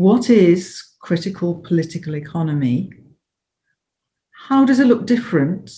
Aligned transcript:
What 0.00 0.30
is 0.30 0.82
critical 1.02 1.56
political 1.56 2.14
economy? 2.14 2.90
How 4.48 4.64
does 4.64 4.80
it 4.80 4.86
look 4.86 5.04
different 5.04 5.70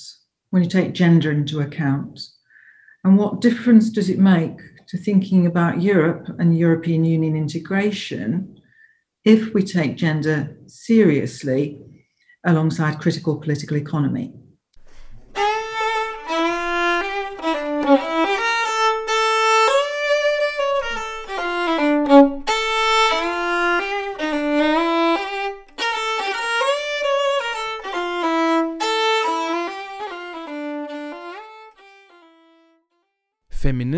when 0.50 0.62
you 0.62 0.68
take 0.68 0.92
gender 0.92 1.32
into 1.32 1.58
account? 1.58 2.20
And 3.02 3.18
what 3.18 3.40
difference 3.40 3.90
does 3.90 4.08
it 4.08 4.20
make 4.20 4.56
to 4.86 4.96
thinking 4.96 5.48
about 5.48 5.82
Europe 5.82 6.28
and 6.38 6.56
European 6.56 7.04
Union 7.04 7.34
integration 7.34 8.60
if 9.24 9.52
we 9.54 9.64
take 9.64 9.96
gender 9.96 10.56
seriously 10.68 11.80
alongside 12.46 13.00
critical 13.00 13.40
political 13.40 13.76
economy? 13.76 14.32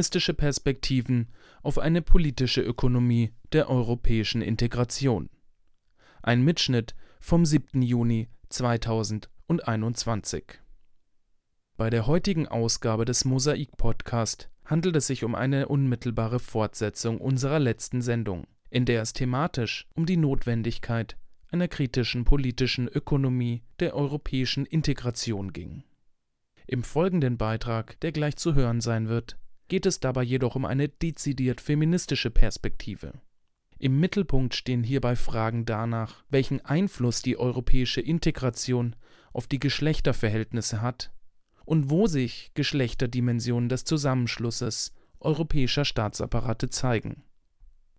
Feministische 0.05 0.35
Perspektiven 0.35 1.29
auf 1.63 1.79
eine 1.79 2.03
politische 2.03 2.61
Ökonomie 2.61 3.33
der 3.53 3.71
europäischen 3.71 4.43
Integration. 4.43 5.31
Ein 6.23 6.43
Mitschnitt 6.43 6.95
vom 7.21 7.47
7. 7.47 7.81
Juni 7.81 8.29
2021. 8.51 10.61
Bei 11.79 11.89
der 11.89 12.07
heutigen 12.07 12.47
Ausgabe 12.47 13.07
des 13.07 13.25
Mosaik 13.25 13.79
Podcast 13.79 14.51
handelt 14.67 14.95
es 14.97 15.07
sich 15.07 15.25
um 15.25 15.35
eine 15.35 15.69
unmittelbare 15.69 16.39
Fortsetzung 16.39 17.19
unserer 17.19 17.59
letzten 17.59 18.03
Sendung, 18.03 18.47
in 18.69 18.85
der 18.85 19.01
es 19.01 19.15
thematisch 19.15 19.89
um 19.95 20.05
die 20.05 20.19
Notwendigkeit 20.19 21.17
einer 21.51 21.69
kritischen 21.69 22.27
politischen 22.27 22.89
Ökonomie 22.89 23.63
der 23.81 23.97
europäischen 23.97 24.67
Integration 24.67 25.55
ging. 25.55 25.83
Im 26.67 26.83
folgenden 26.83 27.39
Beitrag, 27.39 27.99
der 28.01 28.13
gleich 28.13 28.37
zu 28.37 28.55
hören 28.55 28.83
sein 28.83 29.09
wird, 29.09 29.39
geht 29.69 29.87
es 29.87 30.01
dabei 30.01 30.23
jedoch 30.23 30.57
um 30.57 30.65
eine 30.65 30.89
dezidiert 30.89 31.61
feministische 31.61 32.31
Perspektive. 32.31 33.13
Im 33.79 33.99
Mittelpunkt 33.99 34.55
stehen 34.55 34.83
hierbei 34.83 35.17
Fragen 35.17 35.65
danach, 35.65 36.25
welchen 36.31 36.65
Einfluss 36.65 37.23
die 37.23 37.37
europäische 37.37 38.01
Integration 38.01 38.97
auf 39.33 39.47
die 39.47 39.59
Geschlechterverhältnisse 39.59 40.81
hat 40.81 41.13
und 41.65 41.91
wo 41.91 42.07
sich 42.07 42.53
Geschlechterdimensionen 42.55 43.69
des 43.69 43.85
Zusammenschlusses 43.85 44.95
europäischer 45.19 45.85
Staatsapparate 45.85 46.71
zeigen. 46.71 47.25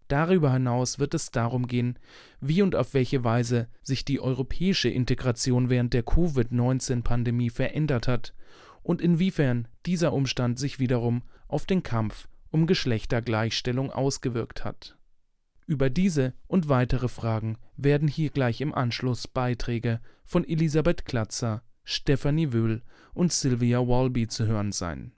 Darüber 0.07 0.53
hinaus 0.53 0.99
wird 0.99 1.15
es 1.15 1.31
darum 1.31 1.67
gehen, 1.67 1.97
wie 2.39 2.61
und 2.61 2.75
auf 2.75 2.93
welche 2.93 3.23
Weise 3.23 3.67
sich 3.81 4.05
die 4.05 4.19
europäische 4.19 4.89
Integration 4.89 5.69
während 5.69 5.93
der 5.93 6.03
Covid-19-Pandemie 6.03 7.49
verändert 7.49 8.07
hat 8.07 8.35
und 8.85 9.01
inwiefern 9.01 9.67
dieser 9.87 10.13
Umstand 10.13 10.59
sich 10.59 10.79
wiederum 10.79 11.23
auf 11.47 11.65
den 11.65 11.81
Kampf 11.81 12.27
um 12.51 12.67
Geschlechtergleichstellung 12.67 13.91
ausgewirkt 13.91 14.63
hat. 14.63 14.95
Über 15.65 15.89
diese 15.89 16.33
und 16.45 16.69
weitere 16.69 17.07
Fragen 17.07 17.57
werden 17.75 18.07
hier 18.07 18.29
gleich 18.29 18.61
im 18.61 18.75
Anschluss 18.75 19.27
Beiträge 19.27 19.99
von 20.23 20.47
Elisabeth 20.47 21.03
Klatzer, 21.05 21.63
Stephanie 21.83 22.53
Wöhl 22.53 22.83
und 23.15 23.33
Sylvia 23.33 23.79
Walby 23.79 24.27
zu 24.27 24.45
hören 24.45 24.71
sein. 24.71 25.13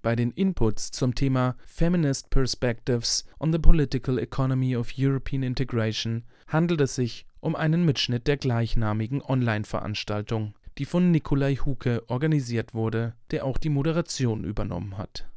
Bei 0.00 0.16
den 0.16 0.30
Inputs 0.30 0.90
zum 0.90 1.14
Thema 1.14 1.56
Feminist 1.66 2.30
Perspectives 2.30 3.26
on 3.38 3.52
the 3.52 3.58
Political 3.58 4.18
Economy 4.18 4.74
of 4.74 4.94
European 4.96 5.42
Integration 5.42 6.24
handelt 6.46 6.80
es 6.80 6.94
sich 6.94 7.26
um 7.40 7.54
einen 7.54 7.84
Mitschnitt 7.84 8.26
der 8.26 8.38
gleichnamigen 8.38 9.20
Online-Veranstaltung 9.20 10.54
die 10.80 10.86
von 10.86 11.10
Nikolai 11.10 11.56
Huke 11.56 12.02
organisiert 12.08 12.72
wurde, 12.72 13.14
der 13.32 13.44
auch 13.44 13.58
die 13.58 13.68
Moderation 13.68 14.44
übernommen 14.44 14.96
hat. 14.96 15.28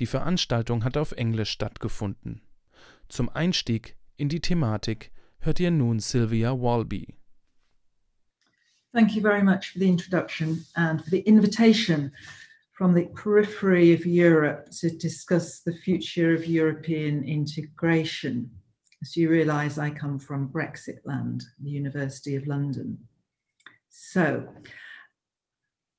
Die 0.00 0.04
Veranstaltung 0.04 0.84
hat 0.84 0.98
auf 0.98 1.12
Englisch 1.12 1.48
stattgefunden. 1.48 2.42
Zum 3.08 3.30
Einstieg 3.30 3.96
in 4.18 4.28
die 4.28 4.40
Thematik 4.40 5.12
hört 5.38 5.60
ihr 5.60 5.70
nun 5.70 5.98
Sylvia 5.98 6.52
Walby. 6.52 7.14
Thank 8.92 9.16
you 9.16 9.22
very 9.22 9.42
much 9.42 9.72
for 9.72 9.78
the 9.78 9.88
introduction 9.88 10.66
and 10.74 11.00
for 11.00 11.08
the 11.08 11.20
invitation 11.20 12.12
from 12.72 12.94
the 12.94 13.08
periphery 13.14 13.94
of 13.94 14.04
Europe 14.04 14.68
to 14.82 14.90
discuss 14.90 15.62
the 15.64 15.72
future 15.72 16.34
of 16.34 16.46
European 16.46 17.24
integration. 17.24 18.50
As 19.00 19.16
you 19.16 19.30
realise, 19.30 19.78
I 19.78 19.88
come 19.88 20.18
from 20.18 20.50
Brexit 20.50 20.98
land, 21.06 21.44
the 21.62 21.70
University 21.70 22.36
of 22.36 22.46
London. 22.46 22.98
So, 23.98 24.46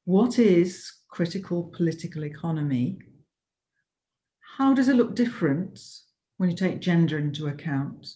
what 0.05 0.37
is 0.37 0.91
critical 1.09 1.63
political 1.75 2.25
economy? 2.25 2.99
How 4.57 4.75
does 4.75 4.87
it 4.87 4.95
look 4.95 5.15
different 5.15 5.79
when 6.37 6.51
you 6.51 6.55
take 6.55 6.79
gender 6.79 7.17
into 7.17 7.47
account? 7.47 8.07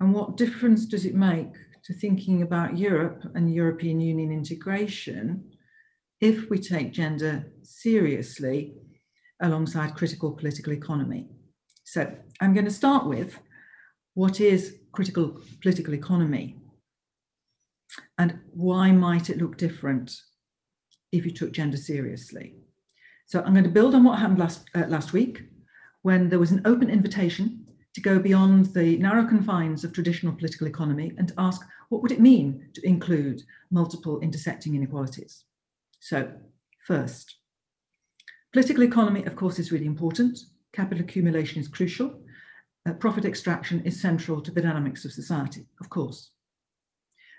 And 0.00 0.12
what 0.12 0.36
difference 0.36 0.86
does 0.86 1.06
it 1.06 1.14
make 1.14 1.52
to 1.84 1.94
thinking 1.94 2.42
about 2.42 2.76
Europe 2.76 3.22
and 3.36 3.54
European 3.54 4.00
Union 4.00 4.32
integration 4.32 5.52
if 6.20 6.50
we 6.50 6.58
take 6.58 6.92
gender 6.92 7.52
seriously 7.62 8.74
alongside 9.40 9.94
critical 9.94 10.32
political 10.32 10.72
economy? 10.72 11.28
So, 11.84 12.12
I'm 12.40 12.54
going 12.54 12.66
to 12.66 12.82
start 12.82 13.06
with 13.06 13.38
what 14.14 14.40
is 14.40 14.78
critical 14.90 15.40
political 15.62 15.94
economy? 15.94 16.56
And 18.18 18.38
why 18.52 18.92
might 18.92 19.30
it 19.30 19.38
look 19.38 19.56
different 19.56 20.16
if 21.12 21.24
you 21.24 21.32
took 21.32 21.52
gender 21.52 21.76
seriously? 21.76 22.54
So 23.26 23.42
I'm 23.42 23.52
going 23.52 23.64
to 23.64 23.70
build 23.70 23.94
on 23.94 24.04
what 24.04 24.18
happened 24.18 24.38
last 24.38 24.68
uh, 24.74 24.86
last 24.88 25.12
week 25.12 25.42
when 26.02 26.28
there 26.28 26.38
was 26.38 26.52
an 26.52 26.62
open 26.64 26.88
invitation 26.88 27.66
to 27.94 28.00
go 28.00 28.18
beyond 28.18 28.66
the 28.66 28.96
narrow 28.98 29.26
confines 29.26 29.82
of 29.82 29.92
traditional 29.92 30.32
political 30.32 30.66
economy 30.66 31.12
and 31.18 31.28
to 31.28 31.34
ask 31.38 31.62
what 31.88 32.02
would 32.02 32.12
it 32.12 32.20
mean 32.20 32.68
to 32.74 32.86
include 32.86 33.42
multiple 33.70 34.20
intersecting 34.20 34.74
inequalities. 34.74 35.44
So 36.00 36.30
first, 36.86 37.36
political 38.52 38.84
economy, 38.84 39.24
of 39.24 39.34
course, 39.34 39.58
is 39.58 39.72
really 39.72 39.86
important. 39.86 40.38
Capital 40.72 41.02
accumulation 41.02 41.60
is 41.60 41.68
crucial. 41.68 42.20
Uh, 42.86 42.92
profit 42.92 43.24
extraction 43.24 43.80
is 43.84 44.00
central 44.00 44.40
to 44.42 44.50
the 44.50 44.60
dynamics 44.60 45.04
of 45.04 45.12
society, 45.12 45.66
of 45.80 45.88
course. 45.88 46.30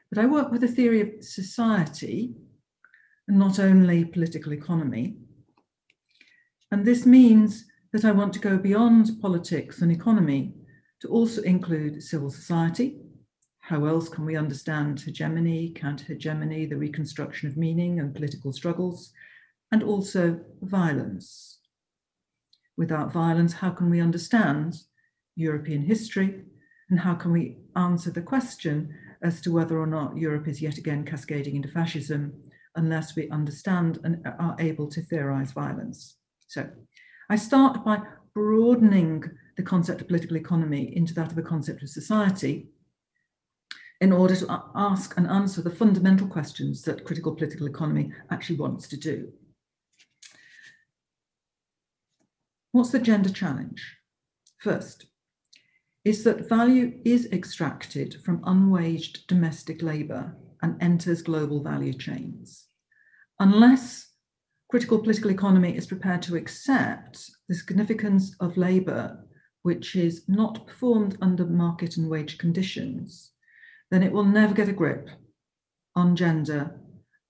But 0.10 0.20
I 0.20 0.26
work 0.26 0.52
with 0.52 0.64
a 0.64 0.68
theory 0.68 1.02
of 1.02 1.24
society 1.24 2.36
and 3.28 3.38
not 3.38 3.60
only 3.60 4.06
political 4.06 4.54
economy. 4.54 5.18
And 6.72 6.86
this 6.86 7.06
means 7.06 7.66
that 7.92 8.06
I 8.06 8.12
want 8.12 8.34
to 8.34 8.40
go 8.40 8.58
beyond 8.58 9.22
politics 9.22 9.82
and 9.82 9.92
economy 9.92 10.54
to 11.02 11.08
also 11.08 11.42
include 11.42 12.04
civil 12.04 12.30
society. 12.30 12.98
How 13.62 13.86
else 13.86 14.08
can 14.08 14.26
we 14.26 14.38
understand 14.38 15.02
hegemony, 15.02 15.72
counter 15.76 16.06
hegemony, 16.06 16.66
the 16.66 16.78
reconstruction 16.78 17.50
of 17.50 17.58
meaning 17.58 18.00
and 18.00 18.16
political 18.16 18.54
struggles, 18.54 19.12
and 19.72 19.84
also 19.84 20.40
violence? 20.62 21.60
Without 22.78 23.12
violence, 23.12 23.54
how 23.54 23.72
can 23.72 23.90
we 23.90 24.00
understand 24.00 24.78
European 25.36 25.82
history? 25.82 26.44
And 26.90 27.00
how 27.00 27.16
can 27.16 27.34
we 27.34 27.58
answer 27.76 28.10
the 28.10 28.22
question 28.22 28.96
as 29.22 29.42
to 29.42 29.52
whether 29.52 29.80
or 29.80 29.88
not 29.88 30.18
Europe 30.18 30.48
is 30.48 30.62
yet 30.62 30.78
again 30.78 31.04
cascading 31.04 31.56
into 31.56 31.70
fascism 31.70 32.34
unless 32.76 33.16
we 33.16 33.30
understand 33.30 34.00
and 34.04 34.26
are 34.40 34.56
able 34.60 34.88
to 34.88 35.02
theorize 35.02 35.52
violence. 35.52 36.18
So 36.48 36.70
I 37.30 37.36
start 37.36 37.84
by 37.84 38.02
broadening 38.34 39.24
the 39.58 39.64
concept 39.64 40.02
of 40.02 40.08
political 40.08 40.38
economy 40.38 40.96
into 40.96 41.14
that 41.16 41.32
of 41.32 41.38
a 41.38 41.42
concept 41.42 41.82
of 41.82 41.90
society 41.90 42.68
in 44.00 44.14
order 44.14 44.36
to 44.36 44.64
ask 44.76 45.18
and 45.18 45.28
answer 45.28 45.62
the 45.62 45.72
fundamental 45.72 46.28
questions 46.28 46.84
that 46.84 47.04
critical 47.04 47.36
political 47.36 47.68
economy 47.68 48.12
actually 48.30 48.58
wants 48.58 48.88
to 48.88 48.98
do. 48.98 49.32
What's 52.72 52.92
the 52.92 53.00
gender 53.00 53.30
challenge? 53.30 53.98
First, 54.60 55.08
is 56.06 56.24
that 56.24 56.48
value 56.48 57.00
is 57.04 57.28
extracted 57.32 58.16
from 58.24 58.44
unwaged 58.46 59.28
domestic 59.28 59.82
labour 59.82 60.36
and 60.62 60.82
enters 60.82 61.22
global 61.22 61.62
value 61.62 61.94
chains. 61.94 62.68
Unless 63.40 64.10
critical 64.70 65.00
political 65.00 65.32
economy 65.32 65.76
is 65.76 65.88
prepared 65.88 66.22
to 66.24 66.36
accept 66.36 67.30
the 67.48 67.56
significance 67.56 68.36
of 68.40 68.58
labour 68.58 69.24
which 69.64 69.96
is 69.96 70.24
not 70.28 70.66
performed 70.66 71.18
under 71.22 71.46
market 71.46 71.98
and 71.98 72.10
wage 72.10 72.38
conditions, 72.38 73.32
then 73.92 74.02
it 74.02 74.12
will 74.12 74.24
never 74.24 74.54
get 74.54 74.70
a 74.70 74.74
grip 74.74 75.10
on 75.96 76.16
gender 76.16 76.80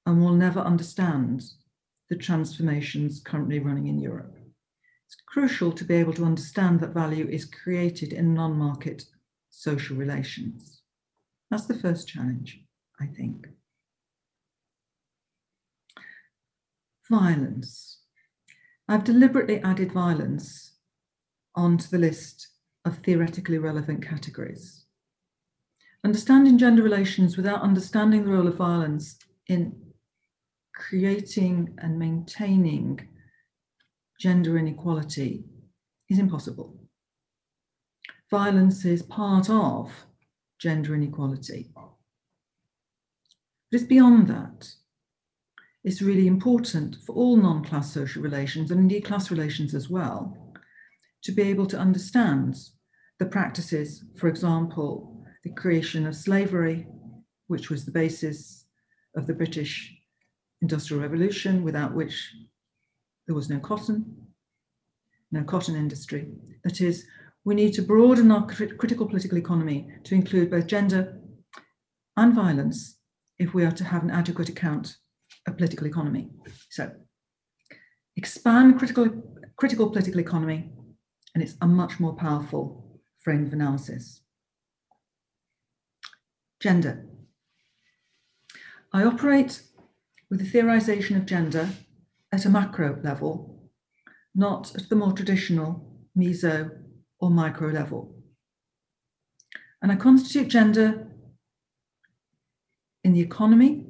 and 0.05 0.21
will 0.21 0.33
never 0.33 0.59
understand 0.59 1.43
the 2.09 2.15
transformations 2.15 3.19
currently 3.19 3.59
running 3.59 3.87
in 3.87 3.99
Europe. 3.99 4.36
It's 5.07 5.15
crucial 5.25 5.71
to 5.71 5.85
be 5.85 5.95
able 5.95 6.13
to 6.13 6.25
understand 6.25 6.81
that 6.81 6.93
value 6.93 7.27
is 7.29 7.45
created 7.45 8.11
in 8.11 8.33
non 8.33 8.57
market 8.57 9.05
social 9.49 9.95
relations. 9.95 10.81
That's 11.49 11.65
the 11.65 11.79
first 11.79 12.09
challenge, 12.09 12.61
I 12.99 13.05
think. 13.05 13.47
Violence. 17.09 18.01
I've 18.89 19.05
deliberately 19.05 19.61
added 19.61 19.93
violence 19.93 20.73
onto 21.55 21.87
the 21.87 21.97
list 21.97 22.49
of 22.83 22.97
theoretically 22.97 23.57
relevant 23.57 24.05
categories. 24.05 24.85
Understanding 26.03 26.57
gender 26.57 26.83
relations 26.83 27.37
without 27.37 27.61
understanding 27.61 28.25
the 28.25 28.31
role 28.31 28.47
of 28.47 28.57
violence 28.57 29.17
in 29.47 29.73
creating 30.75 31.73
and 31.79 31.97
maintaining 31.97 33.07
gender 34.19 34.57
inequality 34.57 35.45
is 36.09 36.19
impossible. 36.19 36.75
Violence 38.29 38.83
is 38.85 39.03
part 39.03 39.49
of 39.49 39.91
gender 40.59 40.95
inequality. 40.95 41.69
But 41.75 41.91
it's 43.71 43.83
beyond 43.83 44.27
that. 44.27 44.69
It's 45.83 46.01
really 46.01 46.27
important 46.27 46.97
for 47.05 47.13
all 47.15 47.37
non 47.37 47.63
class 47.63 47.93
social 47.93 48.21
relations 48.21 48.71
and 48.71 48.79
indeed 48.79 49.05
class 49.05 49.31
relations 49.31 49.73
as 49.73 49.89
well 49.89 50.35
to 51.23 51.31
be 51.31 51.43
able 51.43 51.65
to 51.67 51.77
understand 51.77 52.57
the 53.19 53.25
practices, 53.25 54.03
for 54.17 54.27
example, 54.27 55.25
the 55.43 55.51
creation 55.51 56.05
of 56.05 56.15
slavery, 56.15 56.87
which 57.47 57.69
was 57.69 57.85
the 57.85 57.91
basis 57.91 58.65
of 59.15 59.27
the 59.27 59.33
British 59.33 59.93
Industrial 60.61 61.01
Revolution, 61.01 61.63
without 61.63 61.93
which 61.93 62.33
there 63.27 63.35
was 63.35 63.49
no 63.49 63.59
cotton, 63.59 64.27
no 65.31 65.43
cotton 65.43 65.75
industry. 65.75 66.27
That 66.63 66.81
is, 66.81 67.05
we 67.43 67.55
need 67.55 67.73
to 67.73 67.81
broaden 67.81 68.31
our 68.31 68.47
crit- 68.47 68.77
critical 68.77 69.05
political 69.05 69.37
economy 69.37 69.87
to 70.05 70.15
include 70.15 70.49
both 70.49 70.67
gender 70.67 71.19
and 72.15 72.33
violence 72.33 72.97
if 73.37 73.53
we 73.53 73.63
are 73.63 73.71
to 73.71 73.83
have 73.83 74.03
an 74.03 74.09
adequate 74.09 74.49
account 74.49 74.95
of 75.45 75.57
political 75.57 75.87
economy. 75.87 76.29
So, 76.69 76.91
expand 78.15 78.79
critical, 78.79 79.09
critical 79.57 79.89
political 79.89 80.19
economy, 80.19 80.71
and 81.35 81.43
it's 81.43 81.55
a 81.61 81.67
much 81.67 81.99
more 81.99 82.15
powerful 82.15 82.99
frame 83.19 83.45
of 83.45 83.53
analysis. 83.53 84.21
Gender. 86.59 87.05
I 88.93 89.03
operate 89.03 89.61
with 90.29 90.39
the 90.39 90.57
theorization 90.57 91.17
of 91.17 91.25
gender 91.25 91.69
at 92.37 92.45
a 92.45 92.49
macro 92.49 92.99
level, 93.03 93.71
not 94.35 94.75
at 94.75 94.89
the 94.89 94.95
more 94.95 95.11
traditional 95.11 95.91
meso 96.15 96.69
or 97.19 97.31
micro 97.31 97.69
level. 97.69 98.13
And 99.81 99.91
I 99.91 99.95
constitute 99.95 100.47
gender 100.47 101.07
in 103.03 103.13
the 103.13 103.21
economy, 103.21 103.87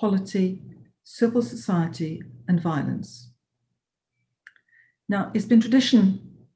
polity, 0.00 0.62
civil 1.04 1.42
society, 1.42 2.22
and 2.48 2.58
violence. 2.58 3.32
Now, 5.06 5.30
it's 5.34 5.44
been 5.44 5.60
tradition 5.60 6.46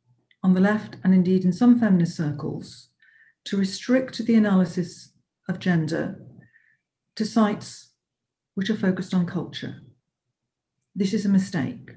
on 0.42 0.54
the 0.54 0.60
left, 0.60 0.96
and 1.04 1.12
indeed 1.12 1.44
in 1.44 1.52
some 1.52 1.78
feminist 1.78 2.16
circles, 2.16 2.88
to 3.44 3.58
restrict 3.58 4.16
the 4.24 4.34
analysis 4.34 5.12
of 5.46 5.58
gender 5.58 6.24
to 7.16 7.26
sites 7.26 7.90
which 8.54 8.70
are 8.70 8.76
focused 8.76 9.12
on 9.12 9.26
culture. 9.26 9.82
This 10.94 11.14
is 11.14 11.24
a 11.24 11.30
mistake. 11.30 11.92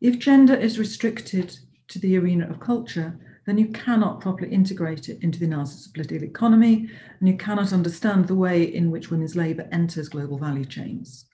If 0.00 0.18
gender 0.18 0.54
is 0.54 0.78
restricted 0.78 1.56
to 1.88 2.00
the 2.00 2.18
arena 2.18 2.48
of 2.50 2.58
culture, 2.58 3.18
then 3.46 3.58
you 3.58 3.68
cannot 3.68 4.20
properly 4.20 4.50
integrate 4.50 5.08
it 5.08 5.22
into 5.22 5.38
the 5.38 5.46
analysis 5.46 5.86
of 5.86 5.94
political 5.94 6.26
economy, 6.26 6.90
and 7.20 7.28
you 7.28 7.36
cannot 7.36 7.72
understand 7.72 8.26
the 8.26 8.34
way 8.34 8.64
in 8.64 8.90
which 8.90 9.10
women's 9.10 9.36
labour 9.36 9.68
enters 9.70 10.08
global 10.08 10.36
value 10.36 10.64
chains. 10.64 11.26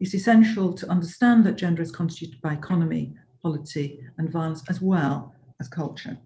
It's 0.00 0.14
essential 0.14 0.74
to 0.74 0.90
understand 0.90 1.44
that 1.46 1.56
gender 1.56 1.82
is 1.82 1.90
constituted 1.90 2.42
by 2.42 2.52
economy, 2.52 3.14
polity, 3.42 4.00
and 4.18 4.30
violence, 4.30 4.62
as 4.68 4.82
well 4.82 5.34
as 5.60 5.68
culture. 5.68 6.18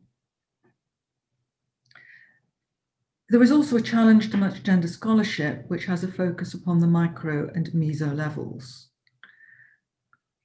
There 3.30 3.42
is 3.42 3.52
also 3.52 3.76
a 3.76 3.82
challenge 3.82 4.30
to 4.30 4.36
much 4.36 4.64
gender 4.64 4.88
scholarship, 4.88 5.64
which 5.68 5.86
has 5.86 6.02
a 6.02 6.08
focus 6.08 6.54
upon 6.54 6.80
the 6.80 6.88
micro 6.88 7.50
and 7.54 7.68
meso 7.68 8.14
levels. 8.14 8.88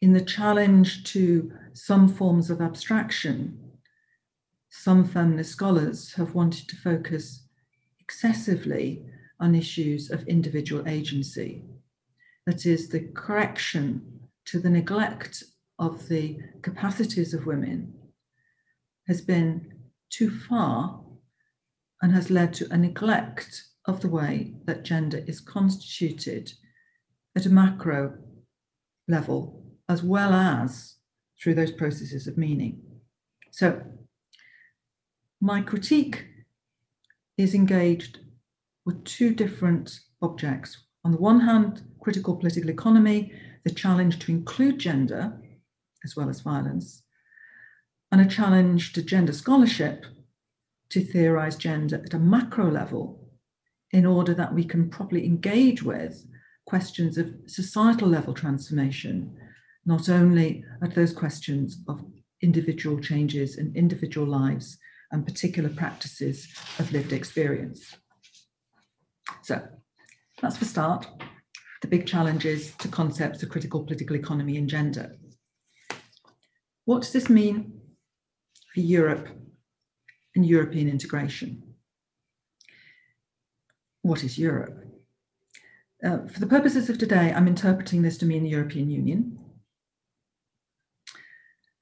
In 0.01 0.13
the 0.13 0.21
challenge 0.21 1.03
to 1.11 1.51
some 1.73 2.07
forms 2.07 2.49
of 2.49 2.61
abstraction, 2.61 3.59
some 4.69 5.03
feminist 5.03 5.51
scholars 5.51 6.13
have 6.13 6.33
wanted 6.33 6.69
to 6.69 6.77
focus 6.77 7.45
excessively 7.99 9.05
on 9.39 9.55
issues 9.55 10.09
of 10.09 10.27
individual 10.27 10.87
agency. 10.87 11.65
That 12.45 12.65
is, 12.65 12.89
the 12.89 13.09
correction 13.13 14.29
to 14.45 14.59
the 14.59 14.69
neglect 14.69 15.43
of 15.77 16.07
the 16.07 16.39
capacities 16.61 17.33
of 17.33 17.45
women 17.45 17.93
has 19.07 19.21
been 19.21 19.73
too 20.09 20.29
far 20.29 21.03
and 22.01 22.13
has 22.13 22.29
led 22.29 22.53
to 22.53 22.71
a 22.71 22.77
neglect 22.77 23.63
of 23.85 24.01
the 24.01 24.07
way 24.07 24.53
that 24.65 24.83
gender 24.83 25.23
is 25.27 25.41
constituted 25.41 26.53
at 27.35 27.45
a 27.45 27.49
macro 27.49 28.17
level, 29.07 29.58
as 29.89 30.03
well 30.03 30.33
as 30.33 30.95
through 31.41 31.55
those 31.55 31.71
processes 31.71 32.27
of 32.27 32.37
meaning. 32.37 32.81
So, 33.51 33.81
my 35.41 35.61
critique 35.61 36.25
is 37.37 37.55
engaged 37.55 38.19
with 38.85 39.03
two 39.03 39.33
different 39.33 39.99
objects. 40.21 40.77
On 41.03 41.11
the 41.11 41.17
one 41.17 41.39
hand, 41.41 41.81
critical 42.01 42.35
political 42.35 42.69
economy, 42.69 43.33
the 43.63 43.71
challenge 43.71 44.19
to 44.19 44.31
include 44.31 44.79
gender 44.79 45.33
as 46.03 46.15
well 46.15 46.29
as 46.29 46.41
violence, 46.41 47.03
and 48.11 48.21
a 48.21 48.25
challenge 48.25 48.93
to 48.93 49.01
gender 49.01 49.33
scholarship 49.33 50.05
to 50.89 51.03
theorize 51.03 51.55
gender 51.55 52.01
at 52.05 52.13
a 52.13 52.19
macro 52.19 52.69
level 52.69 53.29
in 53.91 54.05
order 54.05 54.33
that 54.33 54.53
we 54.53 54.63
can 54.63 54.89
properly 54.89 55.25
engage 55.25 55.83
with 55.83 56.25
questions 56.65 57.17
of 57.17 57.33
societal 57.47 58.07
level 58.07 58.33
transformation, 58.33 59.35
not 59.89 60.07
only 60.07 60.63
at 60.81 60.95
those 60.95 61.11
questions 61.11 61.83
of 61.87 62.05
individual 62.41 62.99
changes 62.99 63.57
in 63.57 63.75
individual 63.75 64.25
lives 64.25 64.77
and 65.11 65.25
particular 65.25 65.69
practices 65.69 66.47
of 66.79 66.91
lived 66.91 67.11
experience. 67.11 67.97
So 69.41 69.61
that's 70.41 70.57
for 70.57 70.65
start. 70.65 71.07
The 71.81 71.87
big 71.87 72.05
challenges 72.05 72.71
to 72.77 72.87
concepts 72.87 73.43
of 73.43 73.49
critical 73.49 73.83
political 73.83 74.15
economy 74.15 74.57
and 74.57 74.69
gender. 74.69 75.17
What 76.85 77.01
does 77.01 77.11
this 77.11 77.29
mean 77.29 77.81
for 78.73 78.79
Europe 78.81 79.27
and 80.35 80.45
European 80.45 80.87
integration. 80.87 81.63
What 84.01 84.23
is 84.23 84.37
Europe? 84.37 84.85
Uh, 86.03 86.27
for 86.27 86.39
the 86.39 86.47
purposes 86.47 86.89
of 86.89 86.97
today, 86.97 87.33
I'm 87.35 87.47
interpreting 87.47 88.01
this 88.01 88.17
to 88.19 88.25
mean 88.25 88.43
the 88.43 88.49
European 88.49 88.89
Union. 88.89 89.37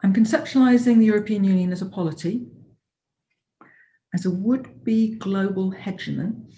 I'm 0.04 0.14
conceptualizing 0.14 1.00
the 1.00 1.06
European 1.06 1.44
Union 1.44 1.72
as 1.72 1.82
a 1.82 1.88
polity, 1.88 2.48
as 4.14 4.26
a 4.26 4.32
would 4.32 4.84
be 4.84 5.16
global 5.16 5.72
hegemon 5.72 6.52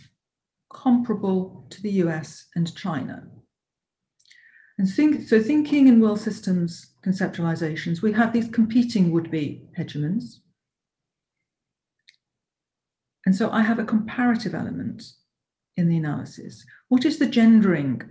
comparable 0.72 1.66
to 1.70 1.82
the 1.82 1.92
US 2.04 2.48
and 2.56 2.76
China. 2.76 3.28
And 4.78 4.90
think, 4.90 5.28
so, 5.28 5.42
thinking 5.42 5.88
in 5.88 6.00
world 6.00 6.22
systems 6.22 6.94
conceptualizations, 7.06 8.02
we 8.02 8.14
have 8.14 8.32
these 8.32 8.50
competing 8.50 9.12
would 9.12 9.30
be 9.30 9.68
hegemons. 9.78 10.40
And 13.26 13.36
so 13.36 13.52
I 13.52 13.62
have 13.62 13.80
a 13.80 13.86
comparative 13.86 14.56
element 14.56 15.04
in 15.76 15.90
the 15.90 15.98
analysis. 15.98 16.66
What 16.88 17.04
is 17.04 17.20
the 17.20 17.28
gendering 17.28 18.02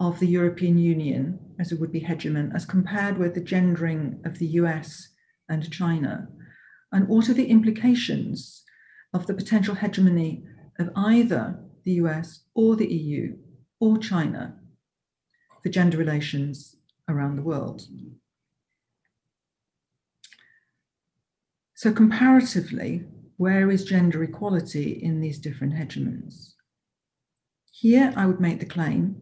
of 0.00 0.18
the 0.18 0.26
European 0.26 0.78
Union 0.78 1.38
as 1.60 1.70
it 1.70 1.78
would 1.78 1.92
be 1.92 2.00
hegemon 2.00 2.54
as 2.54 2.64
compared 2.64 3.18
with 3.18 3.34
the 3.34 3.40
gendering 3.40 4.18
of 4.24 4.38
the 4.38 4.46
US 4.46 5.10
and 5.48 5.70
China? 5.70 6.26
And 6.90 7.08
are 7.10 7.34
the 7.34 7.46
implications 7.46 8.64
of 9.12 9.26
the 9.26 9.34
potential 9.34 9.74
hegemony 9.74 10.42
of 10.78 10.90
either 10.96 11.62
the 11.84 11.92
US 11.92 12.44
or 12.54 12.76
the 12.76 12.90
EU 12.90 13.36
or 13.78 13.98
China 13.98 14.58
for 15.62 15.68
gender 15.68 15.98
relations 15.98 16.76
around 17.06 17.36
the 17.36 17.42
world? 17.42 17.82
So, 21.74 21.92
comparatively, 21.92 23.06
where 23.36 23.70
is 23.70 23.84
gender 23.84 24.22
equality 24.22 24.92
in 24.92 25.20
these 25.20 25.38
different 25.38 25.74
hegemons? 25.74 26.54
Here, 27.72 28.12
I 28.16 28.26
would 28.26 28.40
make 28.40 28.60
the 28.60 28.66
claim 28.66 29.19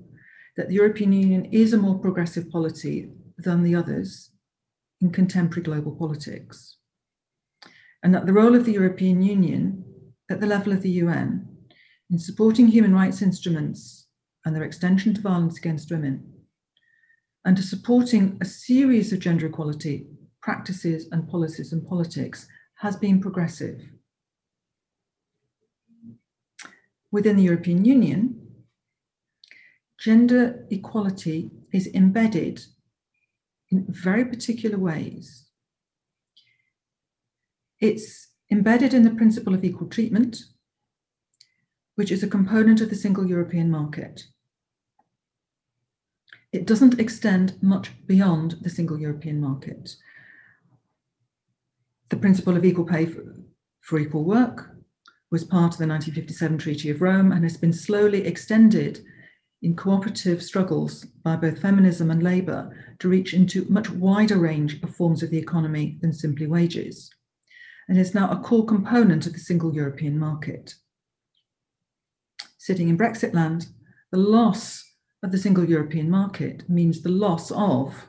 that 0.59 0.69
the 0.69 0.75
European 0.75 1.12
Union 1.12 1.45
is 1.47 1.73
a 1.73 1.79
more 1.79 1.99
progressive 1.99 2.50
polity 2.50 3.12
than 3.38 3.62
the 3.62 3.77
others 3.77 4.33
in 5.00 5.11
contemporary 5.11 5.62
global 5.62 5.93
politics. 5.93 6.75
and 8.03 8.15
that 8.15 8.27
the 8.27 8.33
role 8.33 8.55
of 8.55 8.65
the 8.65 8.73
European 8.73 9.23
Union 9.23 9.85
at 10.31 10.41
the 10.41 10.47
level 10.47 10.73
of 10.73 10.83
the 10.83 10.91
UN 11.03 11.49
in 12.11 12.19
supporting 12.19 12.69
human 12.69 12.95
rights 12.95 13.23
instruments 13.23 14.07
and 14.45 14.55
their 14.55 14.62
extension 14.62 15.12
to 15.15 15.21
violence 15.21 15.59
against 15.59 15.91
women, 15.91 16.33
and 17.45 17.57
to 17.57 17.62
supporting 17.62 18.38
a 18.41 18.45
series 18.45 19.12
of 19.12 19.19
gender 19.19 19.47
equality 19.47 20.07
practices 20.41 21.09
and 21.11 21.29
policies 21.29 21.73
and 21.73 21.87
politics 21.88 22.47
has 22.77 22.97
been 22.97 23.21
progressive. 23.21 23.81
Within 27.11 27.37
the 27.37 27.43
European 27.43 27.85
Union, 27.85 28.48
gender 29.99 30.64
equality 30.71 31.50
is 31.73 31.88
embedded 31.88 32.64
in 33.71 33.85
very 33.88 34.25
particular 34.25 34.78
ways. 34.78 35.47
It's 37.81 38.28
embedded 38.50 38.95
in 38.95 39.02
the 39.02 39.11
principle 39.11 39.55
of 39.55 39.64
equal 39.64 39.88
treatment, 39.88 40.38
which 41.97 42.11
is 42.11 42.23
a 42.23 42.28
component 42.28 42.81
of 42.81 42.90
the 42.90 42.97
single 42.97 43.26
European 43.26 43.71
market. 43.71 44.25
It 46.52 46.67
doesn't 46.67 46.99
extend 46.99 47.62
much 47.62 47.90
beyond 48.07 48.57
the 48.62 48.71
single 48.71 48.99
European 48.99 49.40
market. 49.40 49.97
The 52.09 52.17
principle 52.17 52.57
of 52.57 52.64
equal 52.64 52.87
pay 52.87 53.05
for, 53.05 53.35
for 53.81 53.99
equal 53.99 54.25
work 54.25 54.71
was 55.31 55.45
part 55.45 55.75
of 55.75 55.78
the 55.78 55.87
1957 55.87 56.57
Treaty 56.57 56.88
of 56.88 57.02
Rome 57.02 57.33
and 57.33 57.45
has 57.45 57.59
been 57.59 57.73
slowly 57.73 58.25
extended 58.26 59.05
in 59.62 59.75
cooperative 59.75 60.43
struggles 60.43 61.05
by 61.25 61.35
both 61.37 61.61
feminism 61.61 62.11
and 62.11 62.23
labour 62.23 62.77
to 62.99 63.09
reach 63.09 63.35
into 63.35 63.67
much 63.69 63.91
wider 63.91 64.38
range 64.38 64.81
of 64.83 64.95
forms 64.95 65.23
of 65.23 65.31
the 65.31 65.38
economy 65.38 65.99
than 66.00 66.12
simply 66.12 66.47
wages, 66.47 67.11
and 67.88 67.99
is 67.99 68.15
now 68.15 68.31
a 68.31 68.38
core 68.38 68.67
component 68.67 69.27
of 69.27 69.33
the 69.33 69.38
single 69.38 69.75
European 69.75 70.19
market. 70.19 70.75
Sitting 72.57 72.88
in 72.88 72.99
Brexit 72.99 73.35
land, 73.35 73.69
the 74.12 74.19
loss 74.19 74.85
of 75.23 75.33
the 75.33 75.38
single 75.38 75.65
European 75.65 76.09
market 76.09 76.69
means 76.69 77.03
the 77.03 77.09
loss 77.09 77.50
of 77.50 78.07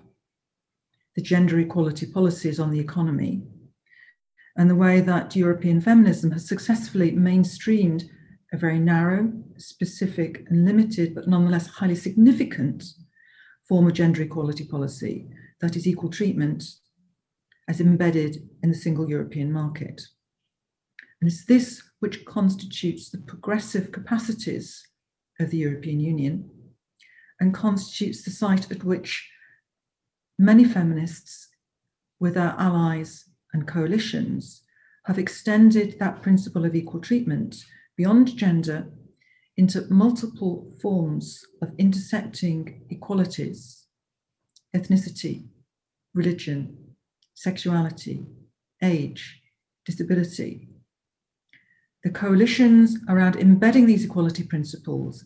the 1.15 1.22
gender 1.22 1.60
equality 1.60 2.06
policies 2.06 2.60
on 2.60 2.70
the 2.70 2.79
economy 2.79 3.41
and 4.56 4.70
the 4.70 4.75
way 4.75 5.00
that 5.00 5.36
European 5.36 5.79
feminism 5.82 6.32
has 6.32 6.48
successfully 6.48 7.12
mainstreamed 7.12 8.03
a 8.51 8.58
very 8.58 8.79
narrow, 8.79 9.32
specific, 9.58 10.46
and 10.50 10.65
limited, 10.65 11.13
but 11.13 11.27
nonetheless 11.27 11.68
highly 11.68 11.96
significant 11.96 12.84
form 13.68 13.88
of 13.88 13.94
gender 13.94 14.24
equality 14.24 14.65
policy 14.65 15.27
that 15.62 15.75
is 15.75 15.86
equal 15.88 16.10
treatment 16.10 16.63
as 17.68 17.79
embedded 17.79 18.50
in 18.63 18.70
the 18.70 18.75
single 18.75 19.08
European 19.08 19.51
market. 19.51 20.01
And 21.22 21.29
it's 21.29 21.46
this 21.46 21.84
which 22.00 22.25
constitutes 22.25 23.10
the 23.10 23.20
progressive 23.20 23.91
capacities 23.91 24.88
of 25.39 25.51
the 25.51 25.58
European 25.58 26.00
Union 26.00 26.50
and 27.39 27.53
constitutes 27.53 28.24
the 28.24 28.32
site 28.32 28.72
at 28.72 28.84
which 28.84 29.29
many 30.38 30.63
feminists, 30.63 31.50
with 32.20 32.38
our 32.38 32.56
allies 32.60 33.25
and 33.53 33.68
coalitions, 33.68 34.63
have 35.06 35.20
extended 35.20 35.98
that 36.00 36.22
principle 36.22 36.65
of 36.65 36.75
equal 36.75 37.00
treatment 37.00 37.56
beyond 38.00 38.38
gender 38.38 38.88
into 39.58 39.86
multiple 39.89 40.74
forms 40.82 41.44
of 41.62 41.70
intersecting 41.77 42.82
equalities, 42.89 43.88
ethnicity, 44.74 45.50
religion, 46.13 46.77
sexuality, 47.34 48.25
age, 48.82 49.41
disability. 49.86 50.70
The 52.06 52.10
coalitions 52.10 52.98
around 53.10 53.36
embedding 53.36 53.86
these 53.86 54.06
equality 54.06 54.44
principles 54.44 55.25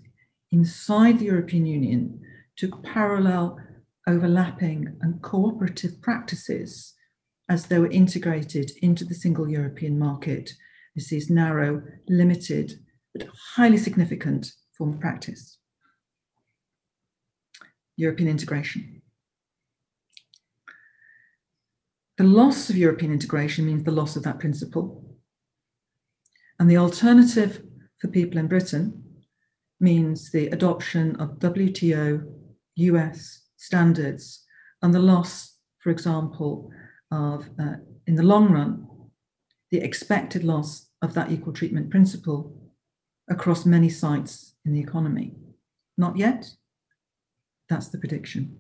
inside 0.52 1.20
the 1.20 1.26
European 1.26 1.68
Union 1.68 2.20
took 2.58 2.82
parallel, 2.82 3.60
overlapping, 4.08 4.98
and 5.00 5.22
cooperative 5.22 6.02
practices 6.02 6.96
as 7.48 7.68
they 7.68 7.78
were 7.78 8.00
integrated 8.02 8.72
into 8.82 9.06
the 9.06 9.14
single 9.14 9.48
European 9.48 10.00
market 10.00 10.54
is 10.96 11.10
these 11.10 11.30
narrow, 11.30 11.82
limited, 12.08 12.80
but 13.14 13.28
highly 13.56 13.78
significant 13.78 14.52
form 14.78 14.94
of 14.94 15.00
practice. 15.00 15.58
European 17.96 18.30
integration. 18.30 19.02
The 22.18 22.24
loss 22.24 22.70
of 22.70 22.78
European 22.78 23.12
integration 23.12 23.66
means 23.66 23.84
the 23.84 23.92
loss 23.92 24.16
of 24.16 24.24
that 24.24 24.40
principle. 24.40 25.04
And 26.60 26.70
the 26.70 26.78
alternative 26.78 27.64
for 28.00 28.08
people 28.08 28.38
in 28.38 28.48
Britain 28.48 29.04
means 29.80 30.32
the 30.32 30.48
adoption 30.48 31.16
of 31.18 31.40
WTO, 31.40 32.24
US 32.76 33.42
standards, 33.58 34.44
and 34.82 34.94
the 34.94 35.00
loss, 35.00 35.58
for 35.80 35.90
example, 35.90 36.72
of, 37.12 37.50
uh, 37.60 37.76
in 38.08 38.16
the 38.16 38.24
long 38.24 38.52
run, 38.52 38.88
the 39.74 39.82
expected 39.82 40.44
loss 40.44 40.90
of 41.02 41.16
that 41.16 41.32
equal 41.32 41.52
treatment 41.52 41.90
principle 41.90 42.56
across 43.28 43.66
many 43.66 43.90
sites 43.90 44.54
in 44.66 44.72
the 44.72 44.80
economy. 44.80 45.34
Not 45.98 46.16
yet. 46.16 46.46
That's 47.70 47.88
the 47.88 47.98
prediction. 47.98 48.56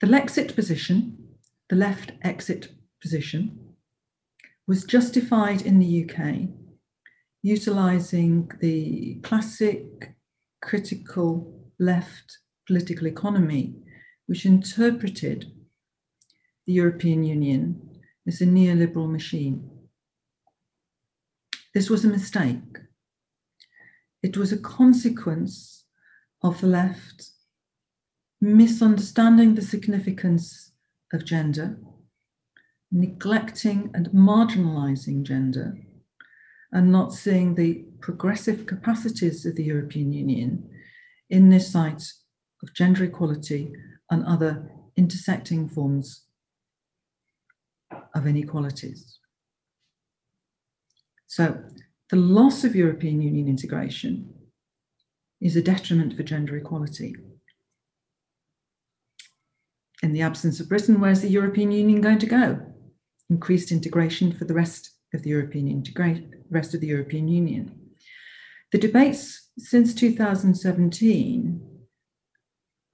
The 0.00 0.06
Lexit 0.06 0.54
position, 0.54 1.18
the 1.68 1.74
left 1.74 2.12
exit 2.22 2.68
position, 3.02 3.58
was 4.68 4.84
justified 4.84 5.62
in 5.62 5.80
the 5.80 6.08
UK 6.08 6.50
utilising 7.42 8.48
the 8.60 9.16
classic 9.24 10.14
critical 10.62 11.52
left 11.80 12.38
political 12.68 13.08
economy 13.08 13.74
which 14.28 14.44
interpreted 14.44 15.50
the 16.66 16.74
European 16.74 17.24
Union 17.24 17.98
as 18.26 18.42
a 18.42 18.44
neoliberal 18.44 19.10
machine. 19.10 19.70
This 21.74 21.88
was 21.88 22.04
a 22.04 22.08
mistake. 22.08 22.78
It 24.22 24.36
was 24.36 24.52
a 24.52 24.58
consequence 24.58 25.84
of 26.42 26.60
the 26.60 26.66
left 26.66 27.30
misunderstanding 28.40 29.54
the 29.54 29.62
significance 29.62 30.72
of 31.12 31.24
gender, 31.24 31.78
neglecting 32.92 33.90
and 33.94 34.08
marginalizing 34.08 35.22
gender, 35.22 35.78
and 36.70 36.92
not 36.92 37.14
seeing 37.14 37.54
the 37.54 37.82
progressive 38.00 38.66
capacities 38.66 39.46
of 39.46 39.56
the 39.56 39.64
European 39.64 40.12
Union 40.12 40.68
in 41.30 41.48
this 41.48 41.72
site 41.72 42.12
of 42.62 42.74
gender 42.74 43.04
equality 43.04 43.72
and 44.10 44.24
other 44.24 44.70
intersecting 44.96 45.68
forms 45.68 46.22
of 48.14 48.26
inequalities. 48.26 49.18
So, 51.26 51.62
the 52.10 52.16
loss 52.16 52.64
of 52.64 52.74
European 52.74 53.20
Union 53.20 53.48
integration 53.48 54.32
is 55.40 55.56
a 55.56 55.62
detriment 55.62 56.16
for 56.16 56.22
gender 56.22 56.56
equality. 56.56 57.14
In 60.02 60.12
the 60.12 60.22
absence 60.22 60.58
of 60.58 60.68
Britain, 60.68 61.00
where's 61.00 61.20
the 61.20 61.28
European 61.28 61.70
Union 61.70 62.00
going 62.00 62.18
to 62.20 62.26
go? 62.26 62.60
Increased 63.28 63.72
integration 63.72 64.32
for 64.32 64.46
the 64.46 64.54
rest 64.54 64.90
of 65.12 65.22
the 65.22 65.30
European 65.30 65.68
integrate 65.68 66.28
rest 66.50 66.74
of 66.74 66.80
the 66.80 66.86
European 66.86 67.28
Union. 67.28 67.78
The 68.72 68.78
debates 68.78 69.50
since 69.58 69.94
2017 69.94 71.67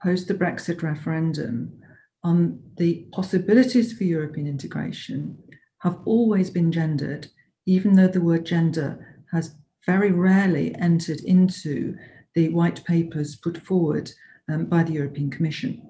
post 0.04 0.28
the 0.28 0.34
Brexit 0.34 0.82
referendum 0.82 1.80
on 2.22 2.60
the 2.76 3.06
possibilities 3.12 3.96
for 3.96 4.04
European 4.04 4.46
integration 4.46 5.38
have 5.80 5.98
always 6.04 6.50
been 6.50 6.70
gendered, 6.70 7.28
even 7.66 7.94
though 7.94 8.08
the 8.08 8.20
word 8.20 8.44
gender 8.44 9.24
has 9.32 9.54
very 9.86 10.12
rarely 10.12 10.74
entered 10.76 11.20
into 11.20 11.96
the 12.34 12.50
white 12.50 12.84
papers 12.84 13.36
put 13.36 13.56
forward 13.56 14.10
um, 14.50 14.66
by 14.66 14.82
the 14.82 14.92
European 14.92 15.30
Commission. 15.30 15.82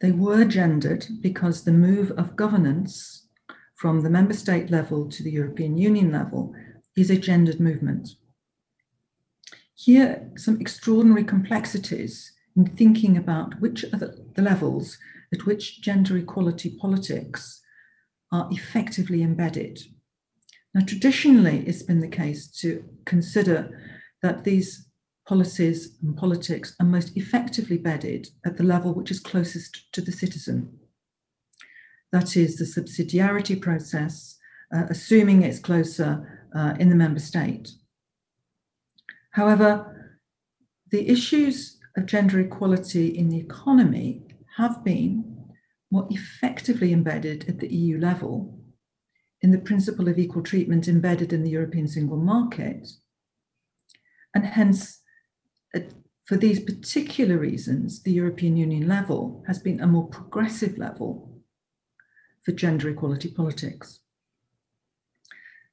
They 0.00 0.10
were 0.10 0.44
gendered 0.44 1.06
because 1.20 1.62
the 1.62 1.72
move 1.72 2.10
of 2.12 2.34
governance 2.34 3.28
from 3.76 4.00
the 4.00 4.10
member 4.10 4.34
state 4.34 4.70
level 4.70 5.08
to 5.08 5.22
the 5.22 5.30
European 5.30 5.76
Union 5.76 6.10
level 6.10 6.52
is 6.96 7.10
a 7.10 7.16
gendered 7.16 7.60
movement. 7.60 8.08
Here, 9.84 10.30
some 10.36 10.60
extraordinary 10.60 11.24
complexities 11.24 12.30
in 12.54 12.66
thinking 12.66 13.16
about 13.16 13.60
which 13.60 13.82
are 13.92 13.98
the, 13.98 14.24
the 14.36 14.42
levels 14.42 14.96
at 15.34 15.44
which 15.44 15.80
gender 15.80 16.16
equality 16.16 16.78
politics 16.80 17.60
are 18.30 18.48
effectively 18.52 19.24
embedded. 19.24 19.80
Now, 20.72 20.84
traditionally, 20.86 21.64
it's 21.66 21.82
been 21.82 21.98
the 21.98 22.06
case 22.06 22.46
to 22.60 22.84
consider 23.06 23.76
that 24.22 24.44
these 24.44 24.88
policies 25.26 25.98
and 26.00 26.16
politics 26.16 26.76
are 26.78 26.86
most 26.86 27.16
effectively 27.16 27.76
bedded 27.76 28.28
at 28.46 28.58
the 28.58 28.62
level 28.62 28.94
which 28.94 29.10
is 29.10 29.18
closest 29.18 29.92
to 29.94 30.00
the 30.00 30.12
citizen. 30.12 30.78
That 32.12 32.36
is 32.36 32.56
the 32.56 32.66
subsidiarity 32.66 33.60
process, 33.60 34.38
uh, 34.72 34.84
assuming 34.88 35.42
it's 35.42 35.58
closer 35.58 36.48
uh, 36.54 36.74
in 36.78 36.88
the 36.88 36.94
member 36.94 37.18
state. 37.18 37.72
However, 39.32 40.16
the 40.90 41.08
issues 41.08 41.78
of 41.96 42.06
gender 42.06 42.40
equality 42.40 43.08
in 43.08 43.28
the 43.28 43.38
economy 43.38 44.22
have 44.56 44.84
been 44.84 45.32
more 45.90 46.06
effectively 46.10 46.92
embedded 46.92 47.48
at 47.48 47.58
the 47.58 47.74
EU 47.74 47.98
level 47.98 48.58
in 49.40 49.50
the 49.50 49.58
principle 49.58 50.08
of 50.08 50.18
equal 50.18 50.42
treatment 50.42 50.86
embedded 50.86 51.32
in 51.32 51.42
the 51.42 51.50
European 51.50 51.88
single 51.88 52.18
market. 52.18 52.88
And 54.34 54.46
hence, 54.46 55.00
uh, 55.74 55.80
for 56.24 56.36
these 56.36 56.60
particular 56.60 57.38
reasons, 57.38 58.02
the 58.02 58.12
European 58.12 58.56
Union 58.56 58.86
level 58.86 59.44
has 59.46 59.58
been 59.58 59.80
a 59.80 59.86
more 59.86 60.08
progressive 60.08 60.78
level 60.78 61.42
for 62.44 62.52
gender 62.52 62.90
equality 62.90 63.30
politics. 63.30 64.01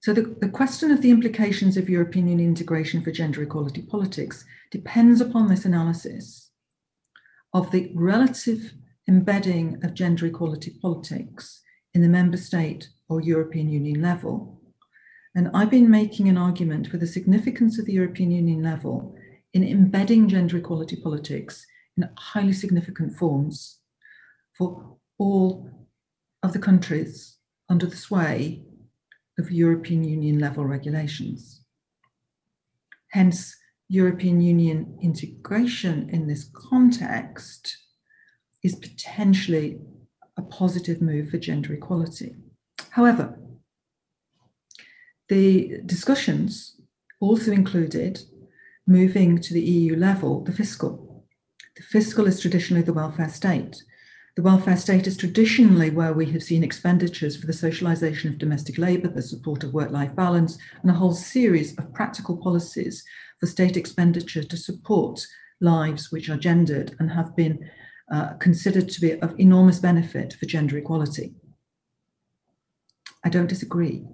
So, 0.02 0.14
the, 0.14 0.34
the 0.40 0.50
question 0.50 0.92
of 0.92 1.02
the 1.02 1.12
implications 1.12 1.76
of 1.76 1.90
European 1.90 2.30
Union 2.30 2.50
integration 2.50 3.02
for 3.02 3.12
gender 3.12 3.44
equality 3.44 3.82
politics 3.82 4.46
depends 4.72 5.20
upon 5.20 5.50
this 5.50 5.66
analysis 5.66 6.52
of 7.54 7.72
the 7.72 7.92
relative 7.94 8.74
embedding 9.10 9.84
of 9.84 9.94
gender 9.94 10.28
equality 10.28 10.78
politics 10.82 11.62
in 11.94 12.02
the 12.02 12.08
member 12.08 12.38
state 12.38 12.88
or 13.10 13.20
European 13.20 13.70
Union 13.70 14.02
level. 14.02 14.62
And 15.36 15.50
I've 15.54 15.72
been 15.72 15.90
making 15.90 16.30
an 16.30 16.38
argument 16.38 16.88
for 16.88 16.98
the 16.98 17.08
significance 17.08 17.78
of 17.78 17.86
the 17.86 17.94
European 17.94 18.32
Union 18.32 18.64
level 18.64 19.16
in 19.54 19.64
embedding 19.64 20.30
gender 20.30 20.58
equality 20.58 20.96
politics 20.96 21.66
in 21.98 22.10
highly 22.18 22.54
significant 22.54 23.18
forms 23.18 23.80
for 24.58 24.98
all 25.18 25.70
of 26.42 26.54
the 26.54 26.60
countries 26.60 27.38
under 27.68 27.86
the 27.86 27.98
sway 27.98 28.64
of 29.40 29.52
European 29.52 30.04
Union 30.04 30.40
level 30.40 30.66
regulations. 30.66 31.62
Hence, 33.12 33.56
European 33.88 34.40
Union 34.40 35.00
integration 35.02 36.10
in 36.10 36.28
this 36.28 36.52
context 36.54 37.76
is 38.64 38.76
potentially 38.76 39.80
a 40.38 40.44
positive 40.44 41.02
move 41.02 41.30
for 41.30 41.38
gender 41.38 41.74
equality. 41.74 42.36
However, 42.92 43.40
the 45.28 45.82
discussions 45.86 46.80
also 47.20 47.52
included 47.52 48.22
moving 48.86 49.40
to 49.40 49.54
the 49.54 49.62
EU 49.62 49.96
level 49.96 50.44
the 50.44 50.52
fiscal. 50.52 51.26
The 51.78 51.84
fiscal 51.84 52.28
is 52.28 52.40
traditionally 52.40 52.84
the 52.84 52.94
welfare 52.94 53.30
state. 53.30 53.84
The 54.40 54.44
welfare 54.44 54.78
state 54.78 55.06
is 55.06 55.18
traditionally 55.18 55.90
where 55.90 56.14
we 56.14 56.26
have 56.28 56.42
seen 56.44 56.64
expenditures 56.64 57.36
for 57.36 57.46
the 57.46 57.52
socialisation 57.52 58.30
of 58.30 58.38
domestic 58.38 58.78
labour, 58.78 59.10
the 59.10 59.22
support 59.22 59.66
of 59.66 59.74
work 59.74 59.92
life 59.92 60.16
balance, 60.16 60.58
and 60.82 60.90
a 60.90 60.94
whole 60.94 61.12
series 61.12 61.78
of 61.78 61.94
practical 61.94 62.38
policies 62.38 63.04
for 63.38 63.48
state 63.48 63.76
expenditure 63.76 64.42
to 64.42 64.56
support 64.56 65.28
lives 65.60 66.10
which 66.10 66.30
are 66.30 66.38
gendered 66.38 66.96
and 67.00 67.12
have 67.12 67.36
been 67.36 67.70
uh, 68.14 68.36
considered 68.36 68.88
to 68.88 69.02
be 69.02 69.20
of 69.20 69.38
enormous 69.38 69.80
benefit 69.80 70.32
for 70.40 70.46
gender 70.46 70.78
equality. 70.78 71.34
I 73.26 73.28
don't 73.28 73.50
disagree. 73.50 74.06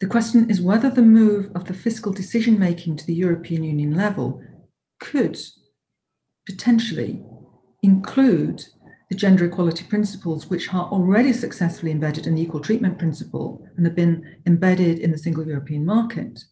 The 0.00 0.06
question 0.06 0.48
is 0.48 0.62
whether 0.62 0.88
the 0.88 1.02
move 1.02 1.50
of 1.54 1.66
the 1.66 1.74
fiscal 1.74 2.14
decision 2.14 2.58
making 2.58 2.96
to 2.96 3.06
the 3.06 3.12
European 3.12 3.62
Union 3.62 3.94
level 3.94 4.42
could 5.00 5.38
potentially 6.46 7.22
include 7.82 8.64
the 9.08 9.14
gender 9.16 9.46
equality 9.46 9.84
principles, 9.84 10.48
which 10.48 10.72
are 10.74 10.86
already 10.86 11.32
successfully 11.32 11.92
embedded 11.92 12.26
in 12.26 12.34
the 12.34 12.42
equal 12.42 12.60
treatment 12.60 12.98
principle 12.98 13.66
and 13.76 13.86
have 13.86 13.94
been 13.94 14.36
embedded 14.46 14.98
in 14.98 15.10
the 15.10 15.18
single 15.18 15.46
European 15.46 15.84
market, 15.84 16.44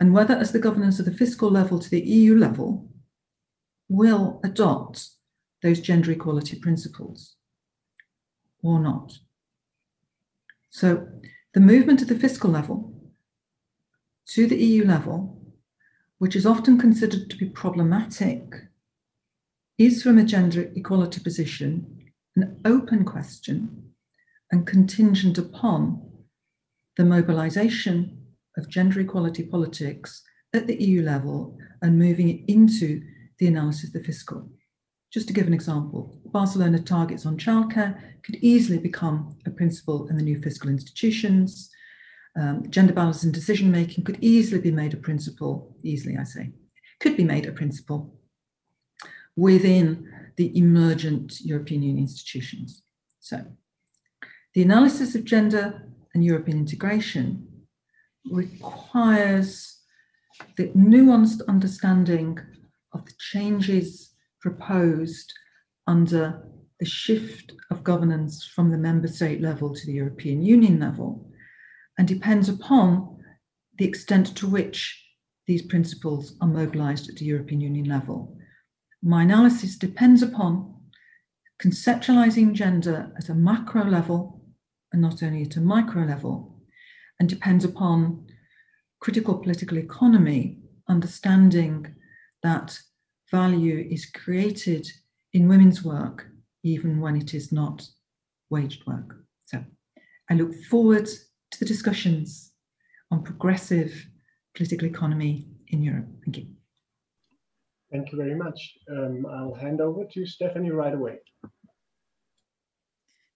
and 0.00 0.12
whether, 0.12 0.34
as 0.34 0.50
the 0.50 0.58
governance 0.58 0.98
of 0.98 1.04
the 1.04 1.12
fiscal 1.14 1.50
level 1.50 1.78
to 1.78 1.88
the 1.88 2.00
EU 2.00 2.36
level, 2.36 2.88
will 3.88 4.40
adopt 4.42 5.10
those 5.62 5.80
gender 5.80 6.10
equality 6.10 6.58
principles 6.58 7.36
or 8.62 8.80
not. 8.80 9.12
So, 10.70 11.06
the 11.52 11.60
movement 11.60 12.02
at 12.02 12.08
the 12.08 12.18
fiscal 12.18 12.50
level 12.50 12.92
to 14.28 14.46
the 14.48 14.56
EU 14.56 14.84
level, 14.84 15.40
which 16.18 16.34
is 16.34 16.46
often 16.46 16.78
considered 16.78 17.30
to 17.30 17.36
be 17.36 17.46
problematic, 17.46 18.42
is 19.78 20.02
from 20.02 20.18
a 20.18 20.24
gender 20.24 20.70
equality 20.76 21.20
position 21.20 21.94
an 22.36 22.60
open 22.64 23.04
question 23.04 23.92
and 24.50 24.66
contingent 24.66 25.38
upon 25.38 26.02
the 26.96 27.04
mobilization 27.04 28.18
of 28.56 28.68
gender 28.68 29.00
equality 29.00 29.42
politics 29.42 30.22
at 30.52 30.66
the 30.66 30.76
EU 30.82 31.02
level 31.02 31.56
and 31.82 31.98
moving 31.98 32.28
it 32.28 32.40
into 32.48 33.02
the 33.38 33.46
analysis 33.46 33.84
of 33.84 33.92
the 33.92 34.04
fiscal. 34.04 34.48
Just 35.12 35.28
to 35.28 35.32
give 35.32 35.46
an 35.46 35.54
example, 35.54 36.20
Barcelona 36.26 36.80
targets 36.80 37.24
on 37.24 37.36
childcare 37.36 37.96
could 38.24 38.36
easily 38.36 38.78
become 38.78 39.36
a 39.46 39.50
principle 39.50 40.08
in 40.08 40.16
the 40.16 40.22
new 40.22 40.40
fiscal 40.40 40.70
institutions. 40.70 41.70
Um, 42.40 42.68
gender 42.68 42.92
balance 42.92 43.22
in 43.22 43.30
decision 43.30 43.70
making 43.70 44.04
could 44.04 44.18
easily 44.20 44.60
be 44.60 44.72
made 44.72 44.92
a 44.92 44.96
principle, 44.96 45.76
easily 45.84 46.16
I 46.16 46.24
say, 46.24 46.50
could 46.98 47.16
be 47.16 47.22
made 47.22 47.46
a 47.46 47.52
principle 47.52 48.18
within 49.36 50.08
the 50.36 50.56
emergent 50.56 51.40
European 51.40 51.82
Union 51.82 52.02
institutions. 52.02 52.82
So, 53.20 53.44
the 54.54 54.62
analysis 54.62 55.14
of 55.14 55.24
gender 55.24 55.88
and 56.14 56.24
European 56.24 56.58
integration 56.58 57.48
requires 58.30 59.80
the 60.56 60.68
nuanced 60.68 61.46
understanding 61.48 62.38
of 62.92 63.04
the 63.04 63.12
changes 63.18 64.14
proposed 64.40 65.32
under 65.86 66.42
the 66.80 66.86
shift 66.86 67.52
of 67.70 67.84
governance 67.84 68.44
from 68.44 68.70
the 68.70 68.78
member 68.78 69.08
state 69.08 69.40
level 69.40 69.74
to 69.74 69.86
the 69.86 69.92
European 69.92 70.42
Union 70.42 70.80
level 70.80 71.30
and 71.98 72.08
depends 72.08 72.48
upon 72.48 73.16
the 73.78 73.84
extent 73.84 74.36
to 74.36 74.48
which 74.48 75.02
these 75.46 75.62
principles 75.62 76.36
are 76.40 76.48
mobilized 76.48 77.08
at 77.08 77.16
the 77.16 77.24
European 77.24 77.60
Union 77.60 77.86
level. 77.86 78.36
My 79.06 79.22
analysis 79.22 79.76
depends 79.76 80.22
upon 80.22 80.74
conceptualizing 81.62 82.54
gender 82.54 83.12
at 83.18 83.28
a 83.28 83.34
macro 83.34 83.84
level 83.84 84.40
and 84.92 85.02
not 85.02 85.22
only 85.22 85.42
at 85.42 85.56
a 85.56 85.60
micro 85.60 86.04
level, 86.04 86.58
and 87.20 87.28
depends 87.28 87.66
upon 87.66 88.26
critical 89.00 89.36
political 89.36 89.76
economy, 89.76 90.58
understanding 90.88 91.94
that 92.42 92.78
value 93.30 93.86
is 93.90 94.06
created 94.06 94.88
in 95.34 95.48
women's 95.48 95.84
work, 95.84 96.26
even 96.62 96.98
when 96.98 97.14
it 97.14 97.34
is 97.34 97.52
not 97.52 97.86
waged 98.48 98.86
work. 98.86 99.16
So 99.44 99.62
I 100.30 100.34
look 100.34 100.54
forward 100.70 101.06
to 101.06 101.58
the 101.58 101.66
discussions 101.66 102.52
on 103.10 103.22
progressive 103.22 104.06
political 104.54 104.88
economy 104.88 105.48
in 105.68 105.82
Europe. 105.82 106.06
Thank 106.24 106.38
you. 106.38 106.53
Thank 107.94 108.10
you 108.10 108.18
very 108.18 108.34
much. 108.34 108.60
Um, 108.90 109.24
I'll 109.24 109.54
hand 109.54 109.80
over 109.80 110.04
to 110.04 110.26
Stephanie 110.26 110.72
right 110.72 110.92
away. 110.92 111.20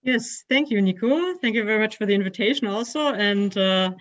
Yes, 0.03 0.43
thank 0.49 0.69
you, 0.69 0.81
Nico. 0.81 1.35
Thank 1.35 1.55
you 1.55 1.63
very 1.63 1.79
much 1.79 1.95
for 1.95 2.05
the 2.05 2.13
invitation 2.13 2.67
also. 2.67 3.13
And 3.13 3.57
uh, 3.57 3.91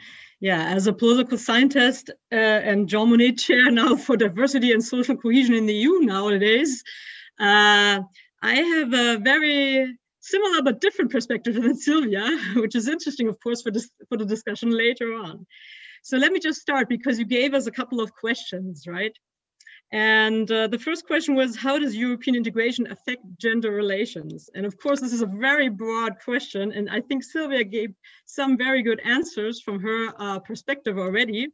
yeah, 0.40 0.64
as 0.66 0.88
a 0.88 0.92
political 0.92 1.38
scientist 1.38 2.10
uh, 2.32 2.34
and 2.34 2.88
Jean 2.88 3.08
Monnet 3.08 3.38
Chair 3.38 3.70
now 3.70 3.94
for 3.94 4.16
diversity 4.16 4.72
and 4.72 4.82
social 4.82 5.16
cohesion 5.16 5.54
in 5.54 5.66
the 5.66 5.74
EU 5.74 6.00
nowadays, 6.00 6.82
uh, 7.38 8.00
I 8.42 8.54
have 8.54 8.92
a 8.92 9.18
very 9.18 9.96
similar 10.18 10.62
but 10.62 10.80
different 10.80 11.12
perspective 11.12 11.54
than 11.54 11.76
Sylvia, 11.76 12.36
which 12.56 12.74
is 12.74 12.88
interesting, 12.88 13.28
of 13.28 13.38
course, 13.40 13.62
for, 13.62 13.70
for 14.08 14.18
the 14.18 14.26
discussion 14.26 14.72
later 14.72 15.14
on. 15.14 15.46
So 16.02 16.16
let 16.16 16.32
me 16.32 16.40
just 16.40 16.60
start 16.60 16.88
because 16.88 17.16
you 17.16 17.26
gave 17.26 17.54
us 17.54 17.68
a 17.68 17.70
couple 17.70 18.00
of 18.00 18.12
questions, 18.12 18.86
right? 18.88 19.16
And 19.90 20.50
uh, 20.50 20.66
the 20.66 20.78
first 20.78 21.06
question 21.06 21.34
was, 21.34 21.56
how 21.56 21.78
does 21.78 21.96
European 21.96 22.36
integration 22.36 22.86
affect 22.90 23.22
gender 23.38 23.70
relations? 23.70 24.50
And 24.54 24.66
of 24.66 24.78
course, 24.78 25.00
this 25.00 25.14
is 25.14 25.22
a 25.22 25.26
very 25.26 25.70
broad 25.70 26.18
question. 26.22 26.72
And 26.72 26.90
I 26.90 27.00
think 27.00 27.24
Sylvia 27.24 27.64
gave 27.64 27.94
some 28.26 28.58
very 28.58 28.82
good 28.82 29.00
answers 29.00 29.62
from 29.62 29.80
her 29.80 30.12
uh, 30.18 30.40
perspective 30.40 30.98
already. 30.98 31.48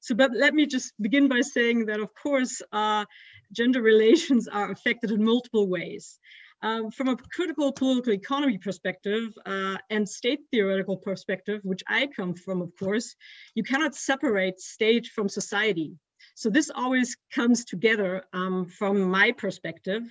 So, 0.00 0.14
but 0.14 0.32
let 0.34 0.52
me 0.52 0.66
just 0.66 0.92
begin 1.00 1.28
by 1.28 1.40
saying 1.40 1.86
that, 1.86 2.00
of 2.00 2.10
course, 2.14 2.60
uh, 2.72 3.06
gender 3.52 3.80
relations 3.80 4.48
are 4.48 4.70
affected 4.70 5.10
in 5.10 5.24
multiple 5.24 5.66
ways. 5.66 6.18
Um, 6.60 6.90
from 6.90 7.08
a 7.08 7.16
critical 7.16 7.72
political 7.72 8.12
economy 8.12 8.58
perspective 8.58 9.32
uh, 9.46 9.76
and 9.90 10.06
state 10.06 10.40
theoretical 10.50 10.96
perspective, 10.96 11.60
which 11.62 11.84
I 11.88 12.08
come 12.08 12.34
from, 12.34 12.60
of 12.60 12.72
course, 12.76 13.14
you 13.54 13.62
cannot 13.62 13.94
separate 13.94 14.60
state 14.60 15.06
from 15.06 15.28
society. 15.28 15.92
So 16.38 16.50
this 16.50 16.70
always 16.72 17.16
comes 17.34 17.64
together 17.64 18.22
um, 18.32 18.66
from 18.66 19.10
my 19.10 19.32
perspective. 19.32 20.04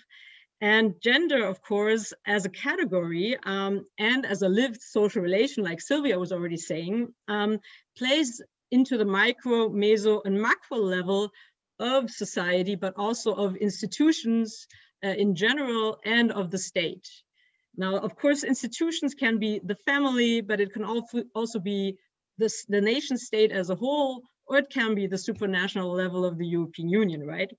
And 0.60 0.96
gender, 1.02 1.46
of 1.46 1.62
course, 1.62 2.12
as 2.26 2.44
a 2.44 2.50
category 2.50 3.38
um, 3.46 3.86
and 3.98 4.26
as 4.26 4.42
a 4.42 4.50
lived 4.50 4.82
social 4.82 5.22
relation, 5.22 5.64
like 5.64 5.80
Sylvia 5.80 6.20
was 6.20 6.34
already 6.34 6.58
saying, 6.58 7.14
um, 7.30 7.60
plays 7.98 8.42
into 8.72 8.98
the 8.98 9.06
micro, 9.06 9.70
meso, 9.70 10.20
and 10.26 10.42
macro 10.42 10.80
level 10.80 11.32
of 11.80 12.12
society, 12.12 12.76
but 12.76 12.96
also 12.98 13.34
of 13.34 13.56
institutions 13.56 14.68
uh, 15.06 15.08
in 15.08 15.34
general 15.34 15.98
and 16.04 16.34
of 16.34 16.52
the 16.52 16.58
state. 16.58 17.08
Now, 17.78 18.00
of 18.00 18.18
course, 18.18 18.44
institutions 18.44 19.14
can 19.14 19.40
be 19.40 19.62
the 19.64 19.78
family, 19.86 20.42
but 20.42 20.60
it 20.60 20.74
can 20.74 20.84
also, 20.84 21.60
be 21.60 21.98
the 22.38 22.82
nation 22.82 23.18
state 23.18 23.54
as 23.54 23.70
a 23.70 23.76
whole, 23.76 24.24
or 24.48 24.58
it 24.58 24.70
can 24.70 24.96
be 24.96 25.08
the 25.08 25.16
supranational 25.16 25.96
level 25.96 26.26
of 26.26 26.38
the 26.38 26.48
European 26.48 26.90
Union, 26.90 27.26
right? 27.26 27.52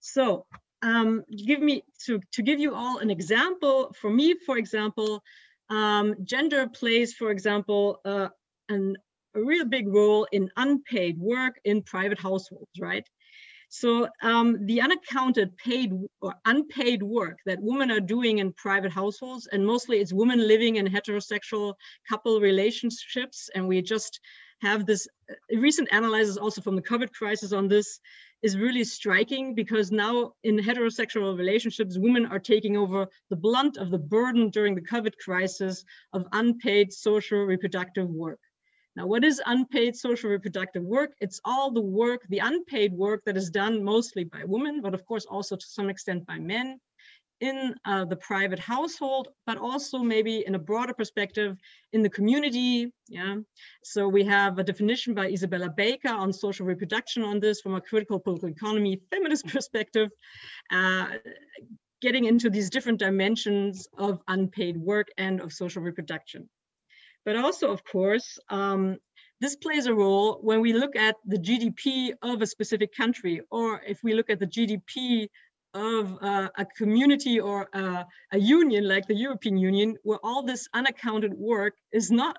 So 0.00 0.46
um, 0.82 1.24
give 1.46 1.60
me 1.60 1.84
to, 2.06 2.20
to 2.32 2.42
give 2.42 2.58
you 2.58 2.74
all 2.74 2.98
an 2.98 3.10
example, 3.10 3.94
for 4.00 4.10
me, 4.10 4.34
for 4.46 4.56
example, 4.56 5.22
um, 5.68 6.14
gender 6.24 6.68
plays, 6.68 7.14
for 7.14 7.30
example, 7.30 8.00
uh, 8.04 8.28
an, 8.68 8.96
a 9.34 9.42
real 9.42 9.64
big 9.64 9.88
role 9.88 10.26
in 10.32 10.50
unpaid 10.56 11.18
work 11.18 11.60
in 11.64 11.82
private 11.82 12.18
households, 12.18 12.70
right? 12.80 13.06
So 13.68 14.08
um, 14.20 14.66
the 14.66 14.80
unaccounted 14.80 15.56
paid 15.56 15.92
or 16.20 16.34
unpaid 16.44 17.04
work 17.04 17.38
that 17.46 17.62
women 17.62 17.92
are 17.92 18.00
doing 18.00 18.38
in 18.38 18.52
private 18.54 18.90
households, 18.90 19.46
and 19.46 19.64
mostly 19.64 20.00
it's 20.00 20.12
women 20.12 20.46
living 20.46 20.76
in 20.76 20.86
heterosexual 20.88 21.74
couple 22.08 22.40
relationships, 22.40 23.48
and 23.54 23.68
we 23.68 23.80
just 23.80 24.18
have 24.62 24.86
this 24.86 25.08
uh, 25.30 25.34
recent 25.58 25.88
analysis 25.90 26.36
also 26.36 26.60
from 26.60 26.76
the 26.76 26.82
COVID 26.82 27.12
crisis 27.12 27.52
on 27.52 27.68
this 27.68 28.00
is 28.42 28.56
really 28.56 28.84
striking 28.84 29.54
because 29.54 29.92
now 29.92 30.32
in 30.44 30.58
heterosexual 30.58 31.36
relationships, 31.36 31.98
women 31.98 32.26
are 32.26 32.38
taking 32.38 32.76
over 32.76 33.06
the 33.28 33.36
blunt 33.36 33.76
of 33.76 33.90
the 33.90 33.98
burden 33.98 34.50
during 34.50 34.74
the 34.74 34.80
COVID 34.80 35.16
crisis 35.18 35.84
of 36.12 36.26
unpaid 36.32 36.92
social 36.92 37.44
reproductive 37.44 38.08
work. 38.08 38.40
Now, 38.96 39.06
what 39.06 39.24
is 39.24 39.40
unpaid 39.46 39.94
social 39.94 40.30
reproductive 40.30 40.82
work? 40.82 41.12
It's 41.20 41.40
all 41.44 41.70
the 41.70 41.80
work, 41.80 42.22
the 42.28 42.38
unpaid 42.38 42.92
work 42.92 43.22
that 43.24 43.36
is 43.36 43.50
done 43.50 43.84
mostly 43.84 44.24
by 44.24 44.44
women, 44.44 44.80
but 44.80 44.94
of 44.94 45.04
course 45.06 45.26
also 45.26 45.56
to 45.56 45.66
some 45.66 45.90
extent 45.90 46.26
by 46.26 46.38
men 46.38 46.80
in 47.40 47.74
uh, 47.84 48.04
the 48.04 48.16
private 48.16 48.58
household, 48.58 49.28
but 49.46 49.56
also 49.56 49.98
maybe 49.98 50.44
in 50.46 50.54
a 50.54 50.58
broader 50.58 50.92
perspective 50.92 51.56
in 51.92 52.02
the 52.02 52.10
community. 52.10 52.92
Yeah. 53.08 53.36
So 53.82 54.08
we 54.08 54.24
have 54.24 54.58
a 54.58 54.64
definition 54.64 55.14
by 55.14 55.28
Isabella 55.28 55.70
Bakker 55.70 56.10
on 56.10 56.32
social 56.32 56.66
reproduction 56.66 57.22
on 57.22 57.40
this 57.40 57.60
from 57.60 57.74
a 57.74 57.80
critical 57.80 58.18
political 58.18 58.50
economy 58.50 59.00
feminist 59.10 59.46
perspective, 59.54 60.10
uh, 60.70 61.06
getting 62.02 62.24
into 62.24 62.50
these 62.50 62.70
different 62.70 62.98
dimensions 62.98 63.88
of 63.98 64.20
unpaid 64.28 64.76
work 64.76 65.08
and 65.16 65.40
of 65.40 65.52
social 65.52 65.82
reproduction. 65.82 66.48
But 67.24 67.36
also, 67.36 67.70
of 67.70 67.84
course, 67.84 68.38
um, 68.48 68.96
this 69.40 69.56
plays 69.56 69.86
a 69.86 69.94
role 69.94 70.38
when 70.42 70.60
we 70.60 70.72
look 70.72 70.96
at 70.96 71.16
the 71.24 71.38
GDP 71.38 72.12
of 72.22 72.42
a 72.42 72.46
specific 72.46 72.94
country, 72.94 73.40
or 73.50 73.80
if 73.86 74.02
we 74.02 74.14
look 74.14 74.28
at 74.30 74.38
the 74.38 74.46
GDP 74.46 75.28
of 75.74 76.18
uh, 76.20 76.48
a 76.56 76.64
community 76.64 77.40
or 77.40 77.68
a, 77.72 78.06
a 78.32 78.38
union 78.38 78.88
like 78.88 79.06
the 79.06 79.14
European 79.14 79.56
Union, 79.56 79.96
where 80.02 80.18
all 80.22 80.42
this 80.42 80.68
unaccounted 80.74 81.34
work 81.34 81.74
is 81.92 82.10
not 82.10 82.36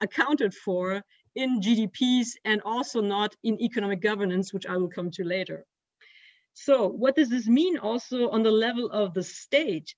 accounted 0.00 0.54
for 0.54 1.02
in 1.34 1.60
GDPs 1.60 2.28
and 2.44 2.60
also 2.62 3.00
not 3.00 3.34
in 3.44 3.60
economic 3.60 4.00
governance, 4.00 4.52
which 4.52 4.66
I 4.66 4.76
will 4.76 4.88
come 4.88 5.10
to 5.12 5.24
later. 5.24 5.64
So 6.54 6.88
what 6.88 7.14
does 7.14 7.28
this 7.28 7.46
mean 7.46 7.78
also 7.78 8.30
on 8.30 8.42
the 8.42 8.50
level 8.50 8.90
of 8.90 9.12
the 9.12 9.22
state? 9.22 9.94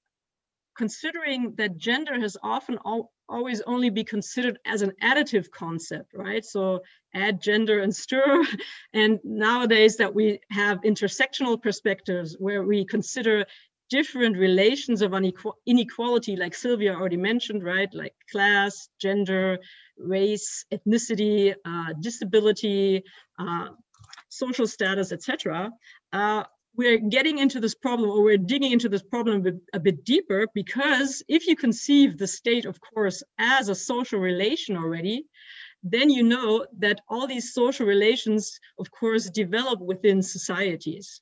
Considering 0.79 1.55
that 1.57 1.77
gender 1.77 2.19
has 2.21 2.37
often 2.43 2.79
al 2.87 3.11
always 3.29 3.61
only 3.63 3.91
be 3.91 4.05
considered 4.05 4.59
as 4.65 4.81
an 4.81 4.93
additive 5.03 5.51
concept, 5.51 6.15
right? 6.15 6.45
So 6.45 6.81
add 7.15 7.43
gender 7.43 7.81
and 7.81 7.95
stir. 7.95 8.43
And 8.95 9.19
nowadays 9.23 9.97
that 9.97 10.15
we 10.15 10.41
have 10.51 10.81
intersectional 10.93 11.61
perspectives 11.61 12.37
where 12.39 12.63
we 12.63 12.87
consider 12.87 13.45
different 13.91 14.37
relations 14.37 15.03
of 15.03 15.15
inequality, 15.67 16.37
like 16.37 16.55
Sylvia 16.55 16.95
already 16.95 17.17
mentioned, 17.17 17.63
right? 17.65 17.93
Like 17.93 18.15
class, 18.31 18.89
gender, 19.01 19.59
race, 19.99 20.65
ethnicity, 20.73 21.55
uh, 21.65 21.93
disability, 22.01 23.03
uh, 23.39 23.69
social 24.29 24.67
status, 24.67 25.13
etc. 25.13 25.71
Uh, 26.13 26.45
we're 26.79 26.99
getting 26.99 27.39
into 27.39 27.59
this 27.59 27.75
problem 27.75 28.09
or 28.09 28.23
we're 28.23 28.39
digging 28.39 28.71
into 28.71 28.89
this 28.89 29.03
problem 29.03 29.39
a 29.39 29.41
bit, 29.41 29.57
a 29.75 29.81
bit, 29.81 30.05
deeper 30.05 30.47
because 30.55 31.25
if 31.29 31.49
you 31.49 31.57
conceive 31.57 32.17
the 32.17 32.27
state, 32.27 32.65
of 32.67 32.79
course, 32.81 33.21
as 33.39 33.69
a 33.69 33.75
social 33.75 34.21
relation 34.21 34.77
already, 34.77 35.27
then 35.83 36.09
you 36.09 36.23
know 36.23 36.65
that 36.79 37.01
all 37.09 37.27
these 37.27 37.53
social 37.53 37.85
relations, 37.85 38.61
of 38.79 38.89
course, 38.93 39.29
develop 39.29 39.81
within 39.81 40.23
societies. 40.23 41.21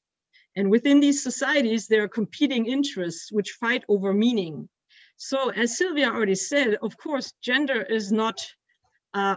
And 0.57 0.71
within 0.71 1.01
these 1.01 1.23
societies, 1.23 1.87
there 1.87 2.03
are 2.03 2.09
competing 2.09 2.67
interests 2.67 3.33
which 3.33 3.57
fight 3.59 3.83
over 3.89 4.13
meaning. 4.13 4.69
So 5.17 5.49
as 5.51 5.79
Sylvia 5.79 6.11
already 6.11 6.35
said, 6.35 6.77
of 6.83 6.99
course, 6.99 7.33
gender 7.43 7.81
is 7.81 8.13
not 8.13 8.47
uh, 9.15 9.37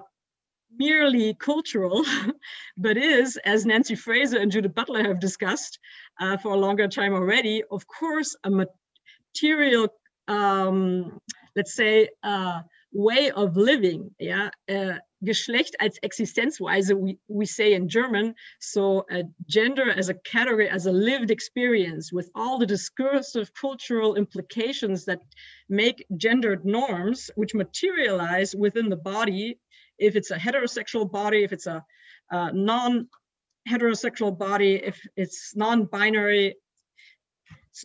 merely 0.77 1.33
cultural, 1.33 2.03
but 2.77 2.97
is, 2.97 3.37
as 3.45 3.65
Nancy 3.65 3.95
Fraser 3.95 4.37
and 4.37 4.51
Judith 4.51 4.75
Butler 4.75 5.03
have 5.03 5.19
discussed 5.19 5.79
uh, 6.19 6.37
for 6.37 6.53
a 6.53 6.57
longer 6.57 6.87
time 6.87 7.13
already, 7.13 7.63
of 7.71 7.85
course, 7.87 8.35
a 8.43 8.49
material, 8.49 9.89
um, 10.27 11.19
let's 11.55 11.75
say, 11.75 12.09
uh, 12.23 12.61
way 12.91 13.31
of 13.31 13.55
living. 13.55 14.11
Yeah, 14.19 14.49
uh, 14.67 14.97
Geschlecht 15.23 15.75
als 15.79 15.99
Existenzweise, 16.01 16.93
we, 16.97 17.19
we 17.27 17.45
say 17.45 17.73
in 17.73 17.89
German. 17.89 18.33
So 18.59 19.05
gender 19.47 19.91
as 19.91 20.09
a 20.09 20.13
category, 20.13 20.69
as 20.69 20.85
a 20.85 20.91
lived 20.91 21.29
experience 21.29 22.11
with 22.13 22.29
all 22.35 22.57
the 22.57 22.65
discursive 22.65 23.53
cultural 23.53 24.15
implications 24.15 25.05
that 25.05 25.19
make 25.67 26.05
gendered 26.15 26.65
norms, 26.65 27.29
which 27.35 27.53
materialize 27.53 28.55
within 28.55 28.89
the 28.89 28.95
body 28.95 29.59
if 29.99 30.15
it's 30.15 30.31
a 30.31 30.37
heterosexual 30.37 31.11
body, 31.11 31.43
if 31.43 31.53
it's 31.53 31.67
a, 31.67 31.83
a 32.31 32.51
non-heterosexual 32.53 34.37
body, 34.37 34.75
if 34.75 34.99
it's 35.15 35.55
non-binary, 35.55 36.55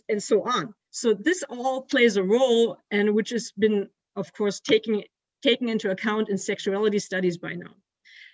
and 0.09 0.21
so 0.21 0.43
on. 0.43 0.73
So 0.89 1.13
this 1.13 1.43
all 1.49 1.81
plays 1.83 2.17
a 2.17 2.23
role 2.23 2.77
and 2.91 3.13
which 3.13 3.29
has 3.29 3.51
been, 3.57 3.89
of 4.15 4.31
course, 4.33 4.59
taking, 4.59 5.03
taken 5.43 5.69
into 5.69 5.91
account 5.91 6.29
in 6.29 6.37
sexuality 6.37 6.99
studies 6.99 7.37
by 7.37 7.53
now. 7.53 7.75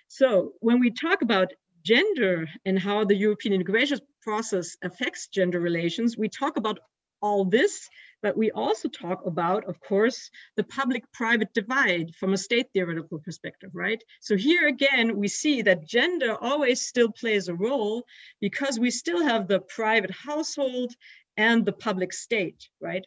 So 0.08 0.52
when 0.60 0.80
we 0.80 0.90
talk 0.90 1.22
about 1.22 1.52
gender 1.84 2.48
and 2.64 2.78
how 2.78 3.04
the 3.04 3.16
European 3.16 3.54
integration 3.54 3.98
process 4.22 4.76
affects 4.82 5.28
gender 5.28 5.60
relations, 5.60 6.16
we 6.16 6.28
talk 6.28 6.56
about 6.56 6.78
all 7.20 7.44
this 7.44 7.88
but 8.22 8.36
we 8.36 8.50
also 8.52 8.88
talk 8.88 9.26
about, 9.26 9.64
of 9.68 9.80
course, 9.80 10.30
the 10.56 10.64
public-private 10.64 11.52
divide 11.52 12.14
from 12.14 12.32
a 12.32 12.38
state 12.38 12.68
theoretical 12.72 13.18
perspective, 13.18 13.70
right? 13.74 14.02
So 14.20 14.36
here 14.36 14.68
again, 14.68 15.16
we 15.16 15.28
see 15.28 15.62
that 15.62 15.86
gender 15.86 16.36
always 16.40 16.80
still 16.80 17.10
plays 17.10 17.48
a 17.48 17.54
role 17.54 18.04
because 18.40 18.78
we 18.78 18.90
still 18.90 19.22
have 19.24 19.48
the 19.48 19.60
private 19.60 20.12
household 20.12 20.92
and 21.36 21.64
the 21.64 21.72
public 21.72 22.12
state, 22.12 22.68
right? 22.80 23.04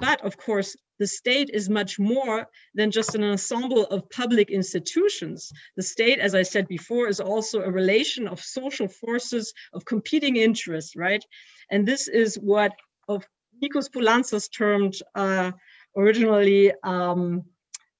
But 0.00 0.22
of 0.22 0.36
course, 0.36 0.76
the 0.98 1.06
state 1.06 1.50
is 1.52 1.68
much 1.68 1.98
more 1.98 2.48
than 2.74 2.90
just 2.90 3.14
an 3.14 3.22
ensemble 3.22 3.84
of 3.84 4.08
public 4.10 4.50
institutions. 4.50 5.52
The 5.76 5.82
state, 5.82 6.18
as 6.18 6.34
I 6.34 6.42
said 6.42 6.68
before, 6.68 7.08
is 7.08 7.20
also 7.20 7.60
a 7.60 7.70
relation 7.70 8.26
of 8.26 8.40
social 8.40 8.88
forces 8.88 9.52
of 9.72 9.84
competing 9.84 10.36
interests, 10.36 10.96
right? 10.96 11.24
And 11.70 11.86
this 11.86 12.08
is 12.08 12.36
what, 12.36 12.72
of 13.08 13.26
Nikos 13.62 13.90
Poulantzas 13.90 14.48
termed 14.50 14.96
uh, 15.14 15.52
originally 15.96 16.72
um, 16.82 17.44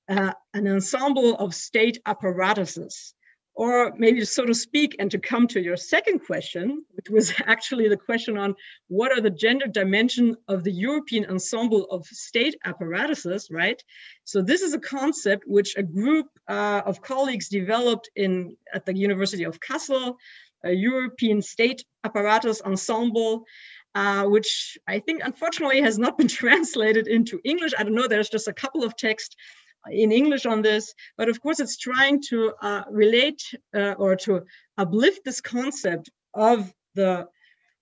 uh, 0.09 0.33
an 0.55 0.69
ensemble 0.69 1.35
of 1.37 1.55
state 1.55 1.99
apparatuses. 2.07 3.15
Or 3.59 3.95
maybe 3.97 4.23
so 4.27 4.45
to 4.45 4.53
speak, 4.53 4.97
and 4.99 5.11
to 5.11 5.19
come 5.19 5.47
to 5.49 5.63
your 5.63 5.79
second 5.79 6.19
question, 6.27 6.85
which 6.91 7.09
was 7.09 7.33
actually 7.47 7.89
the 7.89 7.97
question 7.97 8.37
on 8.37 8.55
what 8.89 9.13
are 9.13 9.23
the 9.23 9.31
gender 9.31 9.67
dimension 9.67 10.37
of 10.47 10.63
the 10.63 10.73
European 10.73 11.25
ensemble 11.25 11.87
of 11.87 12.05
state 12.05 12.55
apparatuses, 12.67 13.49
right? 13.51 13.83
So 14.25 14.43
this 14.43 14.61
is 14.61 14.75
a 14.75 14.79
concept 14.79 15.45
which 15.47 15.75
a 15.79 15.83
group 15.83 16.27
uh, 16.49 16.83
of 16.85 17.01
colleagues 17.01 17.49
developed 17.49 18.11
in 18.15 18.59
at 18.75 18.85
the 18.85 18.95
University 18.95 19.45
of 19.45 19.59
Kassel, 19.59 20.17
a 20.63 20.73
European 20.73 21.41
state 21.41 21.83
apparatus 22.05 22.61
ensemble, 22.61 23.45
uh, 23.97 24.25
which 24.25 24.77
I 24.87 24.99
think 24.99 25.23
unfortunately 25.25 25.81
has 25.81 25.99
not 25.99 26.19
been 26.19 26.29
translated 26.43 27.09
into 27.09 27.41
English. 27.45 27.73
I 27.77 27.83
don't 27.83 27.95
know, 27.95 28.07
there's 28.07 28.29
just 28.29 28.47
a 28.47 28.53
couple 28.53 28.85
of 28.85 28.95
texts 28.95 29.35
in 29.91 30.13
English 30.13 30.45
on 30.45 30.61
this, 30.61 30.93
but 31.17 31.31
of 31.31 31.41
course 31.41 31.61
it's 31.61 31.79
trying 31.79 32.21
to 32.29 32.53
uh, 32.61 32.83
relate 32.91 33.43
uh, 33.75 33.95
or 33.97 34.15
to 34.17 34.43
uplift 34.77 35.25
this 35.25 35.41
concept 35.41 36.11
of 36.35 36.71
the 36.95 37.27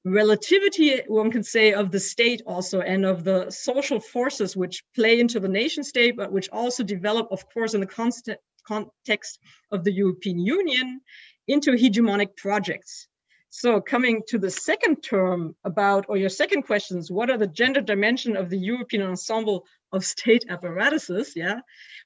relativity, 0.04 1.00
one 1.08 1.32
can 1.32 1.42
say, 1.42 1.72
of 1.72 1.90
the 1.90 1.98
state 1.98 2.42
also 2.46 2.80
and 2.80 3.04
of 3.04 3.24
the 3.24 3.50
social 3.50 3.98
forces 3.98 4.56
which 4.56 4.84
play 4.94 5.18
into 5.18 5.40
the 5.40 5.48
nation 5.48 5.82
state, 5.82 6.16
but 6.16 6.30
which 6.30 6.48
also 6.50 6.84
develop, 6.84 7.26
of 7.32 7.42
course, 7.52 7.74
in 7.74 7.80
the 7.80 8.20
context 8.64 9.38
of 9.72 9.82
the 9.82 9.92
European 9.92 10.38
Union 10.38 11.00
into 11.48 11.72
hegemonic 11.72 12.36
projects. 12.36 13.08
So 13.56 13.80
coming 13.80 14.20
to 14.26 14.36
the 14.36 14.50
second 14.50 14.96
term 15.04 15.54
about, 15.62 16.06
or 16.08 16.16
your 16.16 16.28
second 16.28 16.62
questions, 16.62 17.08
what 17.08 17.30
are 17.30 17.38
the 17.38 17.46
gender 17.46 17.80
dimension 17.80 18.36
of 18.36 18.50
the 18.50 18.58
European 18.58 19.04
ensemble 19.04 19.64
of 19.92 20.04
state 20.04 20.44
apparatuses? 20.48 21.34
Yeah, 21.36 21.60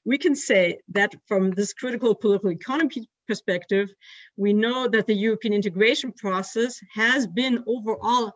we 0.05 0.19
can 0.19 0.35
say 0.35 0.77
that 0.89 1.15
from 1.27 1.49
this 1.49 1.73
critical 1.73 2.13
political 2.13 2.51
economy 2.51 3.09
perspective, 3.27 3.91
we 4.37 4.53
know 4.53 4.87
that 4.89 5.07
the 5.07 5.15
European 5.15 5.53
integration 5.55 6.11
process 6.11 6.79
has 6.93 7.25
been 7.25 7.63
overall 7.65 8.31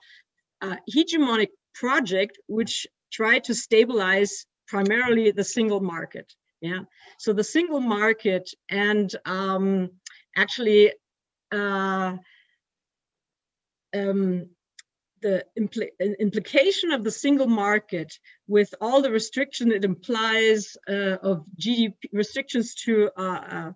a 0.61 0.79
hegemonic 0.91 1.49
project 1.75 2.39
which 2.47 2.87
tried 3.11 3.43
to 3.43 3.53
stabilize 3.53 4.47
primarily 4.67 5.29
the 5.29 5.43
single 5.43 5.81
market. 5.81 6.33
Yeah, 6.61 6.79
so 7.19 7.31
the 7.31 7.43
single 7.43 7.79
market 7.79 8.49
and 8.71 9.15
um, 9.25 9.91
actually 10.35 10.93
uh, 11.51 12.17
um, 13.93 14.49
the 15.21 15.45
impl 15.57 15.87
implication 16.19 16.91
of 16.91 17.03
the 17.03 17.11
single 17.11 17.47
market 17.47 18.19
with 18.47 18.73
all 18.81 19.01
the 19.01 19.11
restriction 19.11 19.71
it 19.71 19.85
implies 19.85 20.75
uh, 20.89 21.17
of 21.29 21.45
GDP 21.59 21.93
restrictions 22.11 22.75
to 22.85 23.09
uh, 23.17 23.21
uh, 23.21 23.71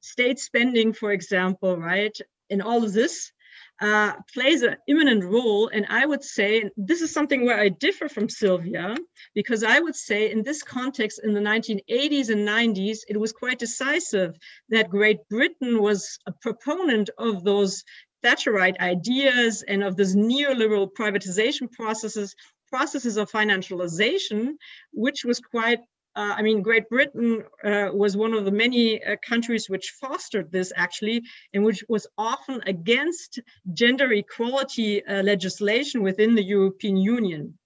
state 0.00 0.38
spending, 0.38 0.92
for 0.92 1.12
example, 1.12 1.78
right? 1.78 2.16
And 2.50 2.60
all 2.62 2.84
of 2.84 2.92
this 2.92 3.32
uh, 3.80 4.12
plays 4.32 4.62
an 4.62 4.76
imminent 4.86 5.24
role. 5.24 5.68
And 5.68 5.86
I 5.88 6.06
would 6.06 6.22
say 6.22 6.70
this 6.76 7.00
is 7.00 7.12
something 7.12 7.44
where 7.44 7.58
I 7.58 7.68
differ 7.68 8.08
from 8.08 8.28
Sylvia, 8.28 8.94
because 9.34 9.64
I 9.64 9.80
would 9.80 9.96
say 9.96 10.30
in 10.30 10.42
this 10.42 10.62
context, 10.62 11.20
in 11.24 11.32
the 11.32 11.40
1980s 11.40 12.28
and 12.30 12.46
90s, 12.46 12.98
it 13.08 13.18
was 13.18 13.32
quite 13.32 13.58
decisive 13.58 14.36
that 14.68 14.90
Great 14.90 15.28
Britain 15.28 15.80
was 15.80 16.18
a 16.26 16.32
proponent 16.32 17.10
of 17.18 17.44
those 17.44 17.84
Thatcherite 18.24 18.78
ideas 18.80 19.62
and 19.66 19.82
of 19.84 19.96
this 19.96 20.16
neoliberal 20.16 20.88
privatization 20.92 21.70
processes, 21.70 22.34
processes 22.68 23.16
of 23.16 23.30
financialization, 23.30 24.54
which 24.92 25.24
was 25.24 25.40
quite 25.40 25.80
uh, 26.16 26.34
I 26.36 26.42
mean, 26.42 26.62
Great 26.62 26.88
Britain 26.88 27.42
uh, 27.64 27.88
was 27.92 28.16
one 28.16 28.34
of 28.34 28.44
the 28.44 28.52
many 28.52 29.02
uh, 29.02 29.16
countries 29.26 29.68
which 29.68 29.94
fostered 30.00 30.52
this 30.52 30.72
actually, 30.76 31.22
and 31.52 31.64
which 31.64 31.82
was 31.88 32.06
often 32.16 32.62
against 32.66 33.40
gender 33.72 34.12
equality 34.12 35.04
uh, 35.04 35.22
legislation 35.24 36.02
within 36.02 36.36
the 36.36 36.44
European 36.44 36.96
Union. 36.96 37.58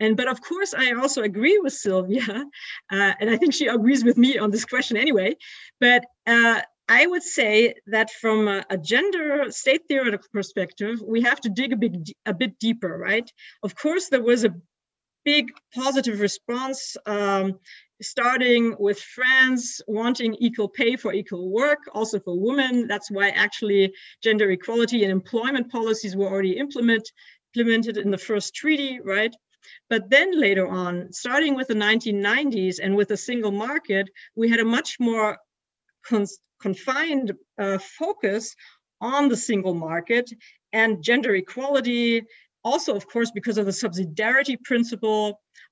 And 0.00 0.16
but 0.16 0.26
of 0.26 0.40
course, 0.40 0.74
I 0.74 0.92
also 0.92 1.22
agree 1.22 1.58
with 1.58 1.72
Sylvia, 1.72 2.26
uh, 2.92 3.12
and 3.20 3.30
I 3.30 3.36
think 3.36 3.54
she 3.54 3.68
agrees 3.68 4.04
with 4.04 4.18
me 4.18 4.38
on 4.38 4.50
this 4.50 4.64
question 4.64 4.96
anyway. 4.96 5.36
But 5.80 6.04
uh, 6.26 6.62
I 6.88 7.06
would 7.06 7.22
say 7.22 7.74
that 7.86 8.10
from 8.10 8.46
a, 8.46 8.64
a, 8.68 8.76
gender 8.76 9.50
state 9.50 9.82
theoretical 9.88 10.28
perspective, 10.32 11.02
we 11.02 11.22
have 11.22 11.40
to 11.40 11.48
dig 11.48 11.72
a 11.72 11.76
bit, 11.76 12.10
a 12.26 12.34
bit 12.34 12.58
deeper, 12.58 12.98
right? 12.98 13.30
Of 13.62 13.74
course, 13.74 14.08
there 14.08 14.22
was 14.22 14.44
a 14.44 14.54
big 15.24 15.50
positive 15.74 16.20
response, 16.20 16.96
um, 17.06 17.58
starting 18.02 18.76
with 18.78 19.00
France 19.00 19.80
wanting 19.86 20.34
equal 20.34 20.68
pay 20.68 20.96
for 20.96 21.14
equal 21.14 21.50
work, 21.50 21.78
also 21.92 22.20
for 22.20 22.38
women. 22.38 22.86
That's 22.86 23.10
why 23.10 23.30
actually 23.30 23.94
gender 24.22 24.50
equality 24.50 25.04
and 25.04 25.12
employment 25.12 25.72
policies 25.72 26.14
were 26.14 26.26
already 26.26 26.58
implement, 26.58 27.10
implemented 27.54 27.96
in 27.96 28.10
the 28.10 28.18
first 28.18 28.54
treaty, 28.54 29.00
right? 29.02 29.34
But 29.88 30.10
then 30.10 30.38
later 30.38 30.68
on, 30.68 31.10
starting 31.12 31.54
with 31.54 31.68
the 31.68 31.74
1990s 31.74 32.78
and 32.82 32.94
with 32.94 33.08
the 33.08 33.16
single 33.16 33.52
market, 33.52 34.10
we 34.36 34.50
had 34.50 34.60
a 34.60 34.64
much 34.64 35.00
more 35.00 35.38
confined 36.66 37.28
uh, 37.58 37.78
focus 37.78 38.56
on 39.00 39.28
the 39.28 39.36
single 39.36 39.74
market 39.74 40.26
and 40.72 41.02
gender 41.02 41.34
equality. 41.34 42.22
Also, 42.70 42.96
of 42.96 43.04
course, 43.06 43.30
because 43.38 43.58
of 43.58 43.66
the 43.66 43.78
subsidiarity 43.82 44.56
principle, 44.68 45.24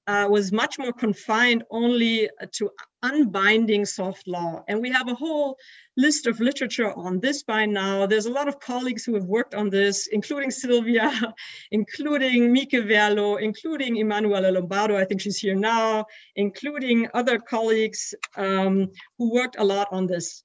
uh, 0.06 0.26
was 0.28 0.52
much 0.52 0.78
more 0.78 0.92
confined 0.92 1.62
only 1.70 2.28
to 2.50 2.70
unbinding 3.02 3.84
soft 3.84 4.26
law. 4.26 4.62
And 4.68 4.80
we 4.80 4.90
have 4.90 5.08
a 5.08 5.14
whole 5.14 5.56
list 5.96 6.26
of 6.26 6.40
literature 6.40 6.92
on 6.92 7.20
this 7.20 7.42
by 7.42 7.66
now. 7.66 8.06
There's 8.06 8.26
a 8.26 8.32
lot 8.32 8.48
of 8.48 8.58
colleagues 8.58 9.04
who 9.04 9.14
have 9.14 9.24
worked 9.24 9.54
on 9.54 9.70
this, 9.70 10.08
including 10.08 10.50
Sylvia, 10.50 11.08
including 11.70 12.52
Mieke 12.52 12.82
Verloo, 12.84 13.36
including 13.36 13.96
Emanuela 13.96 14.50
Lombardo, 14.50 14.96
I 14.96 15.04
think 15.04 15.20
she's 15.20 15.38
here 15.38 15.54
now, 15.54 16.06
including 16.34 17.08
other 17.14 17.38
colleagues 17.38 18.14
um, 18.36 18.90
who 19.18 19.32
worked 19.32 19.56
a 19.58 19.64
lot 19.64 19.88
on 19.92 20.06
this. 20.06 20.42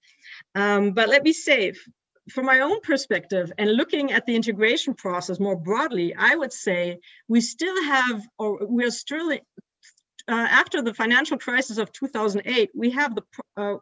Um, 0.56 0.92
but 0.92 1.10
let 1.10 1.24
me 1.24 1.34
say, 1.34 1.74
from 2.32 2.46
my 2.46 2.60
own 2.62 2.82
perspective 2.82 3.52
and 3.58 3.72
looking 3.74 4.12
at 4.12 4.26
the 4.26 4.36
integration 4.36 4.94
process 4.94 5.40
more 5.40 5.56
broadly, 5.56 6.14
I 6.18 6.36
would 6.36 6.52
say 6.52 7.00
we 7.28 7.42
still 7.42 7.84
have, 7.84 8.22
or 8.38 8.60
we're 8.62 8.92
still, 8.92 9.32
uh, 9.32 9.38
after 10.28 10.82
the 10.82 10.94
financial 10.94 11.38
crisis 11.38 11.78
of 11.78 11.92
2008, 11.92 12.72
we 12.76 12.92
have 12.92 13.16
the, 13.16 13.24
uh, 13.56 13.76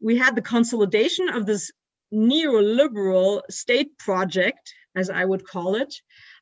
we 0.00 0.16
had 0.18 0.34
the 0.34 0.42
consolidation 0.42 1.28
of 1.28 1.46
this 1.46 1.70
neoliberal 2.12 3.42
state 3.50 3.96
project, 3.98 4.74
as 4.96 5.10
I 5.10 5.24
would 5.24 5.46
call 5.46 5.76
it, 5.76 5.94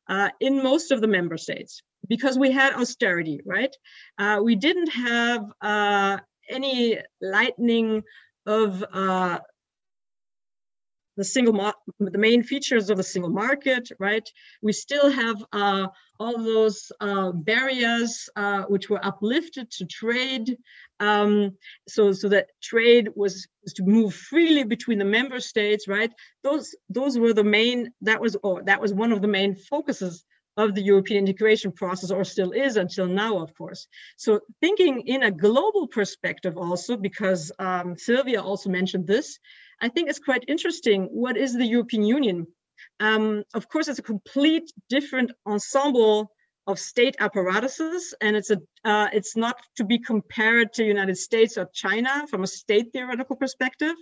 uh, 0.08 0.30
in 0.40 0.62
most 0.62 0.90
of 0.90 1.00
the 1.00 1.06
member 1.06 1.36
states 1.36 1.82
because 2.08 2.38
we 2.38 2.50
had 2.50 2.74
austerity, 2.74 3.40
right? 3.44 3.74
Uh, 4.18 4.40
we 4.42 4.56
didn't 4.56 4.88
have 4.88 5.44
uh, 5.60 6.18
any 6.50 6.98
lightening 7.20 8.02
of 8.46 8.84
uh, 8.92 9.38
the 11.16 11.24
single 11.24 11.72
the 11.98 12.18
main 12.18 12.42
features 12.42 12.90
of 12.90 12.96
the 12.96 13.02
single 13.02 13.30
market, 13.30 13.88
right? 13.98 14.28
We 14.62 14.72
still 14.72 15.10
have 15.10 15.44
uh, 15.52 15.88
all 16.18 16.38
those 16.38 16.90
uh, 17.00 17.32
barriers 17.32 18.28
uh, 18.36 18.62
which 18.62 18.88
were 18.88 19.04
uplifted 19.04 19.70
to 19.72 19.86
trade, 19.86 20.56
um, 21.00 21.56
so 21.88 22.12
so 22.12 22.28
that 22.28 22.48
trade 22.62 23.08
was, 23.14 23.46
was, 23.62 23.72
to 23.74 23.82
move 23.82 24.14
freely 24.14 24.64
between 24.64 24.98
the 24.98 25.04
member 25.04 25.40
states, 25.40 25.88
right? 25.88 26.12
Those 26.42 26.74
those 26.88 27.18
were 27.18 27.34
the 27.34 27.44
main 27.44 27.92
that 28.02 28.20
was 28.20 28.36
or 28.42 28.62
that 28.64 28.80
was 28.80 28.92
one 28.92 29.12
of 29.12 29.20
the 29.20 29.28
main 29.28 29.54
focuses 29.54 30.24
of 30.56 30.74
the 30.74 30.82
European 30.82 31.26
integration 31.26 31.72
process, 31.72 32.10
or 32.10 32.24
still 32.24 32.52
is 32.52 32.76
until 32.76 33.06
now, 33.06 33.38
of 33.38 33.54
course. 33.56 33.88
So 34.16 34.40
thinking 34.60 35.00
in 35.06 35.22
a 35.22 35.30
global 35.30 35.86
perspective 35.88 36.58
also, 36.58 36.96
because 36.96 37.50
um, 37.58 37.96
Sylvia 37.96 38.42
also 38.42 38.68
mentioned 38.68 39.06
this, 39.06 39.38
I 39.82 39.88
think 39.88 40.08
it's 40.08 40.20
quite 40.20 40.44
interesting. 40.46 41.08
What 41.10 41.36
is 41.36 41.54
the 41.54 41.66
European 41.66 42.04
Union? 42.04 42.46
Um, 43.00 43.42
of 43.52 43.68
course, 43.68 43.88
it's 43.88 43.98
a 43.98 44.02
complete 44.14 44.72
different 44.88 45.32
ensemble 45.44 46.30
of 46.68 46.78
state 46.78 47.16
apparatuses, 47.18 48.14
and 48.20 48.36
it's 48.36 48.50
a 48.50 48.58
uh, 48.84 49.08
it's 49.12 49.36
not 49.36 49.56
to 49.76 49.84
be 49.84 49.98
compared 49.98 50.72
to 50.74 50.84
United 50.84 51.18
States 51.18 51.58
or 51.58 51.68
China 51.74 52.24
from 52.30 52.44
a 52.44 52.46
state 52.46 52.92
theoretical 52.92 53.34
perspective. 53.34 53.96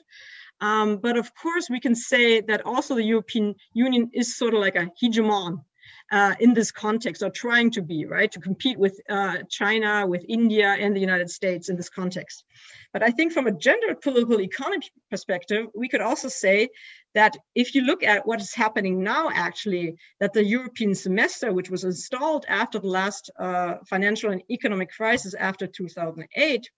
Um, 0.61 0.99
but 0.99 1.17
of 1.17 1.35
course, 1.35 1.71
we 1.71 1.81
can 1.81 1.95
say 1.95 2.43
that 2.43 2.67
also 2.67 2.95
the 2.95 3.11
European 3.15 3.55
Union 3.73 4.11
is 4.13 4.37
sort 4.37 4.53
of 4.53 4.61
like 4.61 4.77
a 4.77 4.91
hegemon 5.03 5.65
uh, 6.11 6.35
in 6.41 6.55
this 6.55 6.73
context, 6.73 7.23
or 7.23 7.31
trying 7.31 7.71
to 7.71 7.83
be, 7.83 8.05
right, 8.05 8.31
to 8.33 8.41
compete 8.41 8.79
with 8.79 9.01
uh, 9.09 9.39
China, 9.49 10.07
with 10.07 10.25
India, 10.29 10.77
and 10.79 10.95
the 10.95 11.01
United 11.01 11.31
States 11.31 11.69
in 11.69 11.77
this 11.77 11.89
context. 11.89 12.45
But 12.93 13.03
I 13.03 13.11
think 13.11 13.33
from 13.33 13.47
a 13.47 13.53
gender 13.53 13.95
political 13.95 14.41
economy 14.41 14.89
perspective, 15.11 15.67
we 15.75 15.89
could 15.89 16.01
also 16.01 16.29
say 16.29 16.69
that 17.15 17.37
if 17.55 17.75
you 17.75 17.83
look 17.83 18.03
at 18.03 18.27
what 18.27 18.41
is 18.41 18.55
happening 18.55 19.03
now, 19.03 19.31
actually, 19.33 19.97
that 20.19 20.33
the 20.33 20.45
European 20.45 20.95
semester, 20.95 21.53
which 21.53 21.71
was 21.71 21.85
installed 21.85 22.45
after 22.49 22.79
the 22.79 22.89
last 22.89 23.31
uh, 23.39 23.75
financial 23.89 24.31
and 24.31 24.43
economic 24.51 24.91
crisis 24.91 25.35
after 25.35 25.67
2008, 25.67 26.69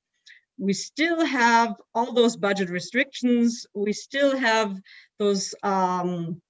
we 0.59 0.73
still 0.73 1.25
have 1.25 1.75
all 1.95 2.12
those 2.12 2.37
budget 2.37 2.68
restrictions. 2.68 3.66
We 3.75 3.92
still 3.92 4.37
have 4.38 4.79
those 5.18 5.55
um, 5.62 6.40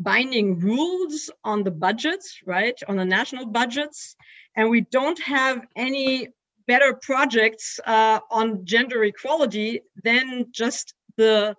binding 0.00 0.58
rules 0.58 1.30
on 1.44 1.62
the 1.62 1.70
budgets, 1.70 2.40
right, 2.46 2.78
on 2.88 2.96
the 2.96 3.04
national 3.04 3.46
budgets, 3.46 4.16
and 4.56 4.68
we 4.68 4.80
don't 4.80 5.20
have 5.22 5.66
any 5.76 6.28
better 6.66 6.94
projects 6.94 7.78
uh, 7.86 8.20
on 8.30 8.64
gender 8.64 9.04
equality 9.04 9.80
than 10.02 10.46
just 10.50 10.94
the 11.16 11.54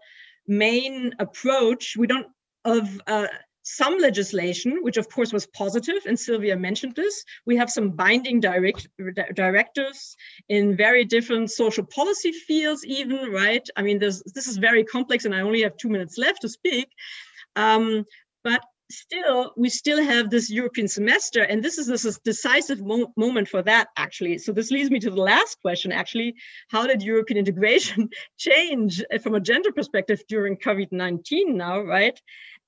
main 0.48 1.14
approach. 1.20 1.96
We 1.98 2.08
don't 2.08 2.28
of 2.66 3.02
uh, 3.08 3.28
some 3.64 3.98
legislation, 4.00 4.80
which 4.82 4.98
of 4.98 5.10
course 5.10 5.32
was 5.32 5.46
positive, 5.48 6.02
and 6.08 6.20
Sylvia 6.20 6.56
mentioned 6.58 6.96
this. 6.96 7.24
We 7.46 7.58
have 7.58 7.70
some 7.70 7.92
binding 7.92 8.40
direct, 8.40 8.88
directives 9.36 10.16
in 10.50 10.76
very 10.76 11.06
different 11.06 11.52
social 11.52 11.86
policy 11.86 12.32
fields, 12.32 12.86
even 12.86 13.32
right. 13.32 13.68
I 13.76 13.82
mean, 13.84 14.00
this 14.00 14.48
is 14.48 14.58
very 14.58 14.84
complex, 14.84 15.26
and 15.26 15.36
I 15.36 15.42
only 15.42 15.62
have 15.62 15.78
two 15.78 15.90
minutes 15.90 16.18
left 16.18 16.42
to 16.42 16.50
speak. 16.50 16.88
Um, 17.56 18.06
but 18.44 18.62
still 18.92 19.54
we 19.56 19.70
still 19.70 20.04
have 20.04 20.30
this 20.30 20.50
european 20.50 20.88
semester 20.88 21.44
and 21.44 21.64
this 21.64 21.78
is 21.78 21.88
this 21.88 22.06
is 22.06 22.20
decisive 22.20 22.82
mo- 22.82 23.12
moment 23.16 23.48
for 23.48 23.62
that 23.62 23.88
actually. 23.98 24.38
So 24.38 24.52
this 24.52 24.70
leads 24.70 24.92
me 24.92 25.00
to 25.00 25.10
the 25.10 25.22
last 25.22 25.60
question 25.62 25.92
actually. 25.92 26.36
How 26.70 26.86
did 26.88 27.02
european 27.02 27.38
integration 27.40 28.10
change 28.38 29.04
uh, 29.14 29.18
from 29.20 29.36
a 29.36 29.40
gender 29.40 29.72
perspective 29.72 30.22
during 30.28 30.58
covid-19 30.58 31.54
now 31.54 31.82
right? 31.82 32.20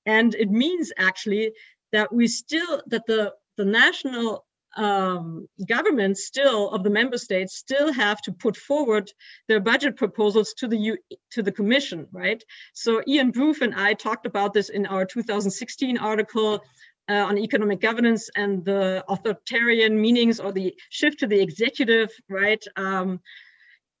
And 0.06 0.34
it 0.34 0.50
means 0.50 0.92
actually 0.98 1.52
that 1.92 2.12
we 2.12 2.26
still 2.26 2.82
that 2.86 3.06
the 3.06 3.32
the 3.56 3.64
national 3.64 4.44
um, 4.76 5.48
governments 5.68 6.24
still 6.24 6.70
of 6.70 6.82
the 6.82 6.90
member 6.90 7.18
states 7.18 7.56
still 7.56 7.92
have 7.92 8.20
to 8.22 8.32
put 8.32 8.56
forward 8.56 9.10
their 9.48 9.60
budget 9.60 9.96
proposals 9.96 10.54
to 10.54 10.68
the 10.68 10.76
U, 10.76 10.98
to 11.32 11.42
the 11.42 11.52
commission 11.52 12.06
right? 12.12 12.42
So 12.72 13.02
ian 13.06 13.30
Bruff 13.30 13.60
and 13.60 13.74
i 13.74 13.94
talked 13.94 14.26
about 14.26 14.52
this 14.52 14.68
in 14.68 14.86
our 14.86 15.04
2016 15.04 15.98
article 15.98 16.60
uh, 17.08 17.12
on 17.12 17.38
economic 17.38 17.80
governance 17.80 18.30
and 18.34 18.64
the 18.64 19.04
authoritarian 19.08 20.00
meanings 20.00 20.40
or 20.40 20.52
the 20.52 20.74
shift 20.90 21.20
to 21.20 21.26
the 21.26 21.40
executive 21.40 22.10
right? 22.28 22.62
Um, 22.76 23.20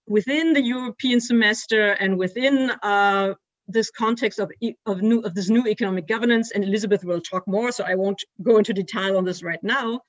within 0.06 0.52
the 0.52 0.62
european 0.62 1.20
semester 1.20 1.92
and 1.92 2.18
within 2.18 2.70
uh, 2.82 3.34
this 3.68 3.90
context 3.90 4.38
of, 4.38 4.52
of 4.86 5.02
new 5.02 5.20
of 5.20 5.34
this 5.34 5.48
new 5.48 5.66
economic 5.66 6.06
governance 6.06 6.52
and 6.52 6.64
elizabeth 6.64 7.04
will 7.04 7.20
talk 7.20 7.46
more 7.46 7.72
so 7.72 7.84
i 7.84 7.94
won't 7.94 8.22
go 8.42 8.58
into 8.58 8.72
detail 8.72 9.16
on 9.16 9.24
this 9.24 9.42
right 9.42 9.62
now. 9.62 10.00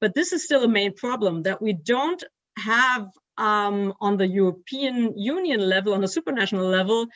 But 0.00 0.14
this 0.14 0.32
is 0.32 0.44
still 0.44 0.64
a 0.64 0.68
main 0.68 0.94
problem 0.94 1.42
that 1.44 1.62
we 1.62 1.72
don't 1.72 2.22
have 2.58 3.08
um, 3.38 3.94
on 4.00 4.16
the 4.16 4.26
european 4.26 5.18
union 5.18 5.60
level 5.60 5.94
on 5.94 6.00
the 6.00 6.06
supranational 6.06 6.70
level 6.70 7.06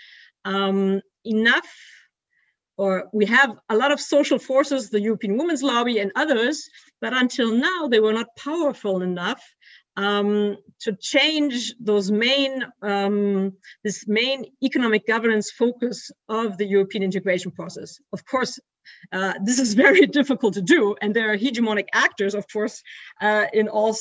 um, 0.45 1.01
enough 1.25 1.69
or 2.77 3.09
we 3.13 3.27
have 3.27 3.57
a 3.69 3.77
lot 3.77 3.93
of 3.93 4.01
social 4.01 4.39
forces 4.39 4.91
the 4.91 5.01
european 5.01 5.37
women's 5.37 5.63
lobby 5.63 5.99
and 5.99 6.13
others 6.17 6.69
but 7.01 7.13
until 7.13 7.53
now 7.53 7.89
they 7.89 8.01
were 8.01 8.13
not 8.13 8.37
powerful 8.37 9.03
enough 9.03 9.43
um, 9.99 10.57
to 10.81 10.93
change 10.93 11.75
those 11.81 12.11
main 12.11 12.65
um, 12.83 13.53
this 13.83 14.07
main 14.07 14.45
economic 14.63 15.07
governance 15.07 15.51
focus 15.51 16.11
of 16.29 16.57
the 16.57 16.65
European 16.65 17.03
integration 17.03 17.51
process. 17.51 17.99
Of 18.13 18.25
course, 18.25 18.61
uh, 19.13 19.35
this 19.45 19.59
is 19.59 19.75
very 19.87 20.07
difficult 20.07 20.55
to 20.55 20.63
do, 20.63 20.95
and 21.03 21.15
there 21.15 21.33
are 21.33 21.37
hegemonic 21.37 21.89
actors, 21.93 22.35
of 22.35 22.47
course, 22.51 22.81
uh, 23.21 23.47
in 23.53 23.69
all 23.69 23.97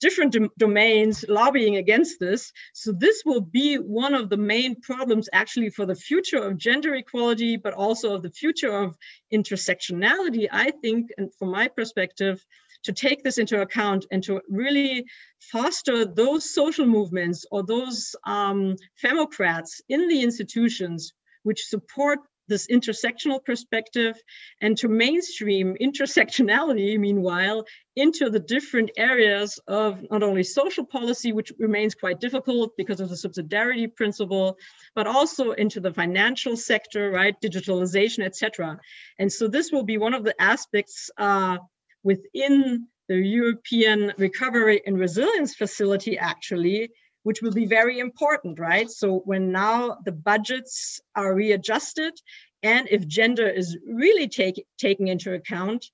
different 0.00 0.32
dom- 0.34 0.50
domains 0.58 1.24
lobbying 1.28 1.76
against 1.76 2.20
this. 2.20 2.52
So 2.74 2.92
this 2.92 3.22
will 3.24 3.40
be 3.40 3.76
one 3.76 4.14
of 4.14 4.28
the 4.28 4.36
main 4.36 4.80
problems 4.82 5.30
actually 5.32 5.70
for 5.70 5.86
the 5.86 5.96
future 5.96 6.42
of 6.42 6.58
gender 6.58 6.94
equality, 6.94 7.56
but 7.56 7.72
also 7.72 8.14
of 8.14 8.22
the 8.22 8.30
future 8.30 8.72
of 8.82 8.96
intersectionality. 9.32 10.46
I 10.52 10.72
think, 10.82 11.08
and 11.16 11.34
from 11.36 11.50
my 11.50 11.68
perspective, 11.68 12.44
to 12.84 12.92
take 12.92 13.22
this 13.22 13.38
into 13.38 13.60
account 13.60 14.06
and 14.10 14.22
to 14.24 14.40
really 14.48 15.04
foster 15.40 16.04
those 16.04 16.54
social 16.54 16.86
movements 16.86 17.44
or 17.50 17.62
those 17.64 18.14
um, 18.24 18.76
femocrats 19.02 19.80
in 19.88 20.08
the 20.08 20.22
institutions 20.22 21.12
which 21.42 21.66
support 21.66 22.20
this 22.48 22.66
intersectional 22.68 23.44
perspective 23.44 24.16
and 24.60 24.76
to 24.78 24.88
mainstream 24.88 25.76
intersectionality, 25.80 26.98
meanwhile, 26.98 27.64
into 27.94 28.30
the 28.30 28.40
different 28.40 28.90
areas 28.96 29.60
of 29.68 30.02
not 30.10 30.22
only 30.22 30.42
social 30.42 30.84
policy, 30.84 31.32
which 31.32 31.52
remains 31.58 31.94
quite 31.94 32.20
difficult 32.20 32.76
because 32.76 33.00
of 33.00 33.10
the 33.10 33.14
subsidiarity 33.14 33.94
principle, 33.94 34.56
but 34.94 35.06
also 35.06 35.52
into 35.52 35.80
the 35.80 35.92
financial 35.92 36.56
sector, 36.56 37.10
right, 37.10 37.34
digitalization, 37.42 38.24
etc. 38.24 38.80
And 39.18 39.32
so 39.32 39.46
this 39.46 39.70
will 39.70 39.84
be 39.84 39.98
one 39.98 40.14
of 40.14 40.24
the 40.24 40.40
aspects 40.40 41.10
uh, 41.18 41.58
within 42.02 42.86
the 43.08 43.16
European 43.16 44.12
Recovery 44.18 44.82
and 44.86 44.98
Resilience 44.98 45.54
Facility, 45.54 46.18
actually, 46.18 46.90
which 47.22 47.42
will 47.42 47.52
be 47.52 47.66
very 47.66 47.98
important, 47.98 48.58
right? 48.58 48.90
So 48.90 49.22
when 49.24 49.50
now 49.50 49.98
the 50.04 50.12
budgets 50.12 51.00
are 51.16 51.34
readjusted, 51.34 52.12
and 52.62 52.88
if 52.90 53.06
gender 53.06 53.48
is 53.48 53.76
really 53.86 54.28
take, 54.28 54.64
taken 54.78 55.08
into 55.08 55.34
account, 55.34 55.84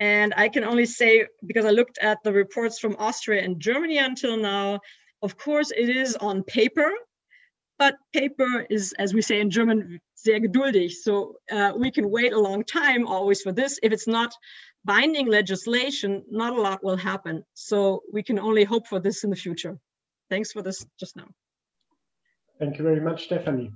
and 0.00 0.34
I 0.36 0.48
can 0.48 0.64
only 0.64 0.86
say, 0.86 1.26
because 1.46 1.64
I 1.64 1.70
looked 1.70 1.98
at 1.98 2.18
the 2.24 2.32
reports 2.32 2.78
from 2.78 2.96
Austria 2.98 3.42
and 3.42 3.60
Germany 3.60 3.98
until 3.98 4.36
now, 4.36 4.80
of 5.22 5.36
course, 5.36 5.70
it 5.70 5.88
is 5.88 6.16
on 6.16 6.42
paper, 6.42 6.90
but 7.78 7.96
paper 8.12 8.66
is, 8.68 8.92
as 8.98 9.14
we 9.14 9.22
say 9.22 9.40
in 9.40 9.50
German, 9.50 10.00
sehr 10.22 10.40
geduldig. 10.40 11.02
So 11.02 11.36
uh, 11.50 11.72
we 11.76 11.90
can 11.90 12.10
wait 12.10 12.32
a 12.32 12.38
long 12.38 12.64
time 12.64 13.06
always 13.06 13.42
for 13.42 13.52
this. 13.52 13.78
If 13.82 13.92
it's 13.92 14.06
not 14.06 14.34
binding 14.84 15.26
legislation, 15.26 16.24
not 16.30 16.52
a 16.56 16.60
lot 16.60 16.82
will 16.82 16.96
happen. 16.96 17.44
So 17.54 18.02
we 18.12 18.22
can 18.22 18.38
only 18.38 18.64
hope 18.64 18.86
for 18.86 19.00
this 19.00 19.24
in 19.24 19.30
the 19.30 19.36
future. 19.36 19.78
Thanks 20.30 20.52
for 20.52 20.62
this 20.62 20.86
just 20.98 21.16
now. 21.16 21.28
Thank 22.58 22.78
you 22.78 22.84
very 22.84 23.00
much, 23.00 23.24
Stephanie. 23.24 23.72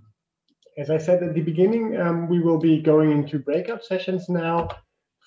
As 0.78 0.90
I 0.90 0.98
said 0.98 1.22
at 1.22 1.34
the 1.34 1.40
beginning, 1.40 1.98
um, 2.00 2.28
we 2.28 2.40
will 2.40 2.58
be 2.58 2.80
going 2.80 3.10
into 3.10 3.38
breakout 3.38 3.84
sessions 3.84 4.28
now 4.28 4.68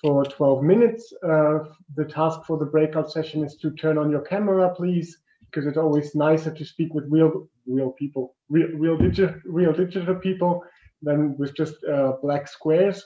for 0.00 0.24
12 0.24 0.62
minutes. 0.62 1.12
Uh, 1.22 1.58
the 1.96 2.04
task 2.04 2.40
for 2.46 2.56
the 2.56 2.64
breakout 2.64 3.10
session 3.10 3.44
is 3.44 3.56
to 3.56 3.70
turn 3.72 3.98
on 3.98 4.10
your 4.10 4.22
camera, 4.22 4.72
please, 4.74 5.18
because 5.46 5.66
it's 5.66 5.76
always 5.76 6.14
nicer 6.14 6.52
to 6.54 6.64
speak 6.64 6.94
with 6.94 7.04
real, 7.10 7.48
real 7.66 7.90
people, 7.90 8.36
real, 8.48 8.68
real 8.68 8.96
digital, 8.96 9.34
real 9.44 9.72
digital 9.72 10.14
people 10.14 10.62
than 11.02 11.36
with 11.38 11.54
just 11.56 11.82
uh, 11.84 12.12
black 12.22 12.48
squares 12.48 13.04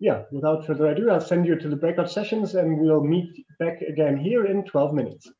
yeah, 0.00 0.22
without 0.32 0.66
further 0.66 0.86
ado, 0.86 1.10
I'll 1.10 1.20
send 1.20 1.46
you 1.46 1.56
to 1.56 1.68
the 1.68 1.76
breakout 1.76 2.10
sessions 2.10 2.54
and 2.54 2.78
we'll 2.78 3.04
meet 3.04 3.30
back 3.58 3.82
again 3.82 4.16
here 4.16 4.46
in 4.46 4.64
12 4.64 4.94
minutes. 4.94 5.30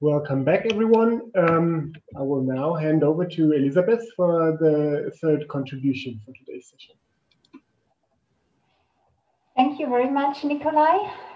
Welcome 0.00 0.44
back, 0.44 0.66
everyone. 0.70 1.30
Um, 1.36 1.92
I 2.16 2.22
will 2.22 2.42
now 2.42 2.74
hand 2.74 3.04
over 3.04 3.24
to 3.26 3.52
Elizabeth 3.52 4.04
for 4.16 4.56
the 4.60 5.12
third 5.20 5.46
contribution 5.48 6.20
for 6.24 6.32
today's 6.32 6.68
session. 6.68 6.96
Thank 9.56 9.78
you 9.78 9.88
very 9.88 10.10
much, 10.10 10.44
Nikolai 10.44 11.27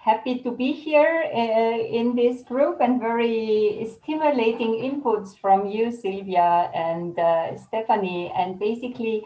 happy 0.00 0.38
to 0.38 0.50
be 0.50 0.72
here 0.72 1.24
uh, 1.34 1.78
in 1.78 2.14
this 2.14 2.42
group 2.42 2.80
and 2.80 3.00
very 3.00 3.86
stimulating 3.96 4.72
inputs 4.88 5.36
from 5.36 5.66
you, 5.66 5.90
Sylvia 5.90 6.70
and 6.74 7.18
uh, 7.18 7.56
Stephanie. 7.56 8.32
And 8.36 8.58
basically, 8.58 9.24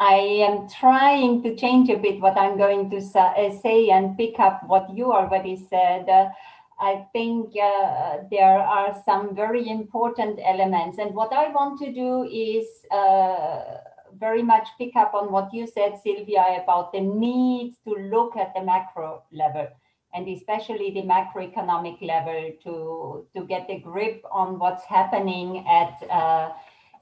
I 0.00 0.14
am 0.48 0.68
trying 0.68 1.42
to 1.44 1.54
change 1.54 1.88
a 1.88 1.96
bit 1.96 2.20
what 2.20 2.36
I'm 2.36 2.58
going 2.58 2.90
to 2.90 2.96
uh, 3.18 3.60
say 3.62 3.90
and 3.90 4.16
pick 4.16 4.40
up 4.40 4.62
what 4.66 4.94
you 4.94 5.12
already 5.12 5.56
said. 5.56 6.08
Uh, 6.08 6.28
I 6.80 7.06
think 7.12 7.54
uh, 7.56 8.18
there 8.28 8.58
are 8.58 9.00
some 9.04 9.36
very 9.36 9.68
important 9.68 10.40
elements. 10.44 10.98
And 10.98 11.14
what 11.14 11.32
I 11.32 11.52
want 11.52 11.78
to 11.78 11.92
do 11.92 12.24
is 12.24 12.66
uh, 12.90 13.78
very 14.18 14.42
much 14.42 14.66
pick 14.78 14.96
up 14.96 15.14
on 15.14 15.30
what 15.30 15.54
you 15.54 15.68
said, 15.68 16.00
Sylvia, 16.02 16.60
about 16.62 16.92
the 16.92 17.00
need 17.00 17.76
to 17.84 17.94
look 17.94 18.36
at 18.36 18.52
the 18.54 18.62
macro 18.62 19.22
level 19.32 19.68
and 20.14 20.28
especially 20.28 20.90
the 20.90 21.02
macroeconomic 21.02 22.00
level 22.02 22.52
to, 22.62 23.26
to 23.34 23.46
get 23.46 23.66
a 23.70 23.78
grip 23.80 24.22
on 24.30 24.58
what's 24.58 24.84
happening 24.84 25.66
at, 25.66 26.02
uh, 26.10 26.50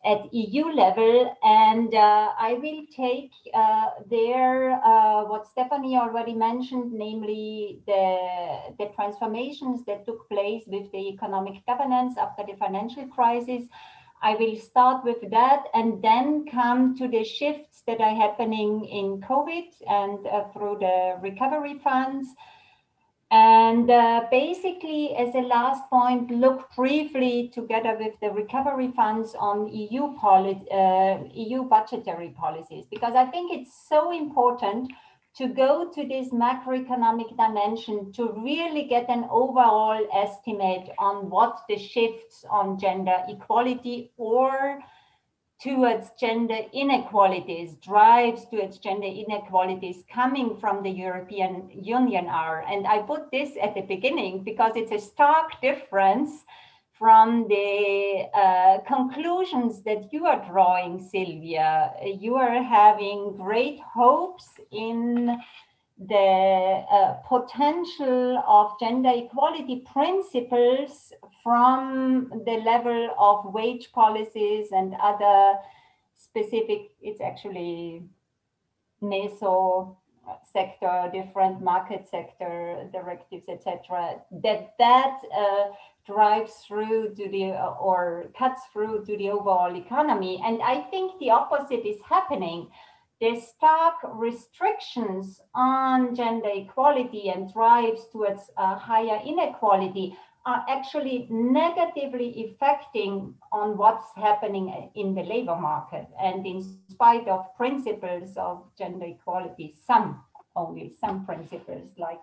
at 0.05 0.33
EU 0.33 0.67
level. 0.67 1.37
And 1.43 1.93
uh, 1.93 2.31
I 2.39 2.55
will 2.55 2.85
take 2.95 3.33
uh, 3.53 3.87
there 4.09 4.81
uh, 4.85 5.25
what 5.25 5.47
Stephanie 5.47 5.97
already 5.97 6.35
mentioned, 6.35 6.93
namely 6.93 7.81
the, 7.87 8.75
the 8.79 8.87
transformations 8.95 9.85
that 9.87 10.07
took 10.07 10.29
place 10.29 10.63
with 10.67 10.91
the 10.93 11.09
economic 11.09 11.67
governance 11.67 12.17
after 12.17 12.45
the 12.47 12.57
financial 12.57 13.07
crisis. 13.09 13.65
I 14.23 14.35
will 14.35 14.57
start 14.57 15.03
with 15.03 15.31
that 15.31 15.65
and 15.73 16.03
then 16.03 16.45
come 16.47 16.97
to 16.99 17.09
the 17.09 17.25
shifts 17.25 17.83
that 17.87 18.01
are 18.01 18.15
happening 18.15 18.85
in 18.85 19.21
COVID 19.23 19.69
and 19.89 20.27
uh, 20.27 20.45
through 20.53 20.77
the 20.81 21.17
recovery 21.23 21.81
funds 21.83 22.29
and 23.31 23.89
uh, 23.89 24.25
basically, 24.31 25.15
as 25.15 25.35
a 25.37 25.41
last 25.41 25.89
point, 25.89 26.33
look 26.33 26.69
briefly 26.75 27.51
together 27.55 27.97
with 27.99 28.15
the 28.21 28.31
recovery 28.31 28.93
funds 28.97 29.37
on 29.39 29.69
EU, 29.69 30.15
poli- 30.19 30.67
uh, 30.73 31.19
EU 31.33 31.63
budgetary 31.63 32.31
policies, 32.31 32.87
because 32.91 33.15
I 33.15 33.27
think 33.27 33.53
it's 33.53 33.87
so 33.89 34.11
important 34.11 34.93
to 35.37 35.47
go 35.47 35.89
to 35.95 36.09
this 36.09 36.31
macroeconomic 36.31 37.37
dimension 37.37 38.13
to 38.15 38.33
really 38.33 38.89
get 38.89 39.09
an 39.09 39.29
overall 39.31 40.05
estimate 40.13 40.91
on 40.99 41.31
what 41.31 41.61
the 41.69 41.79
shifts 41.79 42.45
on 42.51 42.81
gender 42.81 43.17
equality 43.29 44.11
or 44.17 44.81
towards 45.63 46.11
gender 46.19 46.59
inequalities, 46.73 47.75
drives 47.77 48.47
towards 48.47 48.79
gender 48.79 49.07
inequalities 49.07 50.05
coming 50.13 50.57
from 50.59 50.83
the 50.83 50.91
European 50.91 51.71
Union 51.71 52.27
are. 52.29 52.65
And 52.67 52.87
I 52.87 53.01
put 53.01 53.31
this 53.31 53.51
at 53.63 53.75
the 53.75 53.83
beginning 53.83 54.43
because 54.43 54.73
it's 54.75 54.93
a 54.93 54.99
stark 54.99 55.61
difference 55.61 56.45
from 56.99 57.47
the 57.49 58.29
uh, 58.35 58.79
conclusions 58.87 59.83
that 59.83 60.13
you 60.13 60.27
are 60.27 60.45
drawing, 60.51 60.99
Sylvia. 60.99 61.93
You 62.05 62.37
are 62.37 62.63
having 62.63 63.37
great 63.37 63.81
hopes 63.81 64.49
in 64.71 65.39
the 66.09 66.85
uh, 66.91 67.15
potential 67.29 68.43
of 68.47 68.73
gender 68.81 69.13
equality 69.15 69.85
principles 69.93 71.13
from 71.43 72.31
the 72.47 72.57
level 72.65 73.11
of 73.19 73.53
wage 73.53 73.93
policies 73.93 74.69
and 74.73 74.95
other 75.03 75.59
specific, 76.17 76.93
it's 77.03 77.21
actually 77.21 78.03
meso 79.03 79.97
sector, 80.45 81.11
different 81.13 81.61
market 81.63 82.09
sector 82.09 82.89
directives, 82.93 83.49
etc. 83.49 84.21
That 84.43 84.75
that 84.79 85.21
uh, 85.37 85.67
drives 86.07 86.53
through 86.67 87.15
to 87.17 87.29
the 87.29 87.53
or 87.81 88.31
cuts 88.39 88.63
through 88.73 89.05
to 89.07 89.17
the 89.17 89.31
overall 89.31 89.75
economy, 89.77 90.43
and 90.45 90.63
I 90.63 90.83
think 90.91 91.19
the 91.21 91.31
opposite 91.31 91.87
is 91.87 92.01
happening. 92.09 92.69
The 93.21 93.39
stark 93.39 93.97
restrictions 94.15 95.43
on 95.55 96.15
gender 96.15 96.49
equality 96.55 97.29
and 97.29 97.53
drives 97.53 98.07
towards 98.11 98.51
uh, 98.57 98.77
higher 98.77 99.21
inequality 99.25 100.17
are 100.47 100.65
actually 100.69 101.27
negatively 101.29 102.47
affecting 102.47 103.35
on 103.53 103.77
what's 103.77 104.07
happening 104.17 104.91
in 104.95 105.15
the 105.15 105.23
labor 105.23 105.57
market. 105.57 106.07
And 106.19 106.47
in 106.47 106.65
spite 106.89 107.29
of 107.29 107.55
principles 107.57 108.39
of 108.39 108.65
gender 108.79 109.05
equality, 109.05 109.75
some 109.87 110.25
only 110.57 110.95
some 110.99 111.27
principles 111.27 111.91
like 111.99 112.21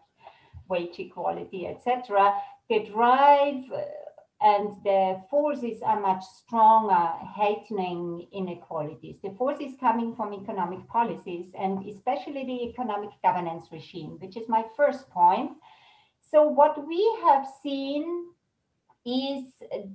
wage 0.68 1.00
equality, 1.00 1.68
etc., 1.68 2.34
the 2.70 2.86
drive 2.86 3.64
and 4.42 4.70
the 4.84 5.22
forces 5.30 5.82
are 5.82 6.00
much 6.00 6.24
stronger, 6.24 6.94
heightening 6.94 8.28
inequalities. 8.32 9.18
The 9.24 9.32
forces 9.32 9.74
coming 9.80 10.16
from 10.16 10.34
economic 10.34 10.88
policies 10.88 11.48
and 11.58 11.84
especially 11.88 12.46
the 12.46 12.70
economic 12.70 13.10
governance 13.24 13.66
regime, 13.72 14.18
which 14.20 14.38
is 14.38 14.48
my 14.48 14.64
first 14.76 15.10
point. 15.10 15.54
So, 16.22 16.44
what 16.44 16.88
we 16.88 17.18
have 17.24 17.48
seen 17.64 18.28
is 19.08 19.46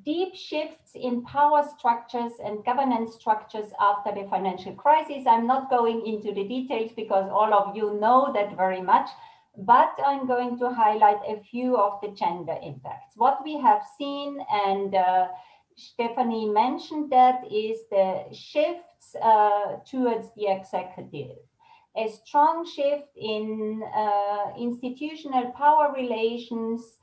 deep 0.04 0.34
shifts 0.34 0.92
in 0.94 1.22
power 1.22 1.62
structures 1.78 2.32
and 2.42 2.64
governance 2.64 3.14
structures 3.14 3.70
after 3.78 4.10
the 4.12 4.26
financial 4.28 4.74
crisis. 4.74 5.24
I'm 5.26 5.46
not 5.46 5.68
going 5.68 6.06
into 6.06 6.32
the 6.32 6.48
details 6.48 6.92
because 6.96 7.28
all 7.30 7.52
of 7.52 7.76
you 7.76 8.00
know 8.00 8.32
that 8.32 8.56
very 8.56 8.80
much 8.80 9.10
but 9.56 9.92
I'm 10.04 10.26
going 10.26 10.58
to 10.58 10.70
highlight 10.70 11.20
a 11.26 11.42
few 11.42 11.76
of 11.76 12.00
the 12.00 12.08
gender 12.08 12.56
impacts. 12.62 13.16
What 13.16 13.40
we 13.44 13.58
have 13.58 13.82
seen, 13.98 14.38
and 14.50 14.94
uh, 14.94 15.28
Stephanie 15.76 16.48
mentioned 16.48 17.10
that, 17.12 17.44
is 17.50 17.78
the 17.90 18.24
shifts 18.32 19.14
uh, 19.22 19.76
towards 19.86 20.28
the 20.36 20.46
executive. 20.48 21.36
A 21.96 22.08
strong 22.08 22.66
shift 22.66 23.14
in 23.16 23.82
uh, 23.94 24.52
institutional 24.58 25.50
power 25.50 25.92
relations, 25.94 26.98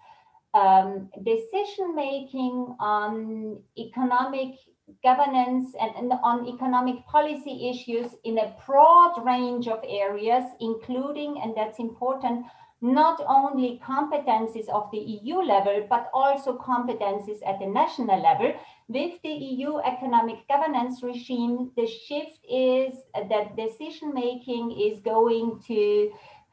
um, 0.55 1.09
decision 1.23 1.93
making 1.95 2.75
on 2.79 3.59
economic 3.77 4.55
governance 5.03 5.75
and, 5.79 5.91
and, 5.95 6.13
on 6.23 6.47
economic 6.47 7.05
policy 7.05 7.69
issues 7.69 8.15
in 8.23 8.37
a 8.37 8.53
broad 8.65 9.25
range 9.25 9.67
of 9.67 9.79
areas, 9.87 10.43
including, 10.59 11.39
and 11.41 11.55
that's 11.55 11.79
important, 11.79 12.45
not 12.81 13.21
only 13.27 13.81
competencies 13.85 14.69
of 14.69 14.89
the 14.91 14.97
EU 14.97 15.41
level, 15.41 15.85
but 15.89 16.09
also 16.13 16.57
competencies 16.57 17.39
at 17.45 17.59
the 17.59 17.67
national 17.67 18.21
level. 18.21 18.53
With 18.87 19.21
the 19.21 19.29
EU 19.29 19.79
economic 19.79 20.47
governance 20.47 21.03
regime, 21.03 21.71
the 21.75 21.85
shift 21.85 22.39
is 22.49 23.03
that 23.13 23.55
decision 23.55 24.13
making 24.13 24.71
is 24.71 24.99
going 24.99 25.61
to 25.67 26.11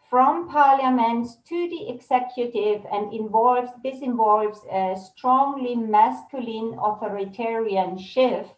from 0.09 0.49
parliament 0.49 1.29
to 1.49 1.69
the 1.69 1.89
executive 1.89 2.85
and 2.93 3.13
involves 3.13 3.71
this 3.83 4.01
involves 4.03 4.61
a 4.71 4.97
strongly 4.97 5.75
masculine 5.75 6.79
authoritarian 6.81 7.99
shift 7.99 8.55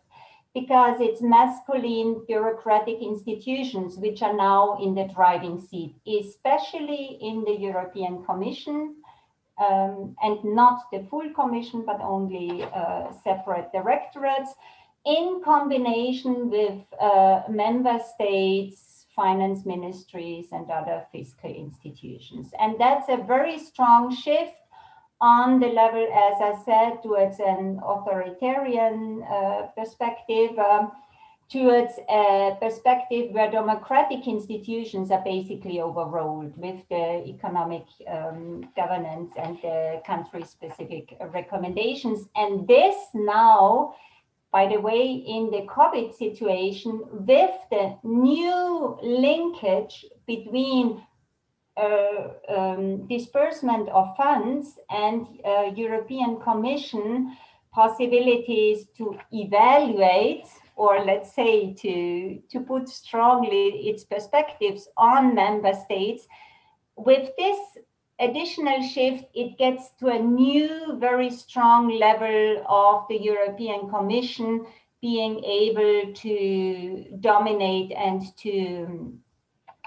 because 0.54 1.00
it's 1.00 1.22
masculine 1.22 2.22
bureaucratic 2.26 3.00
institutions 3.00 3.96
which 3.96 4.22
are 4.22 4.34
now 4.34 4.78
in 4.82 4.94
the 4.94 5.08
driving 5.14 5.60
seat, 5.60 5.94
especially 6.06 7.18
in 7.20 7.44
the 7.44 7.52
European 7.52 8.24
Commission, 8.24 8.96
um, 9.58 10.16
and 10.22 10.42
not 10.44 10.80
the 10.92 11.06
full 11.10 11.30
Commission, 11.34 11.84
but 11.84 12.00
only 12.00 12.64
uh, 12.64 13.12
separate 13.22 13.70
directorates, 13.72 14.54
in 15.04 15.40
combination 15.44 16.50
with 16.50 16.80
uh, 17.00 17.42
member 17.48 17.98
states 18.14 18.97
finance 19.18 19.66
ministries 19.66 20.46
and 20.52 20.70
other 20.70 20.98
fiscal 21.10 21.50
institutions. 21.50 22.46
And 22.60 22.78
that's 22.78 23.08
a 23.08 23.16
very 23.16 23.58
strong 23.58 24.14
shift 24.14 24.54
on 25.20 25.58
the 25.58 25.70
level, 25.82 26.06
as 26.28 26.36
I 26.40 26.54
said, 26.64 27.02
towards 27.02 27.40
an 27.40 27.80
authoritarian 27.84 29.24
uh, 29.24 29.62
perspective, 29.76 30.56
um, 30.58 30.92
towards 31.50 31.94
a 32.08 32.56
perspective 32.60 33.32
where 33.32 33.50
democratic 33.50 34.28
institutions 34.28 35.10
are 35.10 35.24
basically 35.24 35.80
overruled 35.80 36.56
with 36.56 36.78
the 36.88 37.24
economic 37.26 37.86
um, 38.06 38.70
governance 38.76 39.32
and 39.36 39.58
the 39.62 40.00
country 40.06 40.44
specific 40.44 41.16
recommendations. 41.32 42.28
And 42.36 42.68
this 42.68 42.94
now 43.14 43.94
by 44.50 44.66
the 44.66 44.80
way, 44.80 45.04
in 45.12 45.50
the 45.50 45.66
COVID 45.66 46.14
situation, 46.14 47.02
with 47.10 47.50
the 47.70 47.96
new 48.02 48.98
linkage 49.02 50.06
between 50.26 51.02
uh, 51.76 52.28
um, 52.48 53.06
disbursement 53.06 53.88
of 53.90 54.16
funds 54.16 54.78
and 54.90 55.26
uh, 55.44 55.70
European 55.76 56.40
Commission 56.40 57.36
possibilities 57.72 58.86
to 58.96 59.16
evaluate 59.32 60.46
or 60.74 61.04
let's 61.04 61.34
say 61.34 61.74
to, 61.74 62.40
to 62.50 62.60
put 62.60 62.88
strongly 62.88 63.88
its 63.88 64.04
perspectives 64.04 64.88
on 64.96 65.34
member 65.34 65.72
states. 65.74 66.26
With 66.96 67.30
this 67.36 67.58
additional 68.20 68.82
shift, 68.82 69.24
it 69.34 69.58
gets 69.58 69.90
to 70.00 70.08
a 70.08 70.18
new, 70.18 70.96
very 70.98 71.30
strong 71.30 71.88
level 71.88 72.64
of 72.68 73.06
the 73.08 73.16
European 73.16 73.88
Commission 73.88 74.66
being 75.00 75.42
able 75.44 76.12
to 76.12 77.04
dominate 77.20 77.92
and 77.92 78.22
to 78.36 79.18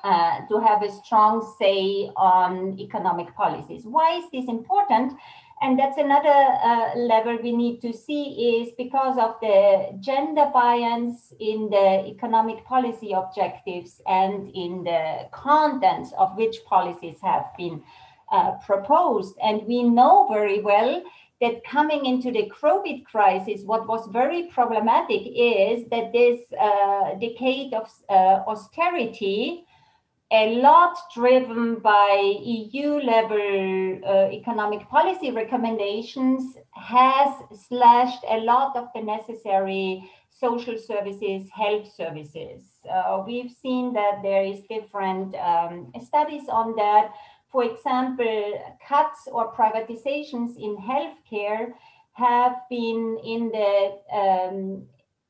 uh, 0.03 0.39
to 0.47 0.59
have 0.59 0.82
a 0.82 0.91
strong 0.91 1.47
say 1.59 2.09
on 2.15 2.79
economic 2.79 3.36
policies. 3.36 3.84
Why 3.86 4.17
is 4.17 4.23
this 4.32 4.49
important? 4.49 5.13
And 5.61 5.77
that's 5.77 5.99
another 5.99 6.29
uh, 6.29 6.95
level 6.97 7.38
we 7.43 7.55
need 7.55 7.82
to 7.82 7.93
see 7.93 8.63
is 8.63 8.73
because 8.79 9.19
of 9.19 9.36
the 9.41 9.95
gender 9.99 10.49
bias 10.51 11.36
in 11.39 11.69
the 11.69 12.03
economic 12.07 12.65
policy 12.65 13.11
objectives 13.11 14.01
and 14.07 14.49
in 14.55 14.84
the 14.84 15.29
contents 15.32 16.13
of 16.17 16.36
which 16.36 16.65
policies 16.65 17.19
have 17.21 17.45
been 17.55 17.84
uh, 18.32 18.51
proposed. 18.65 19.36
And 19.41 19.63
we 19.67 19.84
know 19.84 20.27
very 20.32 20.61
well 20.61 21.03
that 21.41 21.63
coming 21.65 22.05
into 22.05 22.32
the 22.32 22.51
COVID 22.61 23.03
crisis, 23.05 23.63
what 23.63 23.88
was 23.88 24.07
very 24.11 24.43
problematic 24.43 25.23
is 25.25 25.89
that 25.89 26.13
this 26.13 26.39
uh, 26.59 27.15
decade 27.19 27.73
of 27.73 27.91
uh, 28.09 28.43
austerity, 28.47 29.65
a 30.32 30.55
lot 30.61 30.95
driven 31.13 31.75
by 31.79 32.38
EU 32.41 33.01
level 33.01 33.99
uh, 34.05 34.29
economic 34.32 34.88
policy 34.88 35.32
recommendations, 35.32 36.57
has 36.73 37.34
slashed 37.67 38.23
a 38.29 38.38
lot 38.38 38.77
of 38.77 38.88
the 38.93 39.01
necessary 39.01 40.09
social 40.29 40.77
services, 40.77 41.49
health 41.51 41.91
services. 41.93 42.63
Uh, 42.91 43.23
we've 43.27 43.51
seen 43.51 43.93
that 43.93 44.21
there 44.23 44.43
is 44.43 44.61
different 44.69 45.36
um, 45.36 45.91
studies 46.03 46.43
on 46.49 46.75
that 46.75 47.11
for 47.51 47.63
example, 47.63 48.77
cuts 48.87 49.27
or 49.31 49.53
privatizations 49.53 50.57
in 50.57 50.77
healthcare 50.77 51.73
have 52.13 52.55
been 52.69 53.19
in 53.23 53.51
the 53.51 54.17
um, 54.17 54.83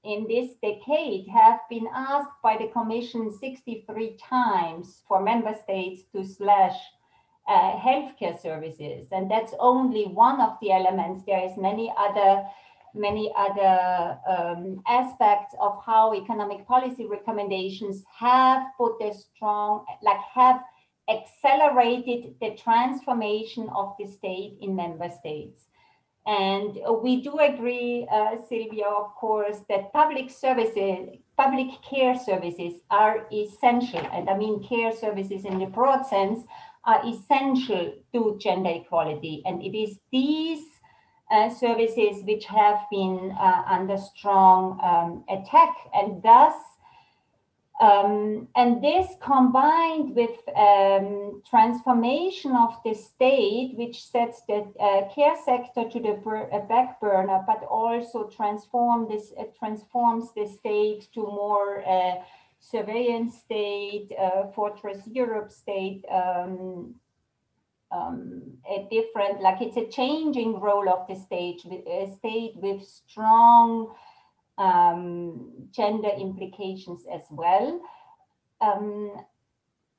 in 0.04 0.28
this 0.28 0.56
decade 0.64 1.28
have 1.28 1.60
been 1.70 1.88
asked 1.94 2.42
by 2.42 2.58
the 2.58 2.68
Commission 2.70 3.32
63 3.32 4.18
times 4.18 5.04
for 5.08 5.22
member 5.22 5.54
states 5.64 6.02
to 6.12 6.26
slash 6.26 6.76
uh, 7.48 7.78
healthcare 7.78 8.40
services, 8.40 9.08
and 9.12 9.30
that's 9.30 9.54
only 9.60 10.06
one 10.06 10.42
of 10.42 10.58
the 10.62 10.72
elements. 10.72 11.24
There 11.26 11.44
is 11.44 11.58
many 11.58 11.94
other 11.98 12.46
many 12.94 13.32
other 13.38 14.20
um, 14.28 14.82
aspects 14.86 15.56
of 15.62 15.82
how 15.86 16.14
economic 16.14 16.68
policy 16.68 17.06
recommendations 17.06 18.04
have 18.14 18.64
put 18.78 19.02
a 19.02 19.14
strong 19.14 19.86
like 20.02 20.20
have 20.34 20.62
accelerated 21.12 22.36
the 22.40 22.52
transformation 22.56 23.70
of 23.76 23.96
the 24.00 24.08
state 24.08 24.58
in 24.62 24.76
member 24.76 25.10
states. 25.10 25.68
And 26.26 26.78
we 27.02 27.22
do 27.22 27.40
agree, 27.40 28.08
uh, 28.12 28.36
Sylvia, 28.48 28.86
of 28.86 29.16
course, 29.16 29.60
that 29.70 29.92
public 29.92 30.30
services, 30.30 31.18
public 31.36 31.70
care 31.82 32.16
services 32.16 32.82
are 32.92 33.28
essential. 33.34 34.06
And 34.14 34.30
I 34.30 34.38
mean 34.38 34.64
care 34.64 34.92
services 34.92 35.46
in 35.46 35.58
the 35.58 35.66
broad 35.66 36.04
sense 36.04 36.46
are 36.86 37.02
essential 37.08 37.94
to 38.14 38.38
gender 38.40 38.70
equality. 38.70 39.42
And 39.46 39.64
it 39.64 39.76
is 39.76 40.00
these 40.12 40.64
uh, 41.32 41.50
services 41.50 42.24
which 42.26 42.46
have 42.46 42.80
been 42.92 43.36
uh, 43.40 43.64
under 43.68 43.98
strong 43.98 44.80
um, 44.84 45.24
attack 45.30 45.74
and 45.94 46.22
thus 46.22 46.54
um, 47.82 48.48
and 48.56 48.84
this 48.84 49.08
combined 49.20 50.16
with 50.16 50.38
um, 50.56 51.42
transformation 51.50 52.56
of 52.56 52.76
the 52.86 52.94
state, 52.94 53.74
which 53.76 54.04
sets 54.04 54.44
the 54.48 54.72
uh, 54.80 55.12
care 55.14 55.36
sector 55.44 55.90
to 55.90 56.00
the 56.00 56.14
uh, 56.54 56.60
back 56.68 57.02
burner, 57.02 57.44
but 57.48 57.64
also 57.64 58.28
transform 58.28 59.10
this 59.10 59.34
uh, 59.40 59.46
transforms 59.58 60.32
the 60.36 60.46
state 60.46 61.08
to 61.16 61.22
more 61.22 61.84
uh, 61.88 62.22
surveillance 62.60 63.40
state, 63.40 64.12
uh, 64.20 64.46
fortress 64.52 65.00
Europe 65.08 65.52
state, 65.52 66.06
um, 66.12 66.94
um, 67.92 68.44
a 68.70 68.88
different, 68.92 69.42
like 69.42 69.60
it's 69.60 69.78
a 69.78 69.88
changing 69.88 70.60
role 70.60 70.88
of 70.88 71.08
the 71.08 71.16
state, 71.16 71.64
a 71.66 72.14
state 72.16 72.54
with 72.58 72.84
strong 72.84 73.96
um, 74.58 75.52
gender 75.72 76.10
implications 76.10 77.06
as 77.14 77.22
well. 77.32 77.82
Um, 78.60 79.12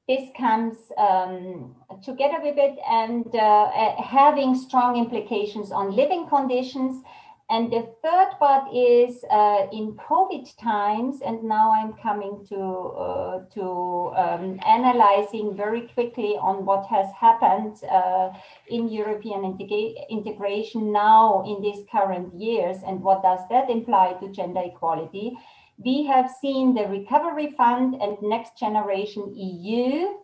this 0.09 0.29
comes 0.37 0.77
um, 0.99 1.77
together 2.05 2.39
with 2.43 2.57
it 2.59 2.79
and 2.89 3.35
uh, 3.35 3.71
having 4.03 4.55
strong 4.55 4.97
implications 4.97 5.71
on 5.71 5.95
living 5.95 6.29
conditions 6.29 7.05
and 7.53 7.71
the 7.71 7.83
third 8.03 8.31
part 8.39 8.75
is 8.75 9.23
uh, 9.31 9.67
in 9.71 9.93
COVID 10.09 10.57
times, 10.59 11.21
and 11.21 11.45
now 11.45 11.71
I'm 11.71 11.93
coming 11.93 12.47
to 12.49 12.61
uh, 13.07 13.41
to 13.55 14.13
um, 14.17 14.59
analyzing 14.67 15.55
very 15.55 15.83
quickly 15.95 16.39
on 16.41 16.65
what 16.65 16.87
has 16.87 17.09
happened 17.13 17.77
uh, 17.85 18.31
in 18.69 18.89
European 18.89 19.43
integra 19.43 20.09
integration 20.09 20.93
now 20.93 21.45
in 21.47 21.61
these 21.61 21.85
current 21.93 22.33
years, 22.35 22.79
and 22.87 23.03
what 23.03 23.23
does 23.23 23.41
that 23.51 23.69
imply 23.69 24.15
to 24.21 24.33
gender 24.33 24.63
equality. 24.65 25.37
We 25.77 26.07
have 26.07 26.31
seen 26.41 26.75
the 26.75 26.87
Recovery 26.89 27.53
Fund 27.59 28.01
and 28.01 28.17
Next 28.23 28.59
Generation 28.59 29.35
EU 29.37 30.23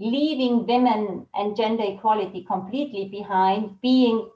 leaving 0.00 0.66
women 0.66 1.26
and 1.34 1.56
gender 1.56 1.84
equality 1.86 2.42
completely 2.44 3.08
behind, 3.08 3.80
being 3.82 4.28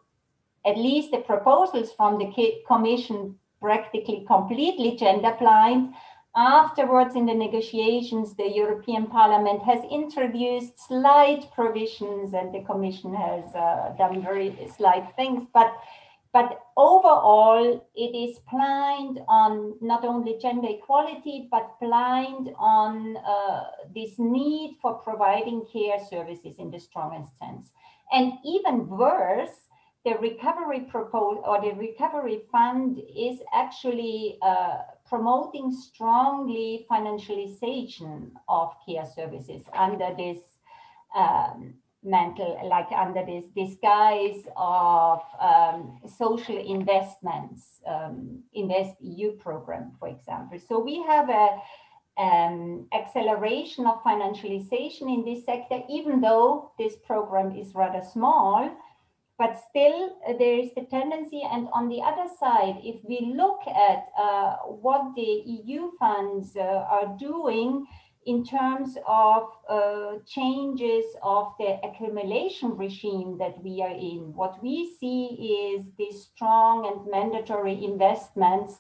at 0.67 0.77
least 0.77 1.11
the 1.11 1.19
proposals 1.19 1.93
from 1.93 2.19
the 2.19 2.33
Commission 2.67 3.37
practically 3.61 4.25
completely 4.27 4.97
gender 4.97 5.35
blind. 5.39 5.95
Afterwards, 6.37 7.15
in 7.15 7.27
the 7.27 7.35
negotiations, 7.35 8.35
the 8.35 8.49
European 8.49 9.07
Parliament 9.07 9.63
has 9.63 9.81
introduced 9.91 10.81
slight 10.89 11.49
provisions 11.55 12.35
and 12.35 12.53
the 12.53 12.63
Commission 12.65 13.15
has 13.15 13.55
uh, 13.55 13.95
done 13.97 14.21
very 14.23 14.57
slight 14.77 15.07
things. 15.15 15.47
But, 15.55 15.73
but 16.33 16.61
overall, 16.77 17.87
it 17.95 18.13
is 18.25 18.41
blind 18.51 19.21
on 19.29 19.75
not 19.81 20.05
only 20.05 20.37
gender 20.43 20.69
equality, 20.71 21.47
but 21.51 21.79
blind 21.81 22.51
on 22.59 23.17
uh, 23.19 23.65
this 23.95 24.19
need 24.19 24.79
for 24.83 24.95
providing 24.95 25.65
care 25.73 26.01
services 26.11 26.57
in 26.59 26.71
the 26.73 26.81
strongest 26.81 27.39
sense. 27.39 27.71
And 28.13 28.33
even 28.45 28.89
worse, 28.89 29.69
the 30.05 30.15
recovery 30.21 30.81
proposal 30.81 31.43
or 31.47 31.61
the 31.63 31.75
recovery 31.77 32.43
fund 32.53 33.01
is 33.17 33.39
actually 33.55 34.39
uh, 34.43 34.79
promoting 35.09 35.73
strongly 35.73 36.87
financialization 36.91 38.31
of 38.49 38.75
care 38.87 39.07
services 39.07 39.63
under 39.73 40.15
this 40.17 40.39
um, 41.17 41.75
mental, 42.03 42.69
like 42.69 42.89
under 42.93 43.25
this 43.25 43.47
disguise 43.57 44.47
of 44.57 45.23
um, 45.41 45.99
social 46.07 46.59
investments, 46.59 47.81
um, 47.87 48.43
Invest 48.53 48.97
EU 49.01 49.33
program, 49.33 49.93
for 49.99 50.09
example. 50.09 50.59
So 50.69 50.79
we 50.79 51.03
have 51.03 51.31
a 51.31 51.63
um, 52.19 52.87
acceleration 52.93 53.87
of 53.87 54.03
financialization 54.03 55.03
in 55.03 55.25
this 55.25 55.47
sector, 55.47 55.83
even 55.89 56.21
though 56.21 56.73
this 56.79 56.95
program 56.97 57.57
is 57.57 57.75
rather 57.75 58.03
small 58.03 58.71
but 59.39 59.59
still 59.69 60.17
uh, 60.29 60.33
there 60.39 60.59
is 60.59 60.71
the 60.75 60.87
tendency 60.91 61.43
and 61.51 61.69
on 61.73 61.89
the 61.89 62.01
other 62.01 62.29
side 62.39 62.77
if 62.83 63.03
we 63.05 63.33
look 63.35 63.61
at 63.67 64.07
uh, 64.19 64.57
what 64.67 65.15
the 65.17 65.43
eu 65.47 65.91
funds 65.99 66.57
uh, 66.57 66.87
are 66.91 67.17
doing 67.19 67.87
in 68.27 68.43
terms 68.45 68.97
of 69.07 69.43
uh, 69.69 70.13
changes 70.27 71.05
of 71.23 71.53
the 71.59 71.79
accumulation 71.85 72.75
regime 72.77 73.37
that 73.39 73.63
we 73.63 73.83
are 73.83 73.91
in 73.91 74.33
what 74.35 74.63
we 74.63 74.95
see 74.99 75.77
is 75.77 75.85
these 75.99 76.23
strong 76.23 76.87
and 76.87 77.11
mandatory 77.11 77.85
investments 77.85 78.79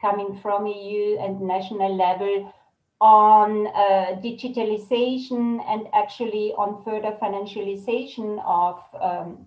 coming 0.00 0.38
from 0.42 0.66
eu 0.66 1.18
and 1.20 1.40
national 1.40 1.94
level 1.96 2.52
on 3.00 3.66
uh, 3.66 4.20
digitalization 4.22 5.60
and 5.68 5.88
actually 5.92 6.52
on 6.56 6.82
further 6.84 7.16
financialization 7.20 8.40
of 8.46 8.80
um, 9.00 9.46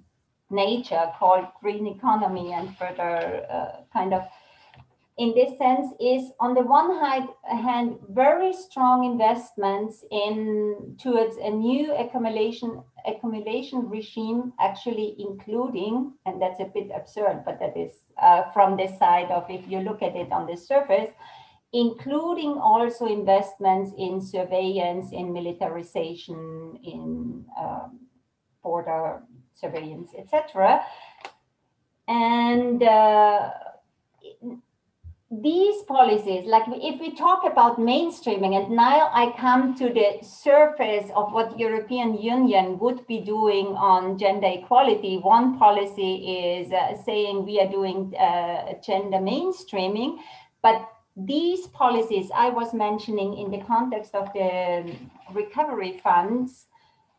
nature 0.55 1.11
called 1.19 1.45
green 1.61 1.87
economy 1.87 2.53
and 2.53 2.75
further 2.77 3.45
uh, 3.49 3.81
kind 3.93 4.13
of 4.13 4.23
in 5.17 5.33
this 5.33 5.57
sense 5.57 5.93
is 5.99 6.31
on 6.41 6.53
the 6.53 6.61
one 6.61 6.91
hand 7.63 7.97
very 8.09 8.51
strong 8.51 9.05
investments 9.05 10.03
in 10.11 10.95
towards 11.01 11.37
a 11.37 11.49
new 11.49 11.93
accumulation 11.95 12.83
accumulation 13.07 13.87
regime 13.89 14.51
actually 14.59 15.15
including 15.19 16.11
and 16.25 16.41
that's 16.41 16.59
a 16.59 16.69
bit 16.73 16.89
absurd 16.93 17.43
but 17.45 17.59
that 17.59 17.77
is 17.77 17.91
uh, 18.21 18.51
from 18.51 18.75
the 18.75 18.87
side 18.99 19.31
of 19.31 19.45
if 19.49 19.65
you 19.69 19.79
look 19.79 20.01
at 20.01 20.15
it 20.15 20.31
on 20.31 20.45
the 20.47 20.57
surface 20.57 21.09
including 21.71 22.57
also 22.57 23.05
investments 23.05 23.91
in 23.97 24.21
surveillance 24.21 25.11
in 25.13 25.31
militarization 25.31 26.77
in 26.83 27.45
um, 27.57 27.99
border 28.63 29.21
surveillance, 29.55 30.11
etc. 30.17 30.81
And 32.07 32.83
uh, 32.83 33.49
these 35.31 35.81
policies, 35.83 36.45
like 36.45 36.63
if 36.67 36.99
we 36.99 37.15
talk 37.15 37.43
about 37.45 37.79
mainstreaming, 37.79 38.55
and 38.55 38.75
now 38.75 39.09
I 39.11 39.33
come 39.37 39.75
to 39.75 39.89
the 39.89 40.23
surface 40.23 41.09
of 41.15 41.33
what 41.33 41.59
European 41.59 42.15
Union 42.17 42.77
would 42.79 43.05
be 43.07 43.19
doing 43.19 43.67
on 43.67 44.17
gender 44.17 44.47
equality. 44.47 45.17
One 45.17 45.57
policy 45.57 46.59
is 46.59 46.71
uh, 46.71 46.95
saying 47.03 47.45
we 47.45 47.59
are 47.59 47.69
doing 47.69 48.15
uh, 48.15 48.73
gender 48.85 49.17
mainstreaming, 49.17 50.19
but 50.61 50.87
these 51.17 51.67
policies 51.67 52.29
I 52.35 52.49
was 52.49 52.73
mentioning 52.73 53.37
in 53.37 53.49
the 53.49 53.63
context 53.65 54.13
of 54.13 54.31
the 54.33 54.95
recovery 55.33 55.99
funds 56.03 56.67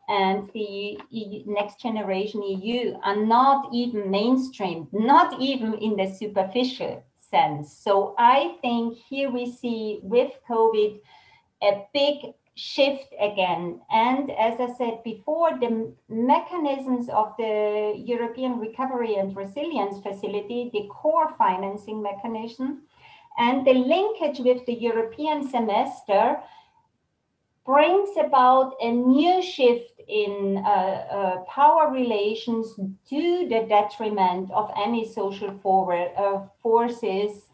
and 0.08 0.48
the 0.54 0.98
next 1.46 1.80
generation 1.80 2.42
EU 2.42 2.96
are 3.02 3.16
not 3.16 3.68
even 3.72 4.10
mainstream, 4.10 4.88
not 4.92 5.40
even 5.40 5.74
in 5.74 5.96
the 5.96 6.06
superficial 6.06 7.02
sense. 7.18 7.76
So 7.76 8.14
I 8.18 8.56
think 8.60 8.98
here 9.08 9.30
we 9.30 9.50
see 9.50 10.00
with 10.02 10.32
COVID 10.48 11.00
a 11.62 11.86
big 11.92 12.34
shift 12.54 13.14
again. 13.20 13.80
And 13.90 14.30
as 14.30 14.58
I 14.60 14.72
said 14.78 15.02
before, 15.04 15.58
the 15.58 15.92
mechanisms 16.08 17.08
of 17.08 17.34
the 17.36 17.94
European 17.96 18.58
Recovery 18.58 19.16
and 19.16 19.36
Resilience 19.36 20.00
Facility, 20.02 20.70
the 20.72 20.88
core 20.88 21.34
financing 21.36 22.02
mechanism, 22.02 22.82
and 23.38 23.66
the 23.66 23.74
linkage 23.74 24.38
with 24.38 24.64
the 24.64 24.72
European 24.72 25.46
semester 25.48 26.38
brings 27.66 28.08
about 28.16 28.74
a 28.80 28.90
new 28.90 29.42
shift 29.42 29.95
in 30.08 30.62
uh, 30.64 30.68
uh, 30.68 31.36
power 31.44 31.90
relations 31.90 32.74
to 33.08 33.48
the 33.48 33.66
detriment 33.68 34.50
of 34.52 34.70
any 34.76 35.06
social 35.06 35.52
forward, 35.62 36.10
uh, 36.16 36.42
forces 36.62 37.46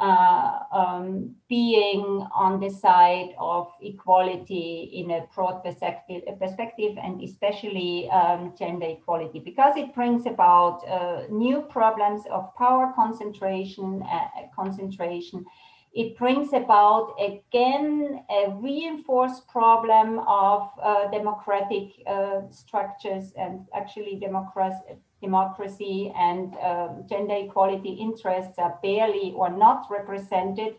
uh, 0.00 0.60
um, 0.72 1.34
being 1.48 2.24
on 2.32 2.60
the 2.60 2.70
side 2.70 3.30
of 3.36 3.66
equality 3.82 4.90
in 4.94 5.10
a 5.10 5.26
broad 5.34 5.60
perspective, 5.64 6.22
perspective 6.38 6.96
and 7.02 7.20
especially 7.20 8.08
um, 8.10 8.54
gender 8.56 8.86
equality, 8.86 9.40
because 9.40 9.76
it 9.76 9.92
brings 9.94 10.24
about 10.26 10.86
uh, 10.88 11.22
new 11.30 11.62
problems 11.62 12.22
of 12.30 12.54
power 12.54 12.92
concentration, 12.94 14.00
uh, 14.08 14.28
concentration 14.54 15.44
it 15.92 16.16
brings 16.18 16.52
about 16.52 17.14
again 17.18 18.22
a 18.30 18.50
reinforced 18.56 19.48
problem 19.48 20.20
of 20.26 20.70
uh, 20.82 21.10
democratic 21.10 21.92
uh, 22.06 22.42
structures 22.50 23.32
and 23.38 23.66
actually 23.74 24.16
democracy, 24.16 24.98
democracy 25.20 26.12
and 26.16 26.54
um, 26.56 27.04
gender 27.08 27.36
equality 27.36 27.90
interests 27.90 28.58
are 28.58 28.78
barely 28.82 29.32
or 29.34 29.50
not 29.50 29.86
represented. 29.90 30.76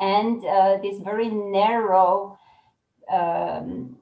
And 0.00 0.44
uh, 0.44 0.78
this 0.82 1.00
very 1.00 1.28
narrow 1.28 2.38
um, 3.10 3.96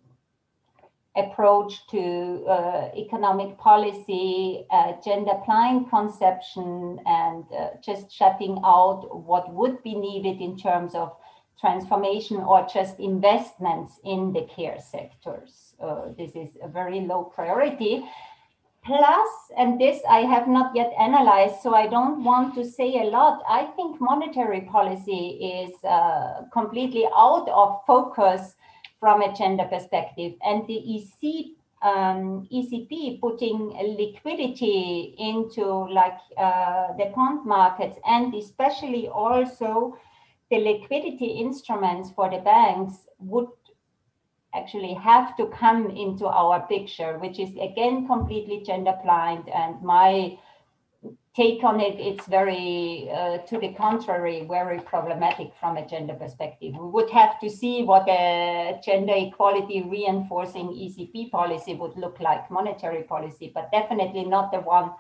approach 1.19 1.87
to 1.89 2.45
uh, 2.49 2.89
economic 2.97 3.59
policy, 3.59 4.65
uh, 4.71 4.93
gender 5.05 5.35
blind 5.45 5.91
conception, 5.91 6.99
and 7.07 7.45
uh, 7.53 7.69
just 7.85 8.11
shutting 8.11 8.61
out 8.65 9.09
what 9.27 9.53
would 9.53 9.83
be 9.83 9.95
needed 9.95 10.41
in 10.41 10.57
terms 10.57 10.95
of 10.95 11.17
transformation 11.61 12.37
or 12.37 12.67
just 12.73 13.01
investments 13.01 14.01
in 14.05 14.33
the 14.33 14.47
care 14.55 14.79
sectors. 14.79 15.75
Uh, 15.83 16.13
this 16.17 16.37
is 16.37 16.57
a 16.63 16.69
very 16.69 17.01
low 17.01 17.25
priority. 17.25 18.05
Plus, 18.85 19.29
and 19.59 19.79
this 19.79 20.01
I 20.09 20.21
have 20.21 20.49
not 20.49 20.75
yet 20.75 20.93
analyzed, 20.99 21.61
so 21.63 21.75
I 21.75 21.89
don't 21.89 22.25
want 22.25 22.55
to 22.55 22.65
say 22.65 23.01
a 23.03 23.11
lot. 23.11 23.43
I 23.49 23.65
think 23.77 24.01
monetary 24.01 24.63
policy 24.63 25.63
is 25.63 25.85
uh, 25.85 26.45
completely 26.53 27.07
out 27.15 27.49
of 27.51 27.81
focus 27.87 28.55
from 29.01 29.23
a 29.23 29.35
gender 29.35 29.65
perspective. 29.65 30.35
And 30.45 30.67
the 30.67 30.97
EC, 30.97 31.57
um, 31.83 32.49
ECB 32.53 33.21
putting 33.21 33.69
liquidity 33.99 35.15
into 35.19 35.65
like 35.93 36.19
uh, 36.37 36.89
the 36.97 37.13
bond 37.15 37.47
markets 37.47 37.97
and 38.07 38.35
especially 38.35 39.09
also 39.09 39.97
the 40.51 40.59
liquidity 40.59 41.27
instruments 41.27 42.11
for 42.11 42.31
the 42.31 42.39
banks 42.39 43.07
would 43.19 43.49
actually 44.55 44.95
have 44.95 45.37
to 45.37 45.47
come 45.49 45.91
into 45.91 46.27
our 46.27 46.67
picture, 46.67 47.19
which 47.19 47.39
is 47.39 47.51
again 47.61 48.07
completely 48.07 48.63
gender 48.65 48.95
blind. 49.05 49.49
And 49.51 49.81
my 49.83 50.39
take 51.39 51.63
on 51.63 51.79
it, 51.79 51.97
it's 52.01 52.27
very, 52.27 53.09
uh, 53.13 53.39
to 53.49 53.59
the 53.61 53.73
contrary, 53.75 54.45
very 54.49 54.81
problematic 54.81 55.53
from 55.61 55.77
a 55.77 55.87
gender 55.87 56.15
perspective. 56.15 56.75
We 56.75 56.89
would 56.97 57.11
have 57.11 57.39
to 57.39 57.49
see 57.49 57.85
what 57.85 58.09
a 58.09 58.81
gender 58.85 59.15
equality 59.17 59.83
reinforcing 59.83 60.67
ECB 60.85 61.31
policy 61.31 61.75
would 61.75 61.97
look 61.97 62.19
like, 62.19 62.51
monetary 62.51 63.05
policy, 63.05 63.53
but 63.55 63.71
definitely 63.71 64.25
not 64.25 64.51
the 64.51 64.59
one 64.59 64.91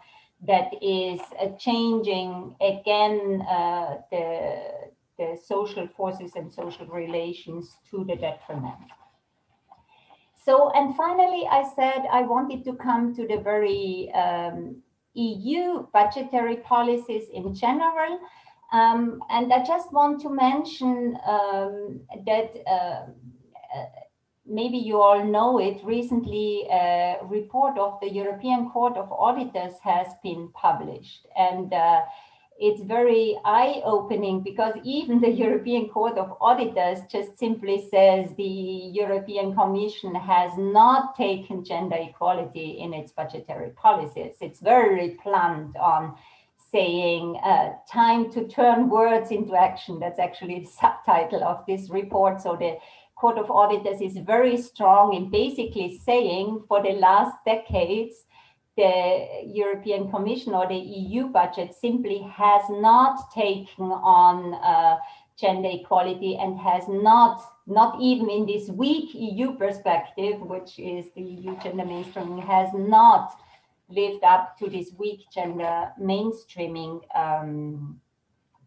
that 0.47 0.71
is 0.81 1.21
uh, 1.43 1.49
changing 1.59 2.55
again 2.61 3.43
uh, 3.43 3.97
the, 4.13 4.31
the 5.19 5.37
social 5.45 5.89
forces 5.97 6.31
and 6.37 6.53
social 6.53 6.87
relations 6.87 7.79
to 7.91 8.05
the 8.05 8.15
detriment. 8.15 8.87
So, 10.45 10.71
and 10.71 10.97
finally, 10.97 11.49
I 11.51 11.65
said 11.75 12.07
I 12.13 12.23
wanted 12.23 12.65
to 12.67 12.75
come 12.75 13.13
to 13.17 13.27
the 13.27 13.39
very 13.39 14.11
um, 14.15 14.83
EU 15.19 15.87
budgetary 15.93 16.57
policies 16.57 17.29
in 17.33 17.55
general. 17.55 18.21
Um, 18.73 19.23
and 19.31 19.53
I 19.53 19.65
just 19.65 19.93
want 19.93 20.21
to 20.23 20.31
mention 20.31 21.17
um, 21.27 22.01
that 22.27 22.49
uh, 22.67 23.07
maybe 24.47 24.79
you 24.79 25.01
all 25.01 25.25
know 25.25 25.59
it, 25.59 25.81
recently 25.85 26.67
a 26.71 27.19
report 27.25 27.79
of 27.79 27.99
the 28.01 28.11
European 28.11 28.71
Court 28.71 28.97
of 28.97 29.11
Auditors 29.13 29.75
has 29.83 30.09
been 30.23 30.51
published. 30.55 31.27
And 31.37 31.73
uh, 31.73 32.03
it's 32.61 32.83
very 32.83 33.39
eye 33.45 33.81
opening 33.85 34.41
because 34.43 34.75
even 34.83 35.21
the 35.21 35.31
European 35.31 35.89
Court 35.89 36.19
of 36.19 36.37
Auditors 36.41 36.99
just 37.09 37.39
simply 37.39 37.89
says 37.89 38.35
the 38.37 38.43
European 38.43 39.55
Commission 39.55 40.15
has 40.15 40.51
not 40.59 41.15
taken 41.17 41.65
gender 41.65 41.97
equality 41.97 42.79
in 42.81 42.93
its 42.95 43.13
budgetary 43.13 43.71
policies. 43.71 44.35
It's 44.41 44.59
very 44.59 45.19
blunt 45.23 45.77
on 45.77 46.17
saying 46.73 47.37
uh, 47.45 47.75
time 47.91 48.31
to 48.33 48.49
turn 48.49 48.91
words 48.91 49.31
into 49.31 49.55
action. 49.55 50.01
That's 50.01 50.19
actually 50.19 50.61
the 50.61 50.67
subtitle 50.67 51.45
of 51.45 51.65
this 51.67 51.91
report. 51.91 52.43
So 52.43 52.57
the 52.57 52.79
Court 53.15 53.39
of 53.39 53.51
Auditors 53.51 54.01
is 54.01 54.17
very 54.19 54.57
strong 54.61 55.15
in 55.15 55.31
basically 55.31 55.99
saying 55.99 56.65
for 56.69 56.83
the 56.83 56.93
last 56.93 57.37
decades, 57.45 58.27
the 58.79 59.43
European 59.45 60.09
Commission 60.09 60.55
or 60.55 60.69
the 60.69 60.77
EU 60.77 61.27
budget 61.27 61.75
simply 61.75 62.21
has 62.33 62.63
not 62.71 63.33
taken 63.33 63.91
on 63.91 64.55
uh, 64.55 64.99
gender 65.37 65.69
equality 65.73 66.39
and 66.41 66.57
has 66.61 66.85
not, 66.89 67.43
not 67.67 68.01
even 68.01 68.31
in 68.31 68.47
this 68.47 68.69
weak 68.69 69.11
EU 69.15 69.57
perspective, 69.57 70.41
which 70.41 70.79
is 70.79 71.07
the 71.17 71.23
EU 71.23 71.59
gender 71.61 71.83
mainstreaming, 71.83 72.41
has 72.47 72.69
not 72.73 73.41
lived 73.89 74.23
up 74.23 74.57
to 74.59 74.71
this 74.71 74.93
weak 74.97 75.23
gender 75.35 75.91
mainstreaming 76.01 77.01
um, 77.17 78.01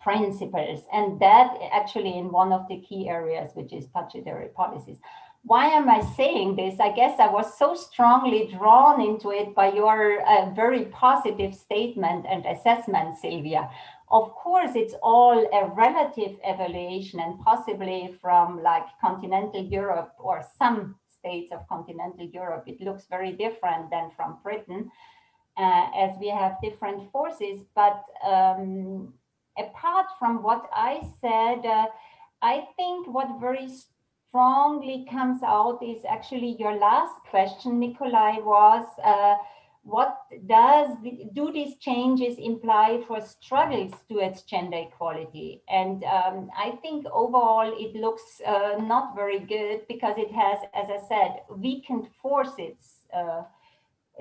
principles. 0.02 0.82
And 0.92 1.22
that 1.22 1.58
actually 1.72 2.18
in 2.18 2.32
one 2.32 2.52
of 2.52 2.68
the 2.68 2.82
key 2.82 3.08
areas, 3.08 3.52
which 3.54 3.72
is 3.72 3.86
budgetary 3.88 4.50
policies 4.50 5.00
why 5.44 5.68
am 5.68 5.90
I 5.90 6.02
saying 6.16 6.56
this? 6.56 6.80
I 6.80 6.92
guess 6.92 7.20
I 7.20 7.28
was 7.28 7.58
so 7.58 7.74
strongly 7.74 8.50
drawn 8.52 9.02
into 9.02 9.32
it 9.32 9.56
by 9.56 9.72
your 9.72 10.22
uh, 10.22 10.52
very 10.52 10.86
positive 10.86 11.56
statement 11.56 12.26
and 12.30 12.46
assessment, 12.46 13.18
Sylvia. 13.18 13.70
Of 14.10 14.32
course, 14.36 14.72
it's 14.76 14.94
all 15.02 15.40
a 15.40 15.68
relative 15.74 16.38
evaluation 16.44 17.20
and 17.22 17.40
possibly 17.40 18.16
from 18.22 18.62
like 18.62 18.84
continental 19.02 19.64
Europe 19.64 20.14
or 20.20 20.44
some 20.60 20.96
states 21.22 21.52
of 21.52 21.68
continental 21.68 22.28
Europe, 22.34 22.64
it 22.68 22.82
looks 22.82 23.06
very 23.10 23.32
different 23.32 23.90
than 23.90 24.12
from 24.16 24.38
Britain, 24.44 24.92
uh, 25.58 25.88
as 25.96 26.12
we 26.20 26.30
have 26.30 26.58
different 26.62 27.12
forces. 27.12 27.62
But 27.76 28.04
um, 28.26 29.14
apart 29.58 30.08
from 30.20 30.44
what 30.44 30.70
I 30.74 31.02
said, 31.22 31.66
uh, 31.66 31.88
I 32.42 32.66
think 32.76 33.08
what 33.08 33.40
very 33.40 33.70
strongly 34.32 35.06
comes 35.12 35.44
out 35.44 35.80
is 35.84 36.06
actually 36.10 36.56
your 36.58 36.78
last 36.78 37.16
question, 37.30 37.80
Nikolai, 37.80 38.38
was 38.40 38.86
uh, 39.04 39.36
what 39.84 40.20
does 40.48 40.96
do 41.34 41.52
these 41.52 41.76
changes 41.78 42.38
imply 42.38 43.04
for 43.08 43.20
struggles 43.20 43.92
towards 44.10 44.44
gender 44.44 44.78
equality? 44.78 45.62
And 45.70 46.06
um, 46.06 46.50
I 46.58 46.72
think 46.82 47.06
overall 47.12 47.74
it 47.78 47.94
looks 47.96 48.42
uh, 48.48 48.78
not 48.80 49.16
very 49.16 49.40
good 49.40 49.82
because 49.90 50.16
it 50.18 50.32
has, 50.32 50.60
as 50.74 50.88
I 50.90 51.00
said, 51.10 51.42
weakened 51.50 52.08
forces. 52.22 52.76
Uh, 53.14 53.44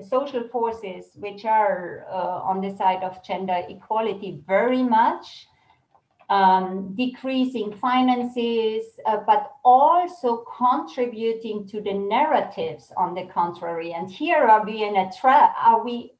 social 0.08 0.48
forces 0.48 1.10
which 1.16 1.44
are 1.44 2.06
uh, 2.10 2.40
on 2.50 2.62
the 2.62 2.74
side 2.76 3.02
of 3.02 3.22
gender 3.22 3.62
equality 3.68 4.42
very 4.46 4.82
much 4.82 5.46
um, 6.30 6.94
decreasing 6.94 7.72
finances, 7.72 8.84
uh, 9.04 9.18
but 9.26 9.52
also 9.64 10.44
contributing 10.56 11.66
to 11.66 11.80
the 11.80 11.92
narratives 11.92 12.92
on 12.96 13.14
the 13.14 13.26
contrary. 13.26 13.92
And 13.92 14.08
here 14.08 14.44
are 14.44 14.64
we 14.64 14.84
in 14.84 14.96
a 14.96 15.10
trap? 15.12 15.54
Are 15.60 15.84
we 15.84 16.12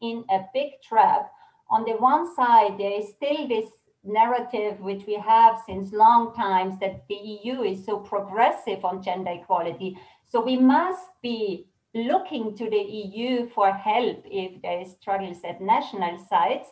in 0.00 0.24
a 0.30 0.40
big 0.54 0.80
trap? 0.82 1.30
On 1.70 1.84
the 1.84 1.92
one 1.92 2.34
side, 2.34 2.78
there 2.78 2.98
is 2.98 3.10
still 3.10 3.46
this 3.46 3.70
narrative 4.04 4.80
which 4.80 5.06
we 5.06 5.14
have 5.14 5.60
since 5.66 5.92
long 5.92 6.34
times 6.34 6.80
that 6.80 7.06
the 7.08 7.14
EU 7.14 7.62
is 7.62 7.84
so 7.84 7.98
progressive 7.98 8.84
on 8.84 9.02
gender 9.02 9.32
equality. 9.32 9.98
So 10.28 10.42
we 10.42 10.56
must 10.56 11.08
be 11.22 11.66
looking 11.94 12.56
to 12.56 12.70
the 12.70 12.80
EU 12.80 13.48
for 13.50 13.70
help 13.70 14.24
if 14.24 14.62
there 14.62 14.80
is 14.80 14.92
struggles 14.92 15.38
at 15.44 15.60
national 15.60 16.18
sites. 16.26 16.68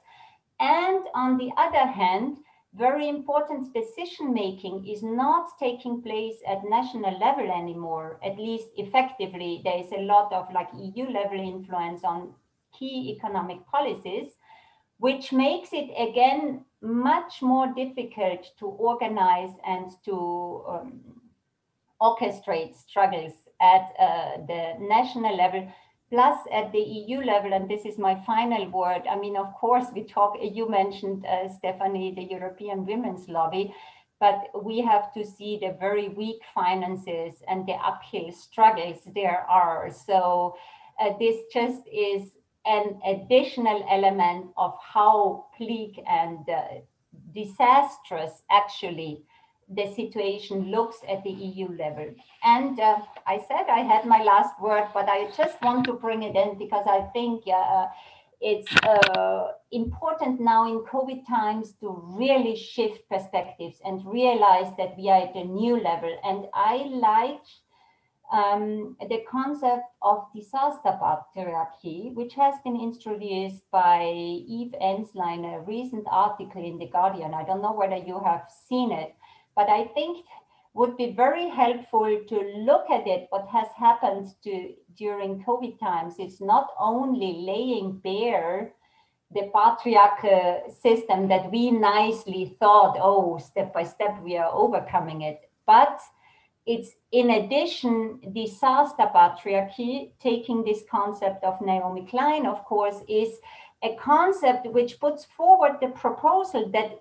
And 0.59 1.05
on 1.15 1.37
the 1.37 1.51
other 1.57 1.87
hand, 1.87 2.39
very 2.75 3.09
important 3.09 3.75
decision 3.75 4.33
making 4.33 4.87
is 4.87 5.03
not 5.03 5.59
taking 5.59 6.03
place 6.03 6.37
at 6.47 6.65
national 6.65 7.19
level 7.19 7.51
anymore. 7.51 8.21
At 8.25 8.39
least 8.39 8.69
effectively 8.77 9.61
there 9.65 9.79
is 9.79 9.91
a 9.93 10.03
lot 10.03 10.33
of 10.33 10.53
like 10.53 10.69
eu 10.75 11.11
level 11.11 11.41
influence 11.41 12.05
on 12.05 12.35
key 12.73 13.17
economic 13.17 13.67
policies 13.67 14.39
which 14.99 15.33
makes 15.33 15.71
it 15.73 15.91
again 15.99 16.65
much 16.83 17.41
more 17.43 17.73
difficult 17.75 18.47
to 18.59 18.67
organize 18.67 19.51
and 19.67 19.91
to 20.05 20.63
um, 20.69 21.01
orchestrate 22.01 22.75
struggles 22.75 23.33
at 23.61 23.93
uh, 23.99 24.37
the 24.47 24.75
national 24.79 25.35
level 25.37 25.67
Plus, 26.11 26.39
at 26.53 26.73
the 26.73 26.81
EU 26.81 27.21
level, 27.23 27.53
and 27.53 27.71
this 27.71 27.85
is 27.85 27.97
my 27.97 28.21
final 28.27 28.69
word, 28.71 29.03
I 29.09 29.17
mean, 29.17 29.37
of 29.37 29.55
course, 29.55 29.87
we 29.95 30.03
talk, 30.03 30.37
you 30.43 30.69
mentioned, 30.69 31.25
uh, 31.25 31.49
Stephanie, 31.49 32.13
the 32.15 32.25
European 32.25 32.85
Women's 32.85 33.29
Lobby, 33.29 33.73
but 34.19 34.49
we 34.65 34.81
have 34.81 35.15
to 35.15 35.25
see 35.25 35.59
the 35.59 35.77
very 35.79 36.09
weak 36.09 36.43
finances 36.53 37.43
and 37.49 37.65
the 37.67 37.75
uphill 37.75 38.33
struggles 38.33 38.99
there 39.15 39.47
are. 39.49 39.89
So, 39.91 40.57
uh, 41.01 41.13
this 41.19 41.37
just 41.53 41.83
is 41.87 42.33
an 42.67 43.01
additional 43.07 43.87
element 43.89 44.51
of 44.57 44.75
how 44.83 45.47
bleak 45.59 45.99
and 46.09 46.47
uh, 46.49 46.81
disastrous 47.33 48.43
actually 48.51 49.23
the 49.71 49.87
situation 49.95 50.71
looks 50.71 50.99
at 51.09 51.23
the 51.23 51.31
EU 51.31 51.69
level. 51.77 52.13
And 52.43 52.79
uh, 52.81 52.99
I 53.27 53.39
said 53.49 53.67
I 53.69 53.81
had 53.81 54.05
my 54.05 54.23
last 54.23 54.61
word, 54.61 54.89
but 54.93 55.09
I 55.09 55.31
just 55.37 55.63
want 55.63 55.85
to 55.87 55.93
bring 55.93 56.23
it 56.23 56.35
in 56.35 56.59
because 56.59 56.87
I 56.89 57.03
think 57.13 57.45
uh, 57.47 57.87
it's 58.41 58.75
uh, 58.85 59.53
important 59.71 60.41
now 60.41 60.67
in 60.67 60.81
COVID 60.81 61.27
times 61.29 61.75
to 61.81 62.03
really 62.17 62.57
shift 62.57 63.09
perspectives 63.09 63.77
and 63.85 64.05
realize 64.05 64.73
that 64.79 64.97
we 64.97 65.09
are 65.09 65.23
at 65.23 65.35
a 65.37 65.45
new 65.45 65.79
level. 65.79 66.17
And 66.25 66.47
I 66.55 66.89
like 66.91 67.43
um, 68.33 68.97
the 69.09 69.23
concept 69.31 69.85
of 70.03 70.27
disaster 70.35 70.99
patriarchy, 71.03 72.15
which 72.15 72.35
has 72.35 72.55
been 72.65 72.81
introduced 72.81 73.71
by 73.71 74.05
Eve 74.05 74.75
Ensler 74.81 75.35
in 75.37 75.45
a 75.45 75.61
recent 75.61 76.07
article 76.11 76.65
in 76.65 76.79
The 76.79 76.87
Guardian. 76.87 77.35
I 77.35 77.45
don't 77.45 77.63
know 77.63 77.73
whether 77.73 77.97
you 77.97 78.21
have 78.25 78.45
seen 78.69 78.93
it, 78.93 79.15
but 79.61 79.69
I 79.69 79.85
think 79.93 80.25
would 80.73 80.97
be 80.97 81.11
very 81.13 81.47
helpful 81.51 82.09
to 82.31 82.37
look 82.69 82.89
at 82.89 83.07
it, 83.07 83.27
what 83.29 83.47
has 83.49 83.69
happened 83.77 84.29
to 84.45 84.73
during 84.97 85.45
COVID 85.45 85.79
times. 85.79 86.15
It's 86.19 86.41
not 86.41 86.69
only 86.79 87.33
laying 87.53 87.99
bare 87.99 88.73
the 89.35 89.51
patriarchal 89.55 90.63
uh, 90.67 90.73
system 90.73 91.29
that 91.29 91.51
we 91.53 91.71
nicely 91.71 92.57
thought, 92.59 92.97
oh, 92.99 93.37
step 93.37 93.75
by 93.75 93.85
step 93.85 94.15
we 94.23 94.39
are 94.39 94.51
overcoming 94.51 95.21
it, 95.23 95.41
but 95.67 96.01
it's 96.65 96.93
in 97.13 97.31
addition, 97.31 98.21
disaster 98.33 99.09
patriarchy, 99.15 100.13
taking 100.21 100.65
this 100.65 100.83
concept 100.91 101.45
of 101.45 101.61
Naomi 101.61 102.07
Klein, 102.07 102.47
of 102.47 102.65
course, 102.65 103.01
is 103.09 103.31
a 103.83 103.95
concept 103.97 104.67
which 104.69 104.99
puts 105.01 105.27
forward 105.37 105.77
the 105.83 105.89
proposal 105.89 106.71
that 106.73 106.99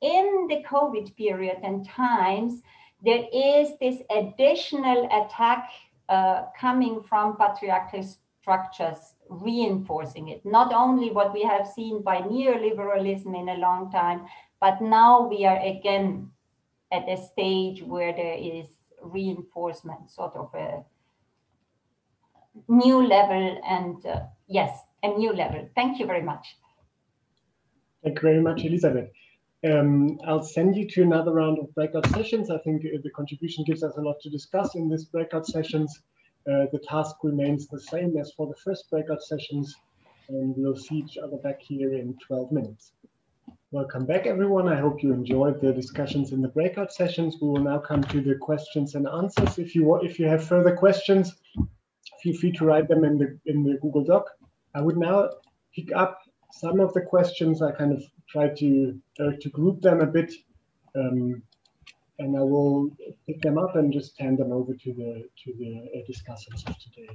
within 0.00 0.46
the 0.48 0.62
COVID 0.68 1.16
period 1.16 1.58
and 1.62 1.86
times, 1.88 2.62
there 3.02 3.24
is 3.32 3.70
this 3.80 4.00
additional 4.10 5.08
attack 5.12 5.70
uh, 6.08 6.44
coming 6.58 7.02
from 7.02 7.36
patriarchal 7.36 8.06
structures 8.40 9.14
reinforcing 9.28 10.28
it. 10.28 10.44
Not 10.44 10.72
only 10.72 11.10
what 11.10 11.32
we 11.32 11.42
have 11.42 11.66
seen 11.66 12.02
by 12.02 12.18
neoliberalism 12.20 13.38
in 13.38 13.48
a 13.48 13.56
long 13.56 13.90
time, 13.90 14.26
but 14.60 14.80
now 14.80 15.26
we 15.26 15.44
are 15.44 15.60
again 15.60 16.30
at 16.92 17.08
a 17.08 17.16
stage 17.16 17.82
where 17.82 18.12
there 18.12 18.36
is 18.38 18.66
reinforcement, 19.02 20.10
sort 20.10 20.34
of 20.36 20.54
a 20.54 20.84
new 22.68 23.06
level. 23.06 23.60
And 23.66 24.04
uh, 24.06 24.20
yes, 24.46 24.78
a 25.02 25.08
new 25.08 25.32
level. 25.32 25.68
Thank 25.74 25.98
you 25.98 26.06
very 26.06 26.22
much. 26.22 26.56
Thank 28.02 28.16
you 28.16 28.22
very 28.22 28.40
much, 28.40 28.62
Elisabeth. 28.64 29.10
Um, 29.64 30.18
I'll 30.26 30.42
send 30.42 30.76
you 30.76 30.86
to 30.88 31.02
another 31.02 31.32
round 31.32 31.58
of 31.58 31.74
breakout 31.74 32.06
sessions. 32.10 32.50
I 32.50 32.58
think 32.58 32.84
uh, 32.84 32.98
the 33.02 33.10
contribution 33.10 33.64
gives 33.64 33.82
us 33.82 33.96
a 33.96 34.00
lot 34.00 34.20
to 34.20 34.28
discuss 34.28 34.74
in 34.74 34.90
these 34.90 35.06
breakout 35.06 35.46
sessions. 35.46 36.02
Uh, 36.46 36.66
the 36.70 36.80
task 36.86 37.16
remains 37.22 37.66
the 37.68 37.80
same 37.80 38.18
as 38.18 38.32
for 38.36 38.46
the 38.46 38.56
first 38.56 38.90
breakout 38.90 39.22
sessions, 39.22 39.74
and 40.28 40.54
we'll 40.58 40.76
see 40.76 40.96
each 40.96 41.16
other 41.16 41.38
back 41.38 41.62
here 41.62 41.94
in 41.94 42.14
12 42.26 42.52
minutes. 42.52 42.92
Welcome 43.70 44.04
back, 44.04 44.26
everyone. 44.26 44.68
I 44.68 44.78
hope 44.78 45.02
you 45.02 45.14
enjoyed 45.14 45.62
the 45.62 45.72
discussions 45.72 46.32
in 46.32 46.42
the 46.42 46.48
breakout 46.48 46.92
sessions. 46.92 47.38
We 47.40 47.48
will 47.48 47.64
now 47.64 47.78
come 47.78 48.04
to 48.04 48.20
the 48.20 48.34
questions 48.34 48.94
and 48.96 49.08
answers. 49.08 49.58
If 49.58 49.74
you 49.74 49.84
want, 49.84 50.04
if 50.04 50.18
you 50.18 50.26
have 50.26 50.44
further 50.44 50.76
questions, 50.76 51.34
feel 52.22 52.36
free 52.36 52.52
to 52.52 52.66
write 52.66 52.88
them 52.88 53.02
in 53.02 53.16
the 53.16 53.38
in 53.46 53.64
the 53.64 53.78
Google 53.80 54.04
Doc. 54.04 54.26
I 54.74 54.82
would 54.82 54.98
now 54.98 55.30
pick 55.74 55.90
up 55.92 56.20
some 56.60 56.80
of 56.80 56.92
the 56.94 57.00
questions. 57.00 57.62
I 57.62 57.72
kind 57.72 57.92
of 57.92 58.02
try 58.28 58.48
to 58.48 59.00
uh, 59.20 59.32
to 59.40 59.48
group 59.50 59.80
them 59.80 60.00
a 60.00 60.06
bit, 60.06 60.32
um, 60.94 61.42
and 62.18 62.36
I 62.36 62.42
will 62.42 62.90
pick 63.26 63.40
them 63.42 63.58
up 63.58 63.76
and 63.76 63.92
just 63.92 64.18
hand 64.20 64.38
them 64.38 64.52
over 64.52 64.72
to 64.74 64.92
the 65.00 65.12
to 65.42 65.52
the 65.58 65.70
uh, 65.94 66.00
discussants 66.10 66.68
of 66.68 66.78
today. 66.78 67.10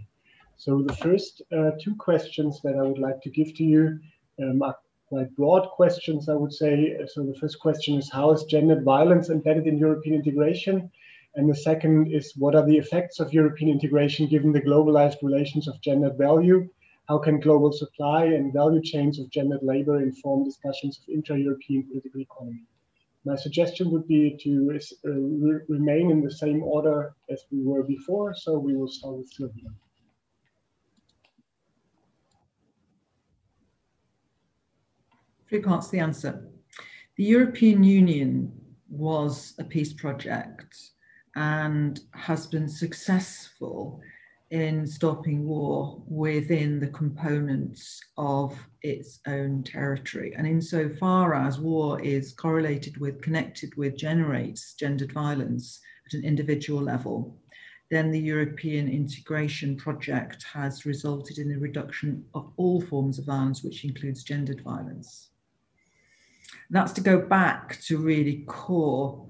So 0.57 0.81
the 0.81 0.95
first 0.95 1.41
uh, 1.57 1.71
two 1.81 1.95
questions 1.95 2.61
that 2.63 2.75
I 2.75 2.81
would 2.81 2.99
like 2.99 3.21
to 3.21 3.29
give 3.29 3.55
to 3.55 3.63
you 3.63 3.99
um, 4.41 4.61
are 4.61 4.75
quite 5.07 5.33
broad 5.35 5.69
questions, 5.69 6.29
I 6.29 6.33
would 6.33 6.53
say. 6.53 6.97
So 7.07 7.23
the 7.23 7.39
first 7.39 7.59
question 7.59 7.97
is 7.97 8.11
how 8.11 8.31
is 8.31 8.43
gendered 8.43 8.83
violence 8.83 9.29
embedded 9.29 9.67
in 9.67 9.77
European 9.77 10.15
integration? 10.15 10.91
And 11.35 11.49
the 11.49 11.55
second 11.55 12.11
is 12.13 12.33
what 12.35 12.55
are 12.55 12.65
the 12.65 12.77
effects 12.77 13.19
of 13.19 13.33
European 13.33 13.71
integration 13.71 14.27
given 14.27 14.51
the 14.51 14.61
globalized 14.61 15.21
relations 15.21 15.67
of 15.67 15.81
gendered 15.81 16.17
value? 16.17 16.67
How 17.09 17.17
can 17.17 17.39
global 17.39 17.71
supply 17.71 18.25
and 18.25 18.53
value 18.53 18.83
chains 18.83 19.17
of 19.19 19.31
gendered 19.31 19.63
labor 19.63 19.99
inform 19.99 20.43
discussions 20.43 20.99
of 20.99 21.11
intra-European 21.11 21.87
political 21.87 22.21
economy? 22.21 22.61
My 23.25 23.35
suggestion 23.35 23.89
would 23.89 24.07
be 24.07 24.37
to 24.43 24.79
uh, 25.05 25.09
re 25.09 25.59
remain 25.67 26.11
in 26.11 26.21
the 26.21 26.31
same 26.31 26.61
order 26.61 27.15
as 27.31 27.43
we 27.51 27.63
were 27.63 27.81
before. 27.81 28.35
So 28.35 28.59
we 28.59 28.75
will 28.75 28.87
start 28.87 29.17
with 29.17 29.27
Sylvia. 29.27 29.69
Three 35.47 35.61
parts 35.61 35.89
the 35.89 35.99
answer. 35.99 36.47
The 37.17 37.23
European 37.23 37.83
Union 37.83 38.51
was 38.87 39.55
a 39.57 39.63
peace 39.63 39.93
project 39.93 40.77
and 41.35 41.99
has 42.13 42.45
been 42.45 42.69
successful 42.69 43.99
in 44.51 44.87
stopping 44.87 45.45
war 45.45 46.01
within 46.07 46.79
the 46.79 46.87
components 46.87 48.01
of 48.17 48.57
its 48.81 49.19
own 49.27 49.63
territory. 49.63 50.33
And 50.35 50.47
insofar 50.47 51.35
as 51.35 51.59
war 51.59 52.01
is 52.01 52.33
correlated 52.33 52.97
with, 52.97 53.21
connected 53.21 53.75
with, 53.75 53.95
generates 53.95 54.73
gendered 54.73 55.11
violence 55.11 55.79
at 56.07 56.13
an 56.13 56.23
individual 56.23 56.81
level, 56.81 57.37
then 57.91 58.11
the 58.11 58.19
European 58.19 58.87
integration 58.87 59.75
project 59.75 60.43
has 60.43 60.85
resulted 60.85 61.37
in 61.37 61.49
the 61.49 61.57
reduction 61.57 62.23
of 62.33 62.51
all 62.57 62.81
forms 62.81 63.19
of 63.19 63.25
violence, 63.25 63.63
which 63.63 63.83
includes 63.83 64.23
gendered 64.23 64.61
violence. 64.61 65.29
That's 66.71 66.93
to 66.93 67.01
go 67.01 67.19
back 67.19 67.79
to 67.81 67.97
really 67.97 68.43
core 68.47 69.27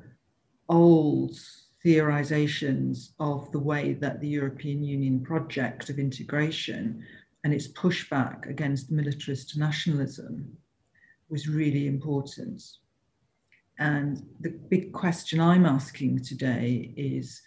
old 0.67 1.37
theorizations 1.85 3.11
of 3.19 3.51
the 3.51 3.59
way 3.59 3.93
that 3.93 4.19
the 4.19 4.27
European 4.27 4.83
Union 4.83 5.21
project 5.21 5.89
of 5.89 5.99
integration 5.99 7.05
and 7.43 7.53
its 7.53 7.67
pushback 7.69 8.49
against 8.49 8.91
militarist 8.91 9.57
nationalism 9.57 10.57
was 11.29 11.47
really 11.47 11.87
important. 11.87 12.61
And 13.77 14.25
the 14.41 14.49
big 14.49 14.91
question 14.91 15.39
I'm 15.39 15.65
asking 15.65 16.23
today 16.23 16.93
is 16.97 17.41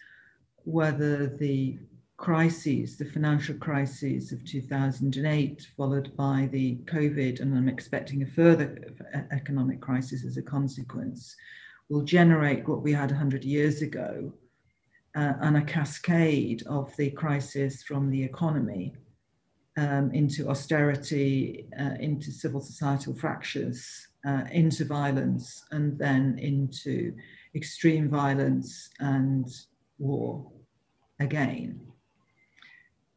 whether 0.65 1.27
the 1.27 1.79
crises, 2.17 2.97
the 2.97 3.05
financial 3.05 3.57
crises 3.57 4.33
of 4.33 4.45
2008, 4.45 5.67
followed 5.77 6.17
by 6.17 6.49
the 6.53 6.77
COVID, 6.85 7.41
and 7.41 7.55
I'm 7.55 7.69
expecting 7.69 8.23
a 8.23 8.27
further 8.27 8.79
economic 9.33 9.81
crisis 9.81 10.25
as 10.25 10.37
a 10.37 10.43
consequence, 10.43 11.37
will 11.89 12.03
generate 12.03 12.67
what 12.69 12.83
we 12.83 12.93
had 12.93 13.11
100 13.11 13.45
years 13.45 13.83
ago 13.83 14.33
uh, 15.17 15.35
and 15.41 15.57
a 15.57 15.63
cascade 15.63 16.63
of 16.67 16.95
the 16.97 17.11
crisis 17.11 17.83
from 17.83 18.11
the 18.11 18.23
economy 18.23 18.95
um, 19.77 20.11
into 20.13 20.49
austerity, 20.49 21.69
uh, 21.81 21.95
into 22.01 22.31
civil 22.31 22.61
societal 22.61 23.15
fractures, 23.15 24.09
uh, 24.27 24.45
into 24.51 24.85
violence, 24.85 25.65
and 25.71 25.99
then 25.99 26.39
into 26.39 27.15
extreme 27.55 28.09
violence 28.09 28.91
and 29.01 29.47
war 29.99 30.51
again. 31.21 31.81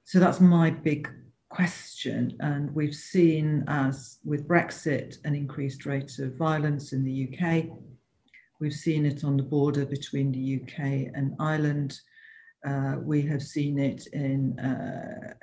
So 0.03 0.19
that's 0.19 0.39
my 0.39 0.69
big 0.69 1.09
question. 1.49 2.35
And 2.39 2.73
we've 2.75 2.95
seen, 2.95 3.63
as 3.67 4.19
with 4.23 4.47
Brexit, 4.47 5.17
an 5.23 5.35
increased 5.35 5.85
rate 5.85 6.19
of 6.19 6.35
violence 6.35 6.93
in 6.93 7.03
the 7.03 7.29
UK. 7.29 7.65
We've 8.59 8.73
seen 8.73 9.05
it 9.05 9.23
on 9.23 9.35
the 9.35 9.43
border 9.43 9.85
between 9.85 10.31
the 10.31 10.61
UK 10.61 11.11
and 11.13 11.35
Ireland. 11.39 11.99
Uh, 12.65 12.95
we 13.01 13.21
have 13.23 13.43
seen 13.43 13.77
it 13.77 14.07
in 14.13 14.57
uh, 14.59 15.33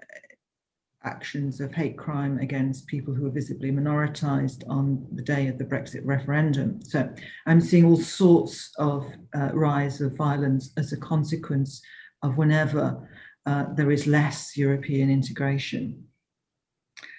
actions 1.05 1.61
of 1.61 1.75
hate 1.75 1.99
crime 1.99 2.39
against 2.39 2.87
people 2.87 3.13
who 3.13 3.27
are 3.27 3.31
visibly 3.31 3.71
minoritized 3.71 4.63
on 4.69 5.07
the 5.13 5.23
day 5.23 5.49
of 5.49 5.59
the 5.59 5.65
Brexit 5.65 6.03
referendum. 6.05 6.83
So 6.83 7.13
I'm 7.47 7.61
seeing 7.61 7.85
all 7.85 7.97
sorts 7.97 8.71
of 8.79 9.07
uh, 9.37 9.51
rise 9.53 10.01
of 10.01 10.17
violence 10.17 10.73
as 10.77 10.93
a 10.93 10.97
consequence 10.97 11.83
of 12.23 12.39
whenever 12.39 13.09
uh, 13.45 13.67
there 13.75 13.91
is 13.91 14.07
less 14.07 14.57
European 14.57 15.11
integration. 15.11 16.05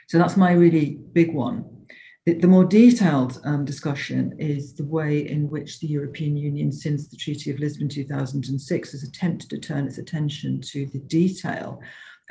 So 0.08 0.18
that's 0.18 0.38
my 0.38 0.54
really 0.54 1.00
big 1.12 1.34
one. 1.34 1.83
The, 2.26 2.36
the 2.36 2.48
more 2.48 2.64
detailed 2.64 3.42
um, 3.44 3.66
discussion 3.66 4.36
is 4.40 4.74
the 4.74 4.86
way 4.86 5.28
in 5.28 5.50
which 5.50 5.80
the 5.80 5.88
European 5.88 6.38
Union, 6.38 6.72
since 6.72 7.08
the 7.08 7.18
Treaty 7.18 7.52
of 7.52 7.60
Lisbon 7.60 7.90
2006, 7.90 8.92
has 8.92 9.04
attempted 9.04 9.50
to 9.50 9.60
turn 9.60 9.88
its 9.88 9.98
attention 9.98 10.62
to 10.62 10.86
the 10.88 11.00
detail 11.00 11.82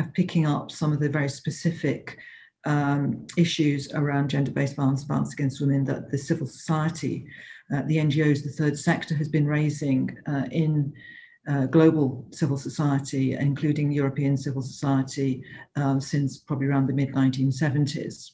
of 0.00 0.12
picking 0.14 0.46
up 0.46 0.70
some 0.70 0.92
of 0.92 1.00
the 1.00 1.10
very 1.10 1.28
specific 1.28 2.16
um, 2.64 3.26
issues 3.36 3.92
around 3.92 4.30
gender 4.30 4.50
based 4.50 4.76
violence, 4.76 5.02
violence 5.02 5.32
against 5.34 5.60
women 5.60 5.84
that 5.84 6.10
the 6.10 6.18
civil 6.18 6.46
society 6.46 7.26
uh, 7.72 7.82
the 7.86 7.96
NGOs, 7.96 8.42
the 8.42 8.50
third 8.50 8.78
sector 8.78 9.14
has 9.14 9.28
been 9.28 9.46
raising 9.46 10.16
uh, 10.26 10.44
in 10.50 10.92
uh, 11.48 11.66
global 11.66 12.26
civil 12.30 12.56
society, 12.56 13.32
including 13.34 13.90
European 13.90 14.36
civil 14.36 14.62
society, 14.62 15.42
uh, 15.76 15.98
since 15.98 16.38
probably 16.38 16.66
around 16.66 16.86
the 16.86 16.92
mid 16.92 17.12
1970s. 17.12 18.32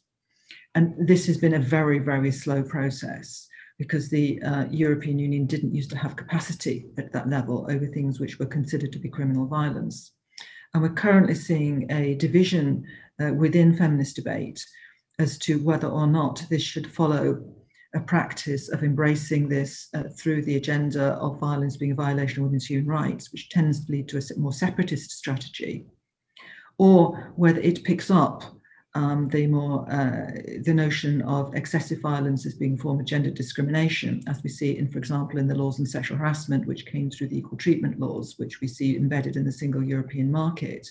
And 0.79 0.95
this 1.09 1.27
has 1.27 1.37
been 1.37 1.55
a 1.55 1.59
very, 1.59 1.99
very 1.99 2.31
slow 2.31 2.63
process 2.63 3.49
because 3.81 4.09
the 4.09 4.41
uh, 4.43 4.67
European 4.71 5.19
Union 5.19 5.45
didn't 5.45 5.75
used 5.75 5.91
to 5.91 5.99
have 5.99 6.15
capacity 6.15 6.87
at 6.97 7.13
that 7.13 7.29
level 7.29 7.67
over 7.69 7.85
things 7.85 8.21
which 8.21 8.39
were 8.39 8.47
considered 8.47 8.93
to 8.93 9.01
be 9.01 9.09
criminal 9.09 9.47
violence. 9.47 10.13
And 10.73 10.81
we're 10.81 10.91
currently 10.91 11.35
seeing 11.35 11.91
a 11.91 12.15
division 12.15 12.87
uh, 13.21 13.33
within 13.35 13.77
feminist 13.77 14.15
debate 14.15 14.65
as 15.19 15.37
to 15.39 15.61
whether 15.65 15.89
or 15.89 16.07
not 16.07 16.47
this 16.49 16.63
should 16.63 16.93
follow 16.93 17.43
a 17.97 17.99
practice 17.99 18.69
of 18.69 18.85
embracing 18.85 19.49
this 19.49 19.89
uh, 19.95 20.05
through 20.17 20.43
the 20.43 20.55
agenda 20.55 21.15
of 21.15 21.41
violence 21.41 21.77
being 21.77 21.91
a 21.91 21.97
violation 22.07 22.39
of 22.39 22.45
women's 22.45 22.67
human 22.67 22.87
rights, 22.87 23.33
which 23.33 23.49
tends 23.49 23.85
to 23.85 23.91
lead 23.91 24.09
to 24.11 24.19
a 24.19 24.39
more 24.39 24.53
separatist 24.53 25.11
strategy, 25.11 25.87
or 26.79 27.33
whether 27.35 27.59
it 27.63 27.83
picks 27.83 28.13
up 28.13 28.58
um, 28.95 29.29
the 29.29 29.47
more 29.47 29.91
uh, 29.91 30.31
the 30.63 30.75
notion 30.75 31.23
of 31.23 31.55
excessive 31.55 32.01
violence 32.01 32.47
as 32.47 32.55
being 32.55 32.75
a 32.75 32.79
form 32.79 32.99
of 33.01 33.07
gender 33.07 33.31
discrimination, 33.31 34.23
as 34.27 34.43
we 34.43 34.51
see 34.51 34.79
in, 34.79 34.89
for 34.89 34.99
example, 34.99 35.39
in 35.39 35.47
the 35.47 35.55
laws 35.55 35.79
on 35.79 35.87
sexual 35.87 36.17
harassment, 36.17 36.67
which 36.67 36.87
came 36.87 37.11
through 37.11 37.29
the 37.29 37.39
equal 37.39 37.59
treatment 37.59 38.01
laws, 38.01 38.35
which 38.39 38.61
we 38.61 38.69
see 38.69 38.97
embedded 38.97 39.37
in 39.37 39.45
the 39.45 39.53
single 39.53 39.83
European 39.83 40.33
market, 40.33 40.91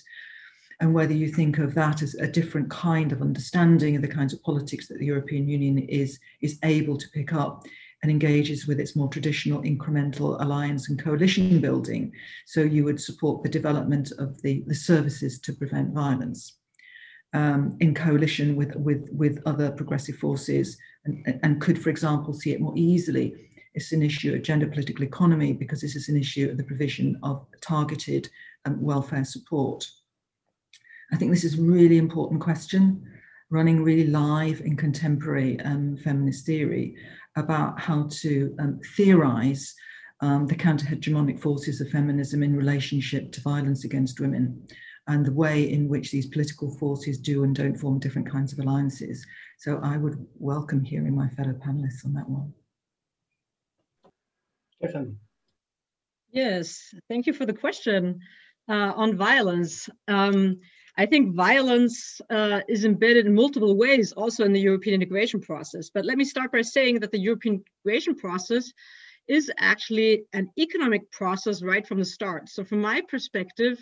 and 0.80 0.94
whether 0.94 1.12
you 1.12 1.28
think 1.28 1.58
of 1.58 1.74
that 1.74 2.02
as 2.02 2.14
a 2.14 2.28
different 2.28 2.70
kind 2.70 3.10
of 3.10 3.20
understanding 3.20 3.96
of 3.96 4.02
the 4.02 4.08
kinds 4.08 4.32
of 4.32 4.42
politics 4.42 4.86
that 4.86 4.98
the 4.98 5.06
European 5.06 5.48
Union 5.48 5.78
is, 5.78 6.20
is 6.40 6.58
able 6.62 6.96
to 6.96 7.08
pick 7.10 7.32
up 7.32 7.64
and 8.02 8.12
engages 8.12 8.68
with 8.68 8.78
its 8.78 8.94
more 8.94 9.08
traditional 9.08 9.62
incremental 9.62 10.40
alliance 10.40 10.88
and 10.88 11.02
coalition 11.02 11.60
building. 11.60 12.12
So 12.46 12.60
you 12.60 12.84
would 12.84 13.00
support 13.00 13.42
the 13.42 13.48
development 13.48 14.12
of 14.18 14.40
the, 14.42 14.62
the 14.68 14.74
services 14.74 15.40
to 15.40 15.52
prevent 15.52 15.92
violence. 15.92 16.58
Um, 17.34 17.76
in 17.80 17.94
coalition 17.94 18.56
with, 18.56 18.74
with, 18.76 19.06
with 19.12 19.42
other 19.44 19.70
progressive 19.70 20.16
forces 20.16 20.78
and, 21.04 21.38
and 21.42 21.60
could, 21.60 21.78
for 21.78 21.90
example, 21.90 22.32
see 22.32 22.52
it 22.52 22.60
more 22.60 22.72
easily. 22.74 23.34
It's 23.74 23.92
an 23.92 24.02
issue 24.02 24.34
of 24.34 24.42
gender 24.42 24.66
political 24.66 25.04
economy 25.04 25.52
because 25.52 25.82
this 25.82 25.94
is 25.94 26.08
an 26.08 26.16
issue 26.16 26.48
of 26.50 26.56
the 26.56 26.64
provision 26.64 27.18
of 27.22 27.44
targeted 27.60 28.30
um, 28.64 28.80
welfare 28.80 29.24
support. 29.24 29.86
I 31.12 31.16
think 31.16 31.30
this 31.30 31.44
is 31.44 31.58
a 31.58 31.62
really 31.62 31.98
important 31.98 32.40
question, 32.40 33.04
running 33.50 33.82
really 33.84 34.06
live 34.06 34.60
in 34.62 34.76
contemporary 34.76 35.60
um, 35.60 35.96
feminist 35.98 36.46
theory 36.46 36.96
about 37.36 37.78
how 37.78 38.08
to 38.10 38.54
um, 38.58 38.80
theorize 38.96 39.74
um, 40.20 40.46
the 40.46 40.54
counter-hegemonic 40.54 41.38
forces 41.40 41.80
of 41.80 41.90
feminism 41.90 42.42
in 42.42 42.56
relationship 42.56 43.32
to 43.32 43.40
violence 43.40 43.84
against 43.84 44.20
women 44.20 44.66
and 45.08 45.24
the 45.24 45.32
way 45.32 45.70
in 45.70 45.88
which 45.88 46.10
these 46.10 46.26
political 46.26 46.70
forces 46.70 47.18
do 47.18 47.42
and 47.44 47.56
don't 47.56 47.76
form 47.76 47.98
different 47.98 48.30
kinds 48.30 48.52
of 48.52 48.58
alliances. 48.60 49.26
So 49.58 49.80
I 49.82 49.96
would 49.96 50.24
welcome 50.38 50.84
hearing 50.84 51.16
my 51.16 51.28
fellow 51.30 51.54
panelists 51.54 52.04
on 52.04 52.12
that 52.12 52.28
one. 52.28 52.52
Stefan. 54.76 55.18
Yes, 56.30 56.94
thank 57.08 57.26
you 57.26 57.32
for 57.32 57.46
the 57.46 57.54
question 57.54 58.20
uh, 58.68 58.92
on 58.94 59.16
violence. 59.16 59.88
Um, 60.06 60.60
I 60.96 61.06
think 61.06 61.34
violence 61.34 62.20
uh, 62.28 62.60
is 62.68 62.84
embedded 62.84 63.26
in 63.26 63.34
multiple 63.34 63.76
ways 63.76 64.12
also 64.12 64.44
in 64.44 64.52
the 64.52 64.60
European 64.60 64.94
integration 64.94 65.40
process. 65.40 65.90
But 65.92 66.04
let 66.04 66.18
me 66.18 66.24
start 66.24 66.52
by 66.52 66.62
saying 66.62 67.00
that 67.00 67.12
the 67.12 67.20
European 67.20 67.62
integration 67.84 68.14
process 68.14 68.72
is 69.26 69.50
actually 69.58 70.24
an 70.32 70.50
economic 70.58 71.10
process 71.10 71.62
right 71.62 71.86
from 71.86 71.98
the 71.98 72.04
start. 72.04 72.48
So 72.48 72.64
from 72.64 72.80
my 72.80 73.02
perspective, 73.08 73.78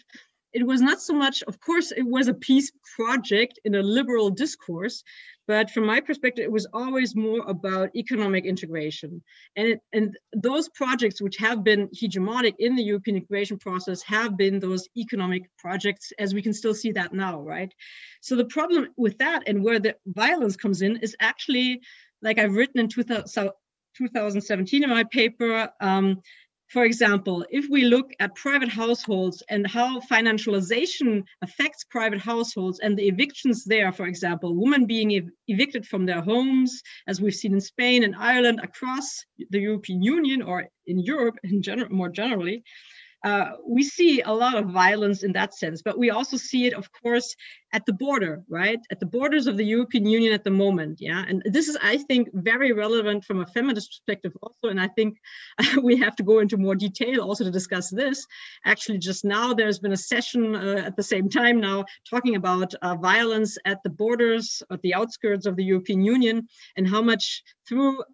it 0.52 0.66
was 0.66 0.80
not 0.80 1.00
so 1.00 1.12
much, 1.12 1.42
of 1.44 1.60
course, 1.60 1.92
it 1.92 2.06
was 2.06 2.28
a 2.28 2.34
peace 2.34 2.70
project 2.96 3.58
in 3.64 3.74
a 3.74 3.82
liberal 3.82 4.30
discourse, 4.30 5.04
but 5.46 5.70
from 5.70 5.86
my 5.86 6.00
perspective, 6.00 6.44
it 6.44 6.50
was 6.50 6.66
always 6.72 7.14
more 7.14 7.42
about 7.46 7.94
economic 7.94 8.44
integration. 8.44 9.22
And, 9.54 9.68
it, 9.68 9.80
and 9.92 10.16
those 10.32 10.68
projects 10.70 11.20
which 11.20 11.36
have 11.36 11.62
been 11.62 11.88
hegemonic 11.88 12.54
in 12.58 12.74
the 12.74 12.82
European 12.82 13.16
integration 13.16 13.58
process 13.58 14.02
have 14.02 14.36
been 14.36 14.58
those 14.58 14.88
economic 14.96 15.42
projects, 15.58 16.12
as 16.18 16.34
we 16.34 16.42
can 16.42 16.52
still 16.52 16.74
see 16.74 16.92
that 16.92 17.12
now, 17.12 17.40
right? 17.40 17.72
So 18.22 18.34
the 18.34 18.46
problem 18.46 18.88
with 18.96 19.18
that 19.18 19.44
and 19.46 19.62
where 19.62 19.78
the 19.78 19.96
violence 20.06 20.56
comes 20.56 20.82
in 20.82 20.96
is 20.96 21.14
actually, 21.20 21.80
like 22.22 22.38
I've 22.38 22.54
written 22.54 22.80
in 22.80 22.88
2000, 22.88 23.52
2017 23.96 24.84
in 24.84 24.90
my 24.90 25.04
paper, 25.04 25.70
um, 25.80 26.20
for 26.68 26.84
example, 26.84 27.46
if 27.50 27.66
we 27.70 27.84
look 27.84 28.12
at 28.18 28.34
private 28.34 28.68
households 28.68 29.42
and 29.48 29.66
how 29.66 30.00
financialization 30.00 31.22
affects 31.42 31.84
private 31.84 32.18
households 32.18 32.80
and 32.80 32.96
the 32.96 33.06
evictions 33.06 33.64
there, 33.64 33.92
for 33.92 34.06
example, 34.06 34.56
women 34.56 34.86
being 34.86 35.14
ev 35.14 35.28
evicted 35.46 35.86
from 35.86 36.06
their 36.06 36.22
homes, 36.22 36.82
as 37.06 37.20
we've 37.20 37.34
seen 37.34 37.54
in 37.54 37.60
Spain 37.60 38.02
and 38.02 38.16
Ireland 38.16 38.60
across 38.62 39.24
the 39.50 39.60
European 39.60 40.02
Union 40.02 40.42
or 40.42 40.68
in 40.86 40.98
Europe 40.98 41.36
in 41.44 41.62
general, 41.62 41.90
more 41.90 42.08
generally, 42.08 42.64
uh, 43.24 43.52
we 43.66 43.82
see 43.82 44.20
a 44.20 44.32
lot 44.32 44.56
of 44.56 44.66
violence 44.66 45.22
in 45.22 45.32
that 45.32 45.54
sense, 45.54 45.82
but 45.82 45.98
we 45.98 46.10
also 46.10 46.36
see 46.36 46.66
it, 46.66 46.74
of 46.74 46.90
course, 46.92 47.34
at 47.72 47.84
the 47.84 47.92
border, 47.92 48.42
right? 48.48 48.78
At 48.90 49.00
the 49.00 49.06
borders 49.06 49.46
of 49.46 49.56
the 49.56 49.64
European 49.64 50.06
Union 50.06 50.32
at 50.32 50.44
the 50.44 50.50
moment, 50.50 50.98
yeah. 51.00 51.24
And 51.26 51.42
this 51.44 51.68
is, 51.68 51.76
I 51.82 51.98
think, 51.98 52.28
very 52.32 52.72
relevant 52.72 53.24
from 53.24 53.40
a 53.40 53.46
feminist 53.46 53.88
perspective 53.90 54.32
also. 54.42 54.68
And 54.68 54.80
I 54.80 54.88
think 54.88 55.18
we 55.82 55.96
have 55.96 56.14
to 56.16 56.22
go 56.22 56.38
into 56.38 56.56
more 56.56 56.74
detail 56.74 57.20
also 57.22 57.44
to 57.44 57.50
discuss 57.50 57.90
this. 57.90 58.24
Actually, 58.64 58.98
just 58.98 59.24
now 59.24 59.52
there's 59.54 59.78
been 59.78 59.92
a 59.92 59.96
session 59.96 60.54
uh, 60.54 60.82
at 60.86 60.96
the 60.96 61.02
same 61.02 61.28
time 61.28 61.60
now 61.60 61.84
talking 62.08 62.36
about 62.36 62.74
uh, 62.82 62.94
violence 62.94 63.58
at 63.64 63.82
the 63.82 63.90
borders, 63.90 64.62
at 64.70 64.82
the 64.82 64.94
outskirts 64.94 65.46
of 65.46 65.56
the 65.56 65.64
European 65.64 66.02
Union, 66.02 66.46
and 66.76 66.86
how 66.86 67.02
much 67.02 67.42
through 67.68 68.04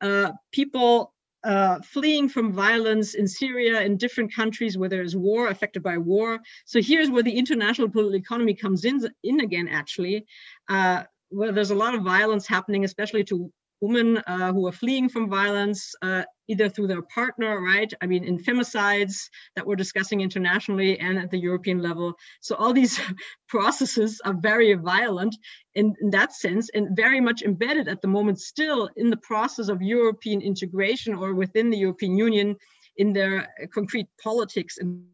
uh, 0.00 0.32
people 0.52 1.12
uh, 1.44 1.80
fleeing 1.80 2.28
from 2.28 2.52
violence 2.52 3.14
in 3.14 3.26
Syria 3.26 3.80
in 3.82 3.96
different 3.96 4.32
countries 4.34 4.78
where 4.78 4.88
there 4.88 5.02
is 5.02 5.16
war 5.16 5.48
affected 5.48 5.82
by 5.82 5.98
war. 5.98 6.40
So 6.64 6.80
here's 6.80 7.10
where 7.10 7.22
the 7.22 7.36
international 7.36 7.88
political 7.88 8.20
economy 8.20 8.54
comes 8.54 8.84
in, 8.84 9.00
in 9.22 9.40
again, 9.40 9.68
actually, 9.68 10.26
uh, 10.68 11.04
where 11.30 11.52
there's 11.52 11.70
a 11.70 11.74
lot 11.74 11.94
of 11.94 12.02
violence 12.02 12.46
happening, 12.46 12.84
especially 12.84 13.24
to 13.24 13.50
women 13.82 14.18
uh, 14.18 14.52
who 14.52 14.66
are 14.66 14.72
fleeing 14.72 15.08
from 15.08 15.28
violence, 15.28 15.92
uh, 16.02 16.22
either 16.48 16.68
through 16.68 16.86
their 16.86 17.02
partner, 17.02 17.60
right? 17.60 17.92
I 18.00 18.06
mean, 18.06 18.24
in 18.24 18.38
femicides 18.38 19.16
that 19.56 19.66
we're 19.66 19.76
discussing 19.76 20.20
internationally 20.20 20.98
and 21.00 21.18
at 21.18 21.30
the 21.30 21.38
European 21.38 21.82
level. 21.82 22.14
So 22.40 22.54
all 22.54 22.72
these 22.72 23.00
processes 23.48 24.20
are 24.24 24.34
very 24.34 24.72
violent 24.74 25.36
in, 25.74 25.94
in 26.00 26.10
that 26.10 26.32
sense 26.32 26.70
and 26.74 26.96
very 26.96 27.20
much 27.20 27.42
embedded 27.42 27.88
at 27.88 28.00
the 28.00 28.08
moment 28.08 28.40
still 28.40 28.88
in 28.96 29.10
the 29.10 29.16
process 29.16 29.68
of 29.68 29.82
European 29.82 30.40
integration 30.40 31.14
or 31.14 31.34
within 31.34 31.68
the 31.68 31.78
European 31.78 32.16
Union 32.16 32.56
in 32.96 33.12
their 33.12 33.48
concrete 33.74 34.06
politics 34.22 34.78
and 34.78 35.04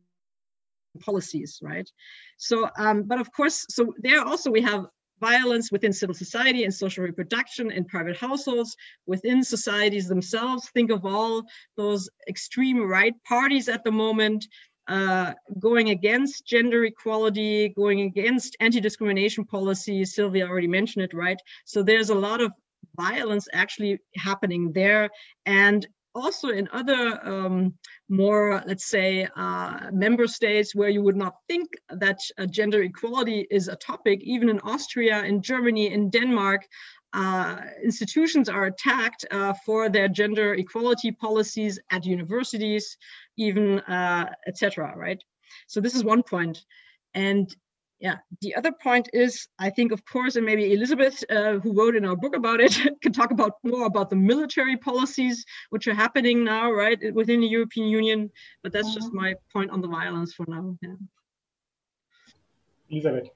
policies, 1.00 1.58
right? 1.62 1.90
So, 2.36 2.68
um, 2.76 3.04
but 3.04 3.20
of 3.20 3.32
course, 3.32 3.64
so 3.70 3.94
there 3.98 4.20
also 4.22 4.50
we 4.50 4.62
have 4.62 4.86
violence 5.20 5.70
within 5.72 5.92
civil 5.92 6.14
society 6.14 6.64
and 6.64 6.72
social 6.72 7.04
reproduction 7.04 7.70
in 7.70 7.84
private 7.84 8.16
households, 8.16 8.76
within 9.06 9.42
societies 9.42 10.08
themselves. 10.08 10.68
Think 10.70 10.90
of 10.90 11.04
all 11.04 11.44
those 11.76 12.08
extreme 12.28 12.82
right 12.82 13.14
parties 13.24 13.68
at 13.68 13.84
the 13.84 13.92
moment 13.92 14.46
uh, 14.88 15.34
going 15.58 15.90
against 15.90 16.46
gender 16.46 16.84
equality, 16.84 17.68
going 17.70 18.00
against 18.00 18.56
anti-discrimination 18.60 19.44
policies. 19.44 20.14
Sylvia 20.14 20.48
already 20.48 20.66
mentioned 20.66 21.04
it, 21.04 21.12
right? 21.12 21.40
So 21.66 21.82
there's 21.82 22.08
a 22.08 22.14
lot 22.14 22.40
of 22.40 22.52
violence 22.96 23.48
actually 23.52 23.98
happening 24.16 24.72
there. 24.72 25.10
And 25.44 25.86
also 26.14 26.48
in 26.48 26.68
other 26.72 27.20
um, 27.22 27.74
more, 28.08 28.62
let's 28.66 28.86
say, 28.86 29.28
uh, 29.36 29.90
member 29.92 30.26
states 30.26 30.74
where 30.74 30.88
you 30.88 31.02
would 31.02 31.16
not 31.16 31.36
think 31.46 31.68
that 31.90 32.18
uh, 32.38 32.46
gender 32.46 32.82
equality 32.82 33.46
is 33.50 33.68
a 33.68 33.76
topic, 33.76 34.20
even 34.22 34.48
in 34.48 34.60
Austria, 34.60 35.24
in 35.24 35.42
Germany, 35.42 35.92
in 35.92 36.08
Denmark, 36.10 36.66
uh, 37.12 37.56
institutions 37.82 38.48
are 38.48 38.66
attacked 38.66 39.24
uh, 39.30 39.54
for 39.64 39.88
their 39.88 40.08
gender 40.08 40.54
equality 40.54 41.10
policies 41.10 41.78
at 41.90 42.04
universities, 42.04 42.96
even 43.36 43.80
uh, 43.80 44.30
etc. 44.46 44.94
Right. 44.96 45.22
So 45.66 45.80
this 45.80 45.94
is 45.94 46.04
one 46.04 46.22
point, 46.22 46.64
and 47.14 47.54
yeah 48.00 48.16
the 48.40 48.54
other 48.54 48.72
point 48.72 49.08
is 49.12 49.48
i 49.58 49.68
think 49.70 49.92
of 49.92 50.04
course 50.04 50.36
and 50.36 50.46
maybe 50.46 50.72
elizabeth 50.72 51.22
uh, 51.30 51.58
who 51.58 51.72
wrote 51.72 51.96
in 51.96 52.04
our 52.04 52.16
book 52.16 52.36
about 52.36 52.60
it 52.60 52.78
can 53.02 53.12
talk 53.12 53.30
about 53.30 53.52
more 53.62 53.86
about 53.86 54.10
the 54.10 54.16
military 54.16 54.76
policies 54.76 55.44
which 55.70 55.86
are 55.88 55.94
happening 55.94 56.44
now 56.44 56.70
right 56.70 56.98
within 57.14 57.40
the 57.40 57.46
european 57.46 57.88
union 57.88 58.30
but 58.62 58.72
that's 58.72 58.94
just 58.94 59.08
mm-hmm. 59.08 59.22
my 59.22 59.34
point 59.52 59.70
on 59.70 59.80
the 59.80 59.88
violence 59.88 60.34
for 60.34 60.46
now 60.48 60.76
yeah. 60.82 60.94
elizabeth 62.90 63.28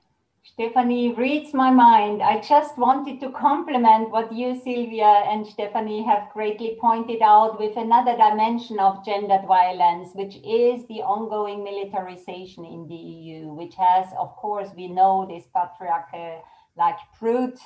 Stefanie 0.44 1.16
reads 1.16 1.54
my 1.54 1.70
mind. 1.70 2.20
I 2.20 2.40
just 2.40 2.76
wanted 2.76 3.20
to 3.20 3.30
complement 3.30 4.10
what 4.10 4.32
you, 4.32 4.58
Sylvia, 4.58 5.22
and 5.30 5.46
Stephanie 5.46 6.02
have 6.02 6.32
greatly 6.32 6.76
pointed 6.80 7.22
out 7.22 7.60
with 7.60 7.76
another 7.76 8.16
dimension 8.16 8.80
of 8.80 9.04
gendered 9.04 9.46
violence, 9.46 10.10
which 10.14 10.36
is 10.44 10.84
the 10.88 11.00
ongoing 11.02 11.62
militarization 11.62 12.64
in 12.64 12.88
the 12.88 12.94
EU, 12.94 13.52
which 13.52 13.76
has, 13.76 14.06
of 14.18 14.34
course, 14.34 14.68
we 14.76 14.88
know 14.88 15.26
this 15.26 15.46
patriarchal 15.54 16.42
like 16.76 16.98
brute 17.20 17.60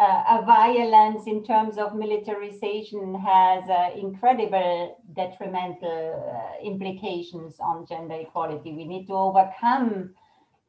uh, 0.00 0.40
a 0.40 0.44
violence 0.46 1.26
in 1.26 1.44
terms 1.44 1.76
of 1.76 1.94
militarization 1.94 3.14
has 3.14 3.68
uh, 3.68 3.90
incredible 3.96 4.98
detrimental 5.14 6.34
uh, 6.34 6.66
implications 6.66 7.60
on 7.60 7.86
gender 7.86 8.14
equality. 8.14 8.72
We 8.72 8.86
need 8.86 9.06
to 9.08 9.12
overcome 9.12 10.14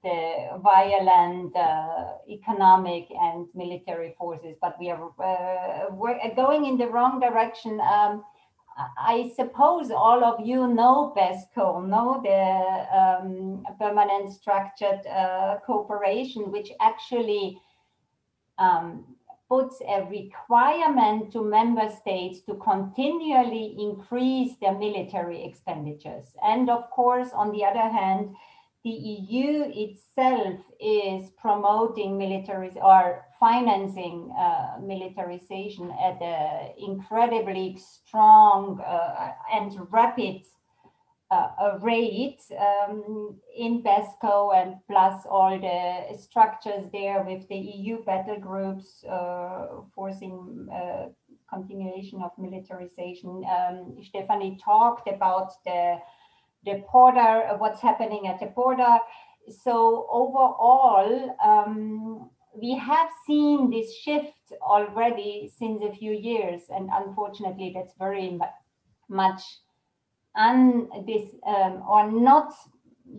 the 0.04 0.60
violent 0.64 1.56
uh, 1.56 2.14
economic 2.30 3.08
and 3.12 3.48
military 3.54 4.16
forces, 4.18 4.56
but 4.62 4.76
we 4.80 4.90
are 4.90 5.12
uh, 5.20 5.94
we're 5.94 6.18
going 6.36 6.66
in 6.66 6.78
the 6.78 6.88
wrong 6.88 7.20
direction. 7.20 7.80
Um, 7.82 8.24
I 8.98 9.32
suppose 9.36 9.92
all 9.92 10.24
of 10.24 10.46
you 10.46 10.68
know 10.68 11.14
PESCO, 11.16 11.86
know 11.88 12.22
the 12.24 12.98
um, 12.98 13.66
permanent 13.80 14.32
structured 14.34 15.06
uh, 15.06 15.58
cooperation, 15.66 16.52
which 16.52 16.72
actually 16.80 17.60
um, 18.58 19.06
puts 19.50 19.82
a 19.82 20.08
requirement 20.10 21.32
to 21.34 21.44
member 21.44 21.90
states 21.90 22.40
to 22.40 22.56
continually 22.56 23.76
increase 23.78 24.56
their 24.62 24.78
military 24.78 25.44
expenditures. 25.44 26.28
And 26.42 26.70
of 26.70 26.90
course, 26.90 27.32
on 27.34 27.52
the 27.52 27.66
other 27.66 27.90
hand, 27.90 28.34
the 28.84 28.90
EU 28.90 29.66
itself 29.68 30.60
is 30.80 31.30
promoting 31.38 32.18
military 32.18 32.72
or 32.82 33.26
financing 33.40 34.34
uh, 34.38 34.78
militarization 34.82 35.92
at 35.92 36.22
an 36.22 36.72
incredibly 36.78 37.78
strong 37.78 38.80
uh, 38.82 39.34
and 39.54 39.78
rapid 39.92 40.42
uh, 41.32 41.78
rate 41.82 42.42
um, 42.60 43.40
in 43.56 43.82
PESCO 43.84 44.54
and 44.56 44.76
plus 44.90 45.26
all 45.30 45.58
the 45.60 46.18
structures 46.18 46.90
there 46.92 47.24
with 47.24 47.48
the 47.48 47.56
EU 47.56 48.04
battle 48.04 48.40
groups 48.40 49.04
uh, 49.06 49.68
forcing 49.96 50.68
uh, 50.74 51.06
continuation 51.50 52.22
of 52.22 52.32
militarization. 52.38 53.44
Um, 53.46 53.98
Stefanie 54.02 54.60
talked 54.64 55.08
about 55.08 55.52
the 55.66 56.00
the 56.66 56.84
border, 56.92 57.56
what's 57.58 57.82
happening 57.82 58.28
at 58.28 58.40
the 58.40 58.48
border. 58.48 58.98
So 59.64 60.08
overall, 60.12 61.36
um, 61.44 62.30
we 62.54 62.78
have 62.78 63.10
seen 63.26 63.70
this 63.70 63.96
shift 63.96 64.54
already 64.62 65.52
since 65.58 65.84
a 65.84 65.94
few 65.94 66.12
years, 66.12 66.64
and 66.70 66.90
unfortunately, 66.92 67.72
that's 67.76 67.94
very 67.98 68.38
much 69.10 69.42
un 70.36 70.88
this 71.06 71.36
um, 71.46 71.84
or 71.88 72.10
not 72.12 72.54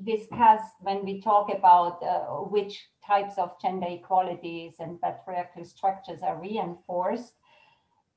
discussed 0.05 0.75
when 0.81 1.05
we 1.05 1.21
talk 1.21 1.53
about 1.53 2.03
uh, 2.03 2.21
which 2.49 2.89
types 3.07 3.37
of 3.37 3.51
gender 3.61 3.89
equalities 3.91 4.75
and 4.79 5.01
patriarchal 5.01 5.65
structures 5.65 6.23
are 6.23 6.41
reinforced. 6.41 7.35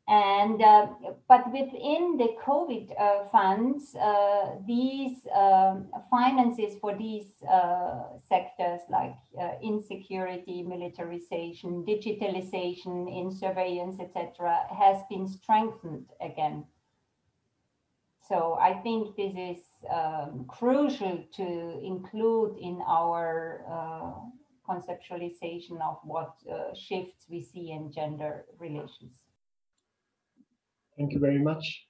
And 0.08 0.62
uh, 0.62 0.88
but 1.28 1.52
within 1.52 2.18
the 2.18 2.36
COVID 2.46 2.94
uh, 3.00 3.26
funds, 3.30 3.96
uh, 3.96 4.52
these 4.68 5.18
um, 5.36 5.88
finances 6.12 6.78
for 6.80 6.96
these 6.96 7.26
sectors 8.30 8.82
like 8.90 9.16
insecurity, 9.64 10.62
militarization, 10.62 11.84
digitalization 11.88 13.10
in 13.10 13.32
surveillance, 13.32 14.00
etc., 14.00 14.60
has 14.78 15.02
been 15.10 15.28
strengthened 15.28 16.06
again. 16.22 16.66
So 18.28 18.58
I 18.60 18.74
think 18.82 19.16
this 19.16 19.34
is 19.36 19.64
um, 19.92 20.46
crucial 20.48 21.24
to 21.36 21.80
include 21.84 22.58
in 22.60 22.82
our 22.88 23.64
uh, 23.70 24.12
conceptualization 24.68 25.80
of 25.82 25.98
what 26.04 26.34
uh, 26.52 26.74
shifts 26.76 27.26
we 27.30 27.42
see 27.42 27.72
in 27.72 27.92
gender 27.92 28.46
relations. 28.58 29.25
Thank 30.98 31.14
you 31.14 31.20
very 31.20 31.40
much. 31.40 31.86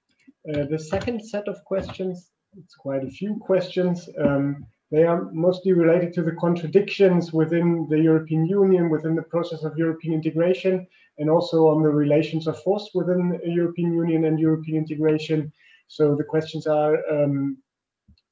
Uh, 0.50 0.66
the 0.66 0.80
second 0.80 1.26
set 1.26 1.48
of 1.48 1.64
questions, 1.66 2.32
it's 2.58 2.76
quite 2.76 3.04
a 3.04 3.10
few 3.10 3.36
questions. 3.36 4.08
Um, 4.20 4.66
they 4.92 5.04
are 5.04 5.32
mostly 5.32 5.74
related 5.74 6.14
to 6.14 6.24
the 6.24 6.34
contradictions 6.34 7.34
within 7.34 7.88
the 7.90 8.00
European 8.00 8.46
Union, 8.46 8.90
within 8.90 9.16
the 9.16 9.24
process 9.24 9.64
of 9.64 9.78
European 9.78 10.14
integration, 10.14 10.88
and 11.18 11.30
also 11.30 11.68
on 11.68 11.82
the 11.82 11.90
relations 11.90 12.48
of 12.48 12.62
force 12.64 12.90
within 12.94 13.40
European 13.44 13.94
Union 13.94 14.26
and 14.26 14.40
European 14.40 14.78
integration 14.78 15.52
so 15.88 16.16
the 16.16 16.24
questions 16.24 16.68
are, 16.68 16.98
um, 17.12 17.58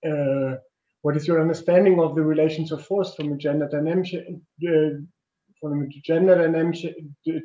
uh, 0.05 0.55
what 1.01 1.15
is 1.15 1.27
your 1.27 1.41
understanding 1.41 1.99
of 1.99 2.15
the 2.15 2.23
relations 2.23 2.71
of 2.71 2.85
force 2.85 3.15
from 3.15 3.33
a 3.33 3.37
gender 3.37 3.67
dimension, 3.67 4.41
uh, 4.67 5.01
gender 6.03 6.35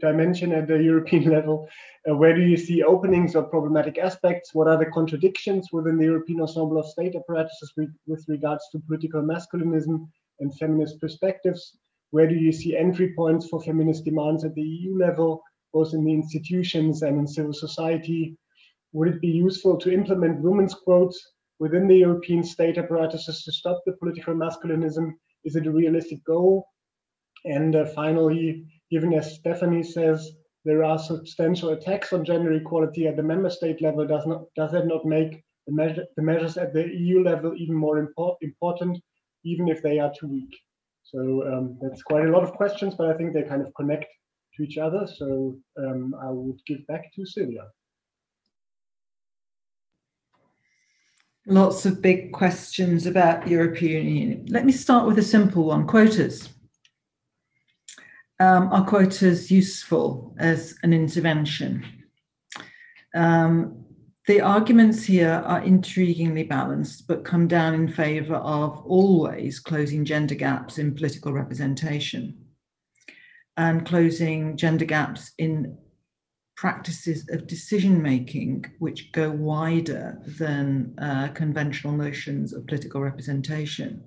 dimension 0.00 0.52
at 0.52 0.68
the 0.68 0.82
European 0.82 1.24
level? 1.36 1.68
Uh, 2.08 2.16
where 2.16 2.34
do 2.34 2.42
you 2.42 2.56
see 2.56 2.82
openings 2.82 3.34
or 3.34 3.44
problematic 3.44 3.98
aspects? 3.98 4.54
What 4.54 4.68
are 4.68 4.78
the 4.78 4.90
contradictions 4.90 5.68
within 5.72 5.98
the 5.98 6.04
European 6.04 6.40
ensemble 6.40 6.78
of 6.78 6.86
state 6.86 7.14
apparatuses 7.14 7.72
with, 7.76 7.90
with 8.06 8.24
regards 8.28 8.64
to 8.72 8.80
political 8.80 9.22
masculinism 9.22 10.08
and 10.40 10.56
feminist 10.58 11.00
perspectives? 11.00 11.78
Where 12.10 12.26
do 12.26 12.34
you 12.34 12.52
see 12.52 12.76
entry 12.76 13.14
points 13.14 13.48
for 13.48 13.62
feminist 13.62 14.04
demands 14.04 14.44
at 14.44 14.54
the 14.54 14.62
EU 14.62 14.98
level, 14.98 15.42
both 15.72 15.94
in 15.94 16.04
the 16.04 16.12
institutions 16.12 17.02
and 17.02 17.18
in 17.18 17.26
civil 17.26 17.52
society? 17.52 18.36
would 18.92 19.08
it 19.08 19.20
be 19.20 19.28
useful 19.28 19.76
to 19.78 19.92
implement 19.92 20.40
women's 20.40 20.74
quotes 20.74 21.32
within 21.58 21.86
the 21.86 21.96
European 21.96 22.42
state 22.42 22.78
apparatuses 22.78 23.42
to 23.42 23.52
stop 23.52 23.82
the 23.84 23.92
political 23.94 24.34
masculinism? 24.34 25.12
Is 25.44 25.56
it 25.56 25.66
a 25.66 25.70
realistic 25.70 26.24
goal? 26.24 26.66
And 27.45 27.76
uh, 27.76 27.86
finally, 27.86 28.64
given 28.91 29.12
as 29.14 29.36
Stephanie 29.36 29.82
says, 29.82 30.32
there 30.64 30.84
are 30.84 30.99
substantial 30.99 31.70
attacks 31.70 32.12
on 32.12 32.24
gender 32.24 32.53
equality 32.53 33.07
at 33.07 33.16
the 33.16 33.22
member 33.22 33.51
state 33.51 33.80
level, 33.80 34.07
does 34.07 34.26
not 34.26 34.43
does 34.57 34.72
that 34.72 34.86
not 34.86 35.05
make 35.05 35.43
the, 35.66 35.72
measure, 35.72 36.05
the 36.16 36.22
measures 36.22 36.57
at 36.57 36.72
the 36.72 36.89
EU 36.89 37.22
level 37.22 37.55
even 37.57 37.74
more 37.74 37.99
import, 37.99 38.39
important, 38.43 38.99
even 39.45 39.68
if 39.68 39.82
they 39.82 39.99
are 39.99 40.12
too 40.18 40.28
weak? 40.28 40.55
So 41.05 41.45
um, 41.51 41.78
that's 41.80 42.03
quite 42.03 42.26
a 42.26 42.30
lot 42.30 42.43
of 42.43 42.53
questions, 42.53 42.95
but 42.97 43.09
I 43.09 43.16
think 43.16 43.32
they 43.32 43.43
kind 43.43 43.62
of 43.62 43.72
connect 43.74 44.07
to 44.57 44.62
each 44.62 44.76
other. 44.76 45.07
So 45.07 45.57
um, 45.78 46.14
I 46.20 46.30
would 46.30 46.61
give 46.66 46.86
back 46.86 47.14
to 47.14 47.24
Sylvia. 47.24 47.66
Lots 51.47 51.86
of 51.86 52.03
big 52.03 52.32
questions 52.32 53.07
about 53.07 53.49
European 53.49 54.07
Union. 54.07 54.47
Let 54.51 54.66
me 54.66 54.72
start 54.72 55.07
with 55.07 55.18
a 55.18 55.22
simple 55.22 55.64
one 55.64 55.86
quotas. 55.86 56.51
Um, 58.41 58.72
are 58.72 58.84
quotas 58.84 59.51
useful 59.51 60.34
as 60.39 60.76
an 60.82 60.93
intervention? 60.93 61.84
Um, 63.14 63.84
the 64.28 64.41
arguments 64.43 65.05
here 65.05 65.43
are 65.45 65.62
intriguingly 65.62 66.49
balanced, 66.49 67.09
but 67.09 67.24
come 67.24 67.49
down 67.49 67.74
in 67.74 67.89
favour 67.89 68.36
of 68.36 68.84
always 68.84 69.59
closing 69.59 70.05
gender 70.05 70.34
gaps 70.34 70.78
in 70.78 70.95
political 70.95 71.32
representation 71.32 72.36
and 73.57 73.84
closing 73.84 74.57
gender 74.57 74.84
gaps 74.84 75.32
in 75.39 75.76
practices 76.57 77.28
of 77.30 77.47
decision 77.47 78.03
making 78.03 78.64
which 78.78 79.11
go 79.12 79.30
wider 79.30 80.20
than 80.39 80.95
uh, 80.99 81.28
conventional 81.28 81.93
notions 81.93 82.53
of 82.53 82.66
political 82.66 83.01
representation. 83.01 84.05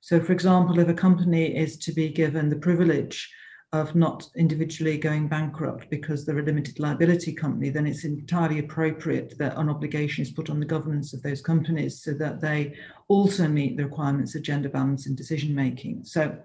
So, 0.00 0.20
for 0.20 0.32
example, 0.32 0.78
if 0.78 0.88
a 0.88 0.94
company 0.94 1.56
is 1.56 1.76
to 1.78 1.92
be 1.92 2.08
given 2.10 2.50
the 2.50 2.56
privilege 2.56 3.32
of 3.74 3.92
not 3.96 4.30
individually 4.36 4.96
going 4.96 5.26
bankrupt 5.26 5.90
because 5.90 6.24
they're 6.24 6.38
a 6.38 6.42
limited 6.44 6.78
liability 6.78 7.32
company, 7.32 7.70
then 7.70 7.88
it's 7.88 8.04
entirely 8.04 8.60
appropriate 8.60 9.36
that 9.36 9.56
an 9.56 9.68
obligation 9.68 10.22
is 10.22 10.30
put 10.30 10.48
on 10.48 10.60
the 10.60 10.66
governance 10.66 11.12
of 11.12 11.20
those 11.24 11.42
companies 11.42 12.00
so 12.00 12.12
that 12.12 12.40
they 12.40 12.72
also 13.08 13.48
meet 13.48 13.76
the 13.76 13.84
requirements 13.84 14.36
of 14.36 14.42
gender 14.42 14.68
balance 14.68 15.08
in 15.08 15.16
decision 15.16 15.52
making. 15.52 16.04
So, 16.04 16.38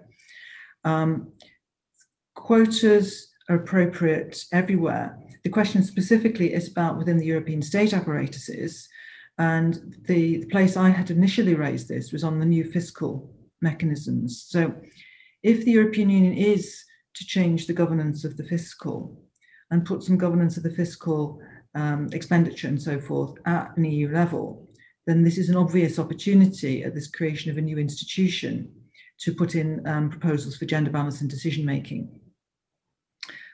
um, 0.82 1.30
quotas 2.34 3.28
are 3.48 3.56
appropriate 3.56 4.44
everywhere. 4.50 5.16
The 5.44 5.50
question 5.50 5.84
specifically 5.84 6.52
is 6.52 6.68
about 6.68 6.98
within 6.98 7.16
the 7.16 7.26
European 7.26 7.62
state 7.62 7.94
apparatuses. 7.94 8.88
And 9.38 9.96
the, 10.08 10.38
the 10.38 10.46
place 10.46 10.76
I 10.76 10.90
had 10.90 11.12
initially 11.12 11.54
raised 11.54 11.88
this 11.88 12.10
was 12.10 12.24
on 12.24 12.40
the 12.40 12.44
new 12.44 12.64
fiscal 12.64 13.32
mechanisms. 13.62 14.46
So, 14.48 14.74
if 15.44 15.64
the 15.64 15.70
European 15.70 16.10
Union 16.10 16.34
is 16.34 16.84
to 17.14 17.24
change 17.26 17.66
the 17.66 17.72
governance 17.72 18.24
of 18.24 18.36
the 18.36 18.44
fiscal 18.44 19.22
and 19.70 19.86
put 19.86 20.02
some 20.02 20.18
governance 20.18 20.56
of 20.56 20.62
the 20.62 20.70
fiscal 20.70 21.40
um, 21.74 22.08
expenditure 22.12 22.68
and 22.68 22.80
so 22.80 23.00
forth 23.00 23.34
at 23.46 23.76
an 23.76 23.84
EU 23.84 24.10
level, 24.12 24.68
then 25.06 25.22
this 25.22 25.38
is 25.38 25.48
an 25.48 25.56
obvious 25.56 25.98
opportunity 25.98 26.82
at 26.82 26.94
this 26.94 27.08
creation 27.08 27.50
of 27.50 27.58
a 27.58 27.62
new 27.62 27.78
institution 27.78 28.70
to 29.18 29.34
put 29.34 29.54
in 29.54 29.86
um, 29.86 30.10
proposals 30.10 30.56
for 30.56 30.64
gender 30.64 30.90
balance 30.90 31.20
in 31.20 31.28
decision 31.28 31.64
making. 31.64 32.20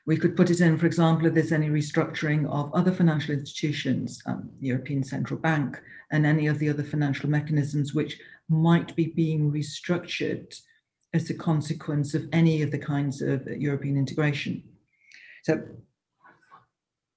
We 0.07 0.16
could 0.16 0.36
put 0.36 0.50
it 0.50 0.61
in, 0.61 0.78
for 0.78 0.86
example, 0.86 1.26
if 1.26 1.34
there's 1.34 1.50
any 1.50 1.68
restructuring 1.68 2.48
of 2.48 2.72
other 2.72 2.92
financial 2.92 3.34
institutions, 3.34 4.22
um, 4.26 4.50
the 4.61 4.68
European 4.68 5.02
Central 5.02 5.40
Bank, 5.40 5.80
and 6.12 6.24
any 6.24 6.46
of 6.46 6.61
the 6.61 6.68
other 6.68 6.84
financial 6.84 7.28
mechanisms 7.28 7.92
which 7.92 8.20
might 8.48 8.94
be 8.94 9.07
being 9.07 9.50
restructured 9.50 10.54
as 11.16 11.30
a 11.30 11.34
consequence 11.34 12.14
of 12.14 12.28
any 12.32 12.62
of 12.62 12.70
the 12.70 12.78
kinds 12.78 13.22
of 13.22 13.46
European 13.46 13.96
integration. 13.96 14.62
So 15.42 15.62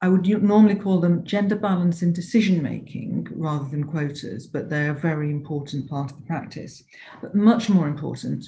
I 0.01 0.07
would 0.07 0.25
normally 0.41 0.75
call 0.75 0.99
them 0.99 1.25
gender 1.25 1.57
balance 1.57 2.01
in 2.01 2.13
decision 2.13 2.63
making 2.63 3.27
rather 3.31 3.67
than 3.67 3.83
quotas, 3.83 4.47
but 4.47 4.69
they're 4.69 4.91
a 4.91 4.99
very 4.99 5.29
important 5.29 5.89
part 5.89 6.11
of 6.11 6.17
the 6.17 6.25
practice. 6.25 6.83
But 7.21 7.35
much 7.35 7.69
more 7.69 7.87
important 7.87 8.45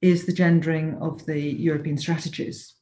is 0.00 0.24
the 0.24 0.32
gendering 0.32 0.94
of 1.02 1.26
the 1.26 1.38
European 1.38 1.98
strategies. 1.98 2.74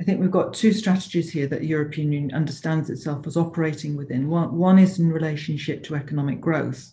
I 0.00 0.04
think 0.04 0.20
we've 0.20 0.30
got 0.30 0.52
two 0.52 0.72
strategies 0.72 1.30
here 1.30 1.46
that 1.46 1.60
the 1.60 1.66
European 1.66 2.12
Union 2.12 2.34
understands 2.34 2.90
itself 2.90 3.26
as 3.26 3.36
operating 3.36 3.96
within. 3.96 4.28
One, 4.28 4.56
one 4.56 4.78
is 4.78 4.98
in 4.98 5.10
relationship 5.10 5.84
to 5.84 5.94
economic 5.94 6.40
growth, 6.40 6.92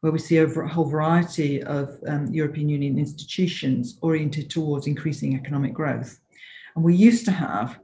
where 0.00 0.12
we 0.12 0.18
see 0.18 0.38
a 0.38 0.48
whole 0.48 0.86
variety 0.86 1.62
of 1.62 1.98
um, 2.06 2.26
European 2.32 2.68
Union 2.68 2.98
institutions 2.98 3.98
oriented 4.00 4.48
towards 4.48 4.86
increasing 4.86 5.34
economic 5.34 5.74
growth. 5.74 6.20
And 6.74 6.84
we 6.84 6.94
used 6.94 7.24
to 7.26 7.32
have 7.32 7.78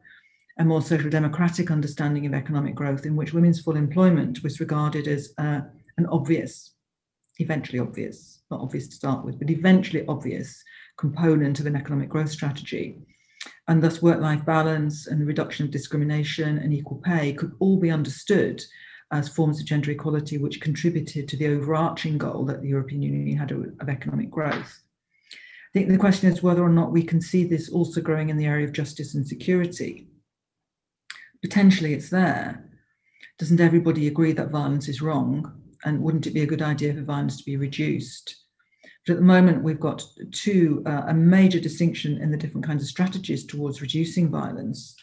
a 0.59 0.65
more 0.65 0.81
social 0.81 1.11
democratic 1.11 1.71
understanding 1.71 2.25
of 2.25 2.33
economic 2.33 2.75
growth 2.75 3.05
in 3.05 3.17
which 3.17 3.35
women's 3.35 3.61
full 3.61 3.77
employment 3.77 4.43
was 4.43 4.61
regarded 4.61 5.07
as 5.07 5.35
uh, 5.37 5.61
an 5.99 6.07
obvious, 6.07 6.73
eventually 7.39 7.79
obvious, 7.79 8.41
not 8.51 8.61
obvious 8.61 8.89
to 8.89 8.95
start 8.95 9.25
with, 9.25 9.39
but 9.39 9.51
eventually 9.51 10.07
obvious 10.07 10.63
component 10.97 11.61
of 11.61 11.67
an 11.67 11.77
economic 11.77 12.09
growth 12.09 12.31
strategy. 12.31 12.99
And 13.69 13.83
thus, 13.83 14.01
work 14.01 14.21
life 14.21 14.45
balance 14.47 15.09
and 15.09 15.27
reduction 15.27 15.67
of 15.67 15.71
discrimination 15.71 16.59
and 16.59 16.73
equal 16.73 17.03
pay 17.05 17.35
could 17.35 17.53
all 17.59 17.79
be 17.79 17.91
understood 17.91 18.63
as 19.13 19.29
forms 19.29 19.61
of 19.61 19.67
gender 19.67 19.91
equality 19.91 20.39
which 20.39 20.61
contributed 20.61 21.29
to 21.29 21.37
the 21.37 21.47
overarching 21.47 22.19
goal 22.19 22.45
that 22.45 22.61
the 22.61 22.69
European 22.69 23.03
Union 23.03 23.37
had 23.37 23.53
of 23.53 23.89
economic 23.89 24.31
growth. 24.31 24.81
I 25.33 25.79
think 25.79 25.89
the 25.89 25.99
question 25.99 26.31
is 26.31 26.43
whether 26.43 26.63
or 26.63 26.71
not 26.71 26.93
we 26.93 27.03
can 27.03 27.21
see 27.21 27.45
this 27.45 27.69
also 27.71 28.01
growing 28.01 28.31
in 28.31 28.37
the 28.37 28.47
area 28.47 28.67
of 28.67 28.73
justice 28.73 29.15
and 29.15 29.27
security 29.27 30.09
potentially 31.43 31.95
it's 31.95 32.11
there. 32.11 32.69
Doesn't 33.39 33.61
everybody 33.61 34.07
agree 34.07 34.33
that 34.33 34.51
violence 34.51 34.89
is 34.89 35.03
wrong? 35.03 35.53
And 35.85 36.03
wouldn't 36.03 36.27
it 36.27 36.35
be 36.35 36.43
a 36.43 36.47
good 36.47 36.63
idea 36.63 36.95
for 36.95 37.03
violence 37.03 37.37
to 37.37 37.45
be 37.45 37.57
reduced? 37.57 38.35
But 39.07 39.15
at 39.15 39.19
the 39.19 39.25
moment, 39.25 39.63
we've 39.63 39.79
got 39.79 40.05
two 40.33 40.83
uh, 40.87 41.05
a 41.07 41.15
major 41.15 41.61
distinction 41.61 42.21
in 42.21 42.31
the 42.31 42.37
different 42.37 42.67
kinds 42.67 42.83
of 42.83 42.89
strategies 42.89 43.47
towards 43.47 43.81
reducing 43.81 44.31
violence. 44.31 44.97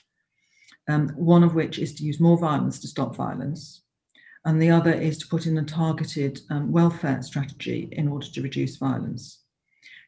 Um, 0.89 1.09
one 1.15 1.43
of 1.43 1.55
which 1.55 1.79
is 1.79 1.95
to 1.95 2.03
use 2.03 2.19
more 2.19 2.37
violence 2.37 2.79
to 2.79 2.89
stop 2.89 3.15
violence, 3.15 3.82
and 4.45 4.61
the 4.61 4.69
other 4.69 4.93
is 4.93 5.17
to 5.19 5.27
put 5.27 5.45
in 5.45 5.57
a 5.57 5.63
targeted 5.63 6.41
um, 6.49 6.71
welfare 6.71 7.21
strategy 7.21 7.89
in 7.93 8.07
order 8.07 8.27
to 8.27 8.41
reduce 8.41 8.75
violence. 8.75 9.39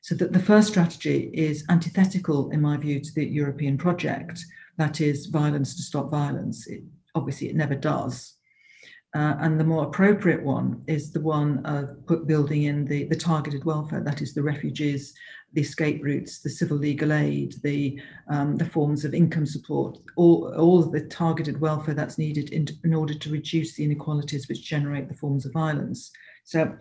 So 0.01 0.13
that 0.15 0.33
the 0.33 0.39
first 0.39 0.67
strategy 0.67 1.31
is 1.33 1.65
antithetical, 1.69 2.51
in 2.51 2.61
my 2.61 2.77
view, 2.77 2.99
to 2.99 3.13
the 3.15 3.25
European 3.25 3.77
project, 3.77 4.45
that 4.77 5.01
is 5.01 5.27
violence 5.27 5.75
to 5.75 5.81
stop 5.81 6.11
violence. 6.11 6.67
It, 6.67 6.83
obviously, 7.15 7.49
it 7.49 7.55
never 7.55 7.75
does. 7.75 8.34
Uh, 9.15 9.37
and 9.39 9.57
the 9.57 9.63
more 9.63 9.85
appropriate 9.85 10.43
one 10.43 10.83
is 10.87 11.11
the 11.11 11.21
one 11.21 11.65
of 11.65 12.05
put 12.05 12.27
building 12.27 12.63
in 12.63 12.83
the, 12.83 13.05
the 13.05 13.15
targeted 13.15 13.63
welfare, 13.63 14.01
that 14.01 14.21
is 14.21 14.33
the 14.33 14.43
refugees, 14.43 15.13
the 15.53 15.61
escape 15.61 16.03
routes, 16.03 16.39
the 16.39 16.49
civil 16.49 16.75
legal 16.75 17.13
aid, 17.13 17.55
the, 17.63 17.97
um, 18.29 18.57
the 18.57 18.65
forms 18.65 19.05
of 19.05 19.13
income 19.13 19.45
support, 19.45 19.97
all, 20.17 20.53
all 20.57 20.81
the 20.81 20.99
targeted 20.99 21.61
welfare 21.61 21.93
that's 21.93 22.17
needed 22.17 22.49
in, 22.49 22.67
in 22.83 22.93
order 22.93 23.13
to 23.13 23.31
reduce 23.31 23.75
the 23.75 23.85
inequalities 23.85 24.49
which 24.49 24.65
generate 24.65 25.07
the 25.07 25.15
forms 25.15 25.45
of 25.45 25.53
violence. 25.53 26.11
So 26.43 26.75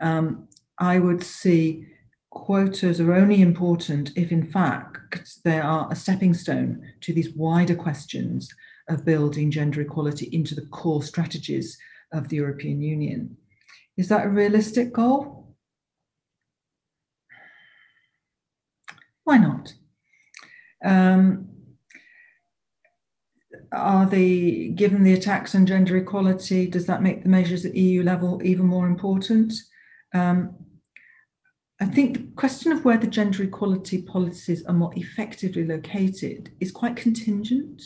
um, 0.00 0.46
I 0.78 1.00
would 1.00 1.24
see 1.24 1.88
quotas 2.30 3.00
are 3.00 3.14
only 3.14 3.42
important 3.42 4.12
if, 4.14 4.30
in 4.30 4.46
fact, 4.46 5.28
they 5.44 5.58
are 5.58 5.88
a 5.90 5.96
stepping 5.96 6.34
stone 6.34 6.86
to 7.00 7.12
these 7.12 7.34
wider 7.34 7.74
questions 7.74 8.48
of 8.88 9.04
building 9.04 9.50
gender 9.50 9.80
equality 9.80 10.26
into 10.32 10.54
the 10.54 10.66
core 10.66 11.02
strategies 11.02 11.78
of 12.12 12.28
the 12.28 12.36
European 12.36 12.80
Union. 12.80 13.36
Is 13.96 14.08
that 14.08 14.26
a 14.26 14.30
realistic 14.30 14.92
goal? 14.92 15.54
Why 19.24 19.38
not? 19.38 19.74
Um, 20.84 21.48
are 23.72 24.06
the 24.06 24.70
given 24.70 25.04
the 25.04 25.12
attacks 25.12 25.54
on 25.54 25.66
gender 25.66 25.96
equality, 25.96 26.66
does 26.66 26.86
that 26.86 27.02
make 27.02 27.22
the 27.22 27.28
measures 27.28 27.64
at 27.64 27.74
EU 27.74 28.02
level 28.02 28.40
even 28.42 28.66
more 28.66 28.86
important? 28.86 29.52
Um, 30.14 30.54
I 31.80 31.84
think 31.84 32.16
the 32.16 32.32
question 32.34 32.72
of 32.72 32.84
where 32.84 32.96
the 32.96 33.06
gender 33.06 33.42
equality 33.42 34.02
policies 34.02 34.64
are 34.64 34.74
more 34.74 34.92
effectively 34.96 35.64
located 35.64 36.50
is 36.60 36.72
quite 36.72 36.96
contingent. 36.96 37.82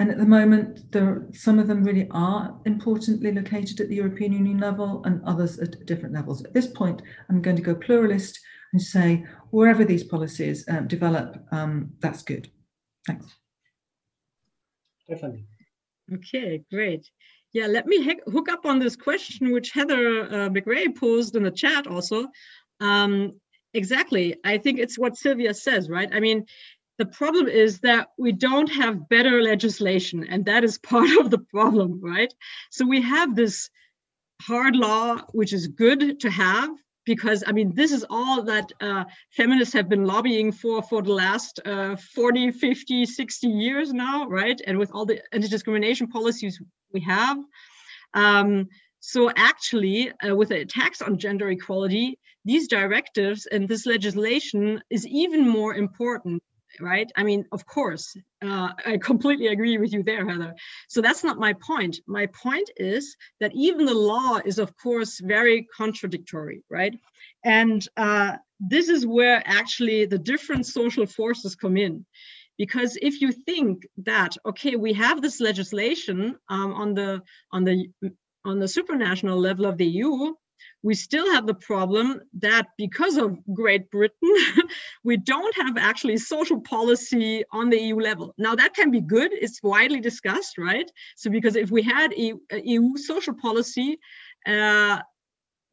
And 0.00 0.10
at 0.10 0.18
the 0.18 0.26
moment, 0.26 0.92
there 0.92 1.26
some 1.32 1.58
of 1.58 1.66
them 1.66 1.82
really 1.82 2.06
are 2.12 2.56
importantly 2.66 3.32
located 3.32 3.80
at 3.80 3.88
the 3.88 3.96
European 3.96 4.32
Union 4.32 4.58
level 4.58 5.02
and 5.04 5.20
others 5.24 5.58
at 5.58 5.84
different 5.86 6.14
levels. 6.14 6.44
At 6.44 6.54
this 6.54 6.68
point, 6.68 7.02
I'm 7.28 7.42
going 7.42 7.56
to 7.56 7.62
go 7.62 7.74
pluralist 7.74 8.38
and 8.72 8.80
say 8.80 9.24
wherever 9.50 9.84
these 9.84 10.04
policies 10.04 10.64
um, 10.68 10.86
develop, 10.86 11.36
um, 11.50 11.90
that's 12.00 12.22
good. 12.22 12.48
Thanks. 13.06 13.26
Stephanie. 15.04 15.46
Okay, 16.12 16.62
great. 16.70 17.10
Yeah, 17.52 17.66
let 17.66 17.86
me 17.86 18.16
hook 18.30 18.48
up 18.50 18.66
on 18.66 18.78
this 18.78 18.94
question 18.94 19.52
which 19.52 19.70
Heather 19.70 20.22
uh, 20.22 20.50
MacRae 20.50 20.94
posed 20.94 21.34
in 21.34 21.42
the 21.42 21.50
chat 21.50 21.86
also. 21.86 22.28
Um, 22.80 23.40
exactly. 23.72 24.36
I 24.44 24.58
think 24.58 24.78
it's 24.78 24.98
what 24.98 25.16
Sylvia 25.16 25.54
says, 25.54 25.88
right? 25.88 26.08
I 26.12 26.20
mean, 26.20 26.44
the 26.98 27.06
problem 27.06 27.46
is 27.46 27.78
that 27.80 28.08
we 28.18 28.32
don't 28.32 28.70
have 28.72 29.08
better 29.08 29.40
legislation, 29.40 30.26
and 30.28 30.44
that 30.46 30.64
is 30.64 30.78
part 30.92 31.10
of 31.18 31.30
the 31.30 31.38
problem, 31.38 32.00
right? 32.02 32.32
So 32.70 32.86
we 32.86 33.00
have 33.02 33.34
this 33.34 33.70
hard 34.42 34.76
law, 34.76 35.18
which 35.32 35.52
is 35.52 35.68
good 35.68 36.20
to 36.20 36.30
have, 36.30 36.70
because 37.04 37.42
I 37.46 37.52
mean, 37.52 37.74
this 37.74 37.92
is 37.92 38.04
all 38.10 38.42
that 38.42 38.70
uh, 38.80 39.04
feminists 39.30 39.72
have 39.74 39.88
been 39.88 40.04
lobbying 40.04 40.52
for 40.52 40.82
for 40.82 41.00
the 41.02 41.12
last 41.12 41.60
uh, 41.64 41.96
40, 41.96 42.50
50, 42.50 43.06
60 43.06 43.46
years 43.46 43.92
now, 43.92 44.28
right? 44.28 44.60
And 44.66 44.78
with 44.78 44.90
all 44.92 45.06
the 45.06 45.22
anti-discrimination 45.32 46.08
policies 46.08 46.60
we 46.92 47.00
have. 47.00 47.38
Um, 48.14 48.68
so 49.00 49.30
actually, 49.36 50.12
uh, 50.26 50.34
with 50.34 50.48
the 50.48 50.60
attacks 50.60 51.00
on 51.00 51.18
gender 51.18 51.48
equality, 51.50 52.18
these 52.44 52.68
directives 52.68 53.46
and 53.46 53.68
this 53.68 53.86
legislation 53.86 54.82
is 54.90 55.06
even 55.06 55.48
more 55.48 55.74
important 55.74 56.42
right? 56.80 57.10
I 57.16 57.22
mean, 57.22 57.44
of 57.52 57.66
course, 57.66 58.16
uh, 58.42 58.70
I 58.86 58.98
completely 58.98 59.48
agree 59.48 59.78
with 59.78 59.92
you 59.92 60.02
there, 60.02 60.28
Heather. 60.28 60.54
So 60.88 61.00
that's 61.00 61.24
not 61.24 61.38
my 61.38 61.54
point. 61.54 62.00
My 62.06 62.26
point 62.26 62.70
is 62.76 63.16
that 63.40 63.52
even 63.54 63.86
the 63.86 63.94
law 63.94 64.38
is, 64.44 64.58
of 64.58 64.76
course, 64.76 65.20
very 65.20 65.66
contradictory, 65.76 66.62
right? 66.70 66.98
And 67.44 67.86
uh, 67.96 68.36
this 68.60 68.88
is 68.88 69.06
where 69.06 69.42
actually 69.44 70.06
the 70.06 70.18
different 70.18 70.66
social 70.66 71.06
forces 71.06 71.54
come 71.54 71.76
in. 71.76 72.04
Because 72.56 72.98
if 73.00 73.20
you 73.20 73.30
think 73.30 73.86
that 73.98 74.36
okay, 74.44 74.74
we 74.74 74.92
have 74.94 75.22
this 75.22 75.40
legislation 75.40 76.36
um, 76.48 76.74
on 76.74 76.94
the 76.94 77.22
on 77.52 77.62
the 77.62 77.86
on 78.44 78.58
the 78.58 78.66
supranational 78.66 79.36
level 79.36 79.66
of 79.66 79.76
the 79.76 79.86
EU, 79.86 80.34
we 80.82 80.94
still 80.94 81.30
have 81.32 81.46
the 81.46 81.54
problem 81.54 82.20
that 82.38 82.68
because 82.76 83.16
of 83.16 83.38
Great 83.52 83.90
Britain, 83.90 84.32
we 85.04 85.16
don't 85.16 85.54
have 85.56 85.76
actually 85.76 86.16
social 86.18 86.60
policy 86.60 87.44
on 87.50 87.68
the 87.68 87.80
EU 87.80 87.96
level. 87.96 88.34
Now, 88.38 88.54
that 88.54 88.74
can 88.74 88.90
be 88.90 89.00
good, 89.00 89.32
it's 89.32 89.62
widely 89.62 90.00
discussed, 90.00 90.56
right? 90.58 90.90
So, 91.16 91.30
because 91.30 91.56
if 91.56 91.70
we 91.70 91.82
had 91.82 92.14
EU, 92.16 92.96
social 92.96 93.34
policy, 93.34 93.98
uh, 94.46 95.00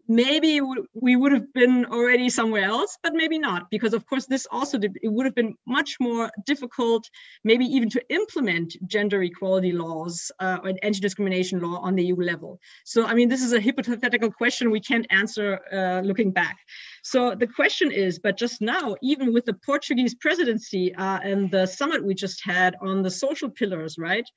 maybe 0.07 0.61
we 0.93 1.15
would 1.15 1.31
have 1.31 1.51
been 1.53 1.85
already 1.85 2.29
somewhere 2.29 2.63
else 2.63 2.97
but 3.01 3.13
maybe 3.13 3.39
not 3.39 3.69
because 3.71 3.93
of 3.93 4.05
course 4.05 4.25
this 4.25 4.45
also 4.51 4.77
it 4.79 5.11
would 5.11 5.25
have 5.25 5.33
been 5.33 5.55
much 5.65 5.97
more 5.99 6.29
difficult 6.45 7.09
maybe 7.43 7.65
even 7.65 7.89
to 7.89 8.01
implement 8.09 8.75
gender 8.87 9.23
equality 9.23 9.71
laws 9.71 10.31
uh, 10.39 10.59
or 10.63 10.73
anti-discrimination 10.83 11.59
law 11.59 11.79
on 11.79 11.95
the 11.95 12.03
eu 12.03 12.15
level. 12.15 12.59
So 12.83 13.05
i 13.05 13.13
mean 13.13 13.29
this 13.29 13.41
is 13.41 13.53
a 13.53 13.61
hypothetical 13.61 14.31
question 14.31 14.69
we 14.69 14.79
can't 14.79 15.07
answer 15.09 15.59
uh, 15.71 16.01
looking 16.05 16.31
back. 16.31 16.57
So 17.03 17.33
the 17.33 17.47
question 17.47 17.91
is 17.91 18.19
but 18.19 18.37
just 18.37 18.61
now 18.61 18.95
even 19.01 19.33
with 19.33 19.45
the 19.45 19.53
portuguese 19.65 20.13
presidency 20.13 20.93
uh, 20.95 21.19
and 21.23 21.49
the 21.49 21.65
summit 21.65 22.03
we 22.05 22.13
just 22.13 22.43
had 22.43 22.75
on 22.81 23.01
the 23.01 23.11
social 23.11 23.49
pillars 23.49 23.97
right? 23.97 24.27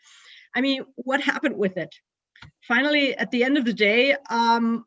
I 0.55 0.63
mean 0.63 0.85
what 0.97 1.21
happened 1.21 1.57
with 1.59 1.77
it? 1.77 1.95
Finally 2.67 3.17
at 3.17 3.31
the 3.31 3.45
end 3.45 3.59
of 3.59 3.65
the 3.67 3.75
day 3.75 4.17
um, 4.31 4.85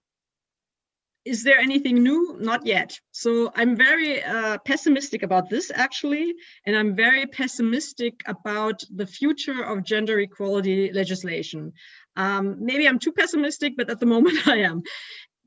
is 1.24 1.44
there 1.44 1.60
anything 1.60 2.02
new? 2.02 2.36
Not 2.40 2.66
yet. 2.66 3.00
So 3.12 3.52
I'm 3.56 3.76
very 3.76 4.24
uh, 4.24 4.58
pessimistic 4.60 5.24
about 5.24 5.50
this 5.50 5.72
actually, 5.74 6.34
and 6.66 6.76
I'm 6.76 6.96
very 6.96 7.28
pessimistic 7.28 8.22
about 8.26 8.84
the 8.94 9.06
future 9.06 9.64
of 9.64 9.84
gender 9.84 10.20
equality 10.20 10.92
legislation. 10.92 11.74
Um, 12.16 12.58
maybe 12.60 12.88
I'm 12.88 13.00
too 13.00 13.12
pessimistic, 13.12 13.74
but 13.78 13.90
at 13.90 14.00
the 14.00 14.06
moment 14.16 14.48
I 14.48 14.58
am. 14.58 14.82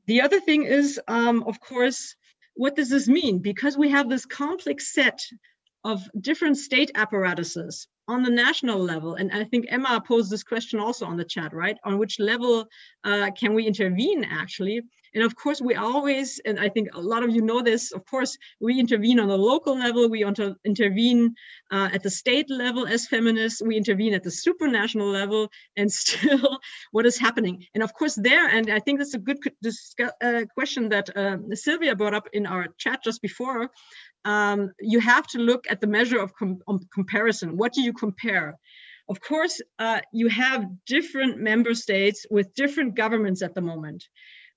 The 0.07 0.21
other 0.21 0.39
thing 0.39 0.63
is, 0.63 0.99
um, 1.07 1.43
of 1.43 1.59
course, 1.59 2.15
what 2.53 2.75
does 2.75 2.89
this 2.89 3.07
mean? 3.07 3.39
Because 3.39 3.77
we 3.77 3.89
have 3.89 4.09
this 4.09 4.25
complex 4.25 4.93
set 4.93 5.19
of 5.83 6.01
different 6.19 6.57
state 6.57 6.91
apparatuses 6.95 7.87
on 8.07 8.23
the 8.23 8.29
national 8.29 8.79
level, 8.79 9.15
and 9.15 9.31
I 9.31 9.43
think 9.43 9.65
Emma 9.67 10.01
posed 10.07 10.31
this 10.31 10.43
question 10.43 10.79
also 10.79 11.05
on 11.05 11.17
the 11.17 11.25
chat, 11.25 11.53
right? 11.53 11.77
On 11.83 11.97
which 11.97 12.19
level 12.19 12.67
uh, 13.03 13.31
can 13.31 13.53
we 13.53 13.65
intervene 13.65 14.23
actually? 14.23 14.81
And 15.15 15.23
of 15.23 15.33
course, 15.35 15.61
we 15.61 15.75
always, 15.75 16.41
and 16.45 16.59
I 16.59 16.67
think 16.67 16.89
a 16.93 16.99
lot 16.99 17.23
of 17.23 17.29
you 17.29 17.41
know 17.41 17.61
this, 17.61 17.93
of 17.93 18.05
course, 18.05 18.37
we 18.59 18.77
intervene 18.77 19.17
on 19.21 19.29
the 19.29 19.37
local 19.37 19.77
level, 19.77 20.09
we 20.09 20.25
to 20.25 20.57
intervene 20.65 21.33
uh, 21.71 21.89
at 21.93 22.03
the 22.03 22.09
state 22.09 22.49
level 22.49 22.85
as 22.85 23.07
feminists, 23.07 23.61
we 23.61 23.77
intervene 23.77 24.13
at 24.13 24.23
the 24.23 24.29
supranational 24.29 25.11
level, 25.13 25.49
and 25.77 25.89
still 26.03 26.59
what 26.91 27.05
is 27.05 27.17
happening? 27.17 27.65
And 27.73 27.81
of 27.81 27.93
course, 27.93 28.15
there, 28.15 28.49
and 28.49 28.69
I 28.69 28.79
think 28.79 28.99
that's 28.99 29.13
a 29.13 29.19
good 29.19 29.37
uh, 30.21 30.41
question 30.53 30.89
that 30.89 31.15
uh, 31.15 31.37
Sylvia 31.53 31.95
brought 31.95 32.13
up 32.13 32.27
in 32.33 32.45
our 32.45 32.67
chat 32.77 32.99
just 33.01 33.21
before, 33.21 33.69
um, 34.25 34.71
you 34.81 34.99
have 34.99 35.25
to 35.27 35.37
look 35.37 35.63
at 35.69 35.79
the 35.79 35.87
measure 35.87 36.19
of 36.19 36.35
com 36.35 36.59
comparison. 36.93 37.55
What 37.55 37.71
do 37.71 37.81
you 37.81 37.93
compare? 37.93 38.57
Of 39.07 39.21
course, 39.21 39.61
uh, 39.77 40.01
you 40.11 40.27
have 40.29 40.65
different 40.87 41.37
member 41.37 41.73
states 41.75 42.25
with 42.29 42.53
different 42.55 42.95
governments 42.95 43.43
at 43.43 43.53
the 43.53 43.61
moment 43.61 44.03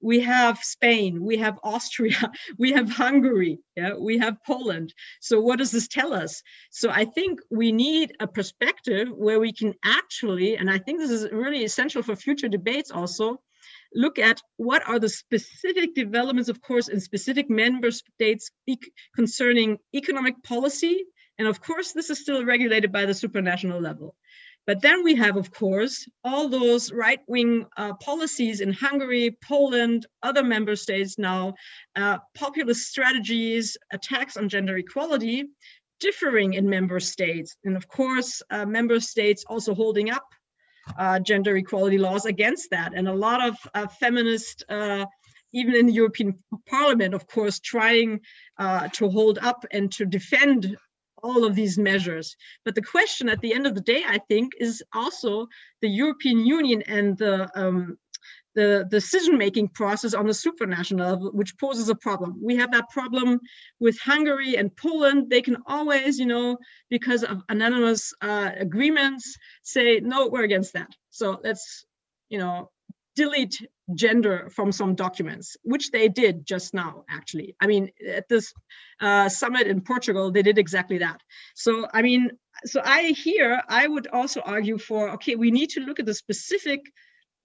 we 0.01 0.21
have 0.21 0.59
Spain, 0.59 1.25
we 1.25 1.39
have 1.39 1.59
Austria, 1.63 2.31
we 2.59 2.73
have 2.73 2.91
Hungary, 2.91 3.59
yeah, 3.77 3.95
we 3.95 4.19
have 4.19 4.43
Poland. 4.47 4.95
So 5.21 5.41
what 5.41 5.59
does 5.59 5.71
this 5.71 5.89
tell 5.89 6.13
us? 6.13 6.43
So 6.71 6.91
I 6.91 7.05
think 7.05 7.41
we 7.51 7.73
need 7.73 8.13
a 8.21 8.27
perspective 8.27 9.09
where 9.11 9.41
we 9.41 9.53
can 9.53 9.75
actually, 9.85 10.57
and 10.57 10.71
I 10.71 10.79
think 10.79 11.01
this 11.01 11.11
is 11.11 11.31
really 11.33 11.65
essential 11.65 12.03
for 12.03 12.17
future 12.17 12.49
debates 12.49 12.91
also, 12.91 13.41
look 13.95 14.19
at 14.19 14.41
what 14.57 14.87
are 14.87 14.99
the 14.99 15.09
specific 15.09 15.95
developments, 15.95 16.49
of 16.49 16.61
course, 16.61 16.89
in 16.89 17.01
specific 17.01 17.49
member 17.49 17.91
states 17.91 18.51
concerning 19.15 19.79
economic 19.95 20.43
policy. 20.43 21.05
And 21.39 21.49
of 21.49 21.61
course, 21.61 21.93
this 21.93 22.11
is 22.11 22.21
still 22.21 22.45
regulated 22.45 22.93
by 22.93 23.07
the 23.07 23.13
supranational 23.13 23.81
level. 23.81 24.17
But 24.69 24.83
then 24.83 25.03
we 25.03 25.15
have, 25.15 25.39
of 25.39 25.51
course, 25.51 26.07
all 26.23 26.47
those 26.47 26.93
right 26.93 27.21
wing 27.27 27.65
uh, 27.79 27.95
policies 27.95 28.61
in 28.61 28.71
Hungary, 28.71 29.35
Poland, 29.43 30.05
other 30.23 30.45
member 30.45 30.77
states 30.77 31.19
now, 31.19 31.55
uh, 31.97 32.19
populist 32.35 32.87
strategies, 32.87 33.79
attacks 33.95 34.37
on 34.37 34.51
gender 34.51 34.77
equality, 34.77 35.45
differing 36.01 36.53
in 36.53 36.69
member 36.69 37.01
states. 37.01 37.57
And 37.65 37.79
of 37.79 37.89
course, 37.89 38.43
uh, 38.51 38.67
member 38.67 39.01
states 39.01 39.43
also 39.49 39.75
holding 39.75 40.11
up 40.11 40.27
uh, 40.99 41.19
gender 41.21 41.57
equality 41.57 41.97
laws 41.97 42.27
against 42.27 42.69
that. 42.71 42.93
And 42.95 43.09
a 43.09 43.15
lot 43.15 43.43
of 43.49 43.57
uh, 43.73 43.87
feminist 43.87 44.65
uh, 44.69 45.07
even 45.55 45.75
in 45.75 45.87
the 45.87 45.95
European 45.95 46.39
Parliament, 46.69 47.15
of 47.15 47.27
course, 47.27 47.59
trying 47.59 48.21
to 48.93 49.09
hold 49.09 49.39
up 49.39 49.65
and 49.71 49.91
to 49.93 50.05
defend 50.05 50.77
all 51.23 51.45
of 51.45 51.55
these 51.55 51.79
measures. 51.79 52.37
But 52.65 52.75
the 52.75 52.83
question 52.83 53.29
at 53.29 53.41
the 53.41 53.53
end 53.53 53.67
of 53.67 53.75
the 53.75 53.81
day, 53.81 54.03
I 54.07 54.19
think, 54.29 54.53
is 54.59 54.83
also 54.93 55.47
the 55.83 55.89
European 55.89 56.47
Union 56.47 56.83
and 56.83 57.17
the 57.17 57.51
um, 57.55 57.99
the 58.55 58.89
decision-making 58.91 59.69
process 59.69 60.15
on 60.15 60.27
the 60.27 60.33
supranational 60.33 61.11
level, 61.11 61.31
which 61.33 61.57
poses 61.59 61.89
a 61.89 61.95
problem. 61.95 62.41
We 62.43 62.57
have 62.57 62.73
that 62.73 62.89
problem 62.91 63.39
with 63.79 63.97
Hungary 64.01 64.57
and 64.57 64.75
Poland. 64.75 65.31
They 65.31 65.43
can 65.43 65.59
always, 65.67 66.19
you 66.19 66.27
know, 66.27 66.59
because 66.91 67.23
of 67.23 67.43
anonymous 67.51 68.13
uh, 68.21 68.51
agreements, 68.57 69.37
say, 69.63 70.01
no, 70.01 70.27
we're 70.27 70.43
against 70.43 70.73
that. 70.73 70.91
So 71.11 71.41
let's, 71.45 71.87
you 72.31 72.39
know, 72.39 72.71
delete 73.15 73.59
gender 73.95 74.49
from 74.51 74.73
some 74.73 74.95
documents, 74.95 75.57
which 75.63 75.91
they 75.91 76.09
did 76.09 76.47
just 76.47 76.75
now, 76.75 77.05
actually. 77.09 77.57
I 77.61 77.67
mean, 77.67 77.91
at 78.07 78.29
this 78.29 78.53
uh, 79.01 79.29
summit 79.29 79.67
in 79.67 79.81
Portugal, 79.81 80.31
they 80.31 80.43
did 80.43 80.59
exactly 80.59 80.99
that. 80.99 81.23
So, 81.55 81.87
I 81.93 82.03
mean, 82.03 82.31
so 82.65 82.81
I 82.85 83.03
here, 83.13 83.63
I 83.69 83.87
would 83.87 84.09
also 84.09 84.41
argue 84.41 84.79
for, 84.79 85.11
okay, 85.11 85.37
we 85.37 85.51
need 85.51 85.71
to 85.71 85.81
look 85.81 86.01
at 86.01 86.07
the 86.07 86.15
specific 86.15 86.81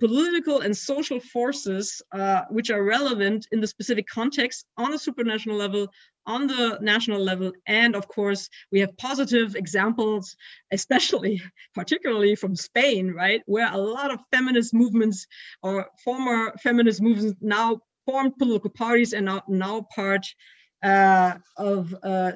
political 0.08 0.60
and 0.60 0.76
social 0.76 1.22
forces 1.22 2.02
uh, 2.12 2.42
which 2.50 2.70
are 2.70 2.84
relevant 2.84 3.48
in 3.54 3.62
the 3.62 3.68
specific 3.68 4.06
context 4.06 4.66
on 4.78 4.92
the 4.92 4.98
supranational 4.98 5.58
level, 5.58 5.88
on 6.26 6.46
the 6.46 6.78
national 6.82 7.22
level, 7.24 7.54
and 7.68 7.96
of 7.96 8.06
course, 8.10 8.50
we 8.74 8.82
have 8.82 8.98
positive 8.98 9.56
examples, 9.56 10.36
especially, 10.72 11.42
particularly 11.74 12.36
from 12.36 12.54
Spain, 12.54 13.14
right, 13.14 13.42
where 13.46 13.72
a 13.72 13.78
lot 13.78 14.12
of 14.12 14.20
feminist 14.30 14.74
movements 14.74 15.26
or 15.62 15.88
former 16.04 16.54
feminist 16.62 17.02
movements 17.02 17.40
now 17.40 17.80
formed 18.06 18.36
political 18.38 18.72
parties 18.72 19.14
and 19.14 19.30
are 19.30 19.44
now 19.48 19.88
part 19.96 20.26
uh, 20.84 21.36
of 21.56 21.96
uh, 22.04 22.34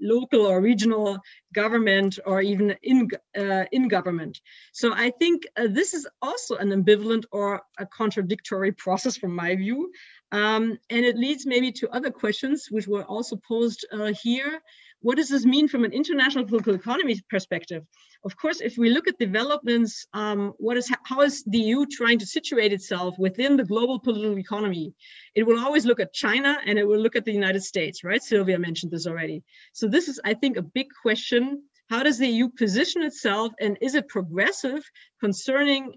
local 0.00 0.46
or 0.46 0.60
regional 0.60 1.18
government 1.54 2.18
or 2.24 2.40
even 2.40 2.76
in 2.82 3.08
uh, 3.38 3.64
in 3.72 3.88
government. 3.88 4.40
So 4.72 4.92
I 4.92 5.10
think 5.10 5.46
uh, 5.56 5.68
this 5.68 5.94
is 5.94 6.06
also 6.22 6.56
an 6.56 6.70
ambivalent 6.70 7.24
or 7.30 7.62
a 7.78 7.86
contradictory 7.86 8.72
process 8.72 9.16
from 9.16 9.34
my 9.34 9.56
view, 9.56 9.92
um, 10.32 10.78
and 10.88 11.04
it 11.04 11.16
leads 11.16 11.46
maybe 11.46 11.72
to 11.72 11.90
other 11.90 12.10
questions 12.10 12.68
which 12.70 12.86
were 12.86 13.04
also 13.04 13.36
posed 13.36 13.86
uh, 13.92 14.12
here 14.22 14.60
what 15.02 15.16
does 15.16 15.28
this 15.28 15.44
mean 15.44 15.66
from 15.68 15.84
an 15.84 15.92
international 15.92 16.44
political 16.44 16.74
economy 16.74 17.20
perspective? 17.30 17.84
Of 18.24 18.36
course, 18.36 18.60
if 18.60 18.76
we 18.76 18.90
look 18.90 19.08
at 19.08 19.18
developments, 19.18 20.06
um, 20.12 20.52
what 20.58 20.76
is 20.76 20.92
how 21.04 21.22
is 21.22 21.42
the 21.44 21.58
EU 21.58 21.86
trying 21.86 22.18
to 22.18 22.26
situate 22.26 22.72
itself 22.72 23.14
within 23.18 23.56
the 23.56 23.64
global 23.64 23.98
political 23.98 24.38
economy? 24.38 24.92
It 25.34 25.44
will 25.44 25.58
always 25.58 25.86
look 25.86 26.00
at 26.00 26.12
China 26.12 26.58
and 26.66 26.78
it 26.78 26.86
will 26.86 26.98
look 26.98 27.16
at 27.16 27.24
the 27.24 27.32
United 27.32 27.62
States, 27.62 28.04
right? 28.04 28.22
Sylvia 28.22 28.58
mentioned 28.58 28.92
this 28.92 29.06
already. 29.06 29.42
So 29.72 29.88
this 29.88 30.08
is, 30.08 30.20
I 30.22 30.34
think, 30.34 30.58
a 30.58 30.62
big 30.62 30.88
question. 31.00 31.62
How 31.88 32.02
does 32.02 32.18
the 32.18 32.28
EU 32.28 32.50
position 32.50 33.02
itself 33.02 33.52
and 33.58 33.78
is 33.80 33.94
it 33.94 34.06
progressive 34.08 34.82
concerning 35.18 35.94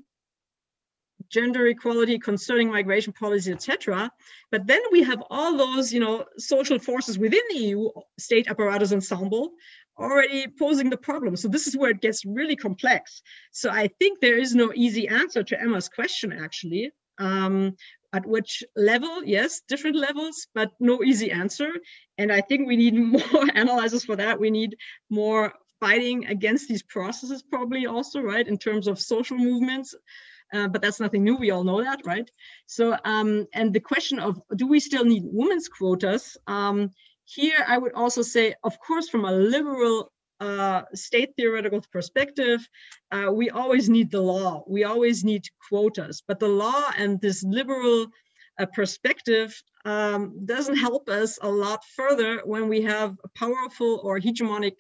gender 1.34 1.66
equality, 1.68 2.20
concerning 2.20 2.70
migration 2.70 3.12
policy, 3.12 3.52
etc. 3.52 4.12
But 4.52 4.68
then 4.68 4.82
we 4.92 5.02
have 5.04 5.24
all 5.32 5.58
those, 5.58 5.92
you 5.92 6.00
know, 6.00 6.26
social 6.38 6.78
forces 6.78 7.18
within 7.18 7.42
the 7.50 7.58
EU 7.58 7.90
state 8.20 8.48
apparatus 8.48 8.94
ensemble 8.94 9.52
already 9.98 10.48
posing 10.48 10.90
the 10.90 10.98
problem. 10.98 11.36
So 11.36 11.48
this 11.48 11.68
is 11.68 11.76
where 11.76 11.92
it 11.92 12.02
gets 12.02 12.26
really 12.26 12.56
complex. 12.56 13.22
So 13.52 13.70
I 13.70 13.90
think 14.00 14.20
there 14.20 14.38
is 14.38 14.56
no 14.56 14.72
easy 14.76 15.08
answer 15.08 15.44
to 15.44 15.60
Emma's 15.60 15.90
question, 15.90 16.32
actually. 16.34 16.92
Um, 17.18 17.76
at 18.12 18.26
which 18.28 18.64
level? 18.76 19.24
Yes, 19.24 19.62
different 19.68 19.96
levels, 19.96 20.48
but 20.54 20.72
no 20.80 21.04
easy 21.04 21.32
answer. 21.32 21.70
And 22.20 22.32
I 22.32 22.42
think 22.42 22.68
we 22.68 22.78
need 22.78 22.96
more 23.16 23.46
analyzers 23.56 24.06
for 24.06 24.16
that. 24.16 24.40
We 24.40 24.52
need 24.52 24.76
more 25.10 25.54
fighting 25.80 26.28
against 26.28 26.68
these 26.70 26.84
processes, 26.84 27.44
probably 27.44 27.86
also, 27.88 28.22
right, 28.22 28.48
in 28.48 28.58
terms 28.58 28.88
of 28.88 29.00
social 29.00 29.38
movements 29.38 29.94
uh, 30.54 30.68
but 30.68 30.82
that's 30.82 31.00
nothing 31.00 31.24
new. 31.24 31.36
We 31.36 31.52
all 31.52 31.64
know 31.64 31.84
that, 31.84 32.02
right? 32.06 32.30
So, 32.68 32.96
um, 33.04 33.48
and 33.54 33.74
the 33.74 33.80
question 33.80 34.20
of 34.20 34.42
do 34.56 34.68
we 34.68 34.80
still 34.80 35.04
need 35.04 35.24
women's 35.26 35.68
quotas? 35.68 36.38
Um, 36.48 36.92
here, 37.26 37.66
I 37.68 37.78
would 37.78 37.94
also 37.94 38.22
say, 38.22 38.54
of 38.64 38.80
course, 38.80 39.10
from 39.10 39.26
a 39.26 39.32
liberal 39.32 40.12
uh, 40.40 40.84
state 40.94 41.34
theoretical 41.38 41.82
perspective, 41.92 42.68
uh, 43.12 43.32
we 43.32 43.50
always 43.50 43.90
need 43.90 44.12
the 44.12 44.22
law. 44.22 44.64
We 44.68 44.84
always 44.84 45.24
need 45.24 45.46
quotas, 45.70 46.22
but 46.28 46.40
the 46.40 46.50
law 46.50 46.92
and 46.98 47.20
this 47.22 47.44
liberal 47.44 48.08
uh, 48.60 48.66
perspective 48.68 49.56
um, 49.86 50.46
doesn't 50.46 50.76
help 50.76 51.10
us 51.10 51.40
a 51.42 51.50
lot 51.50 51.84
further 51.96 52.42
when 52.46 52.68
we 52.70 52.82
have 52.82 53.16
powerful 53.36 54.02
or 54.04 54.20
hegemonic 54.20 54.76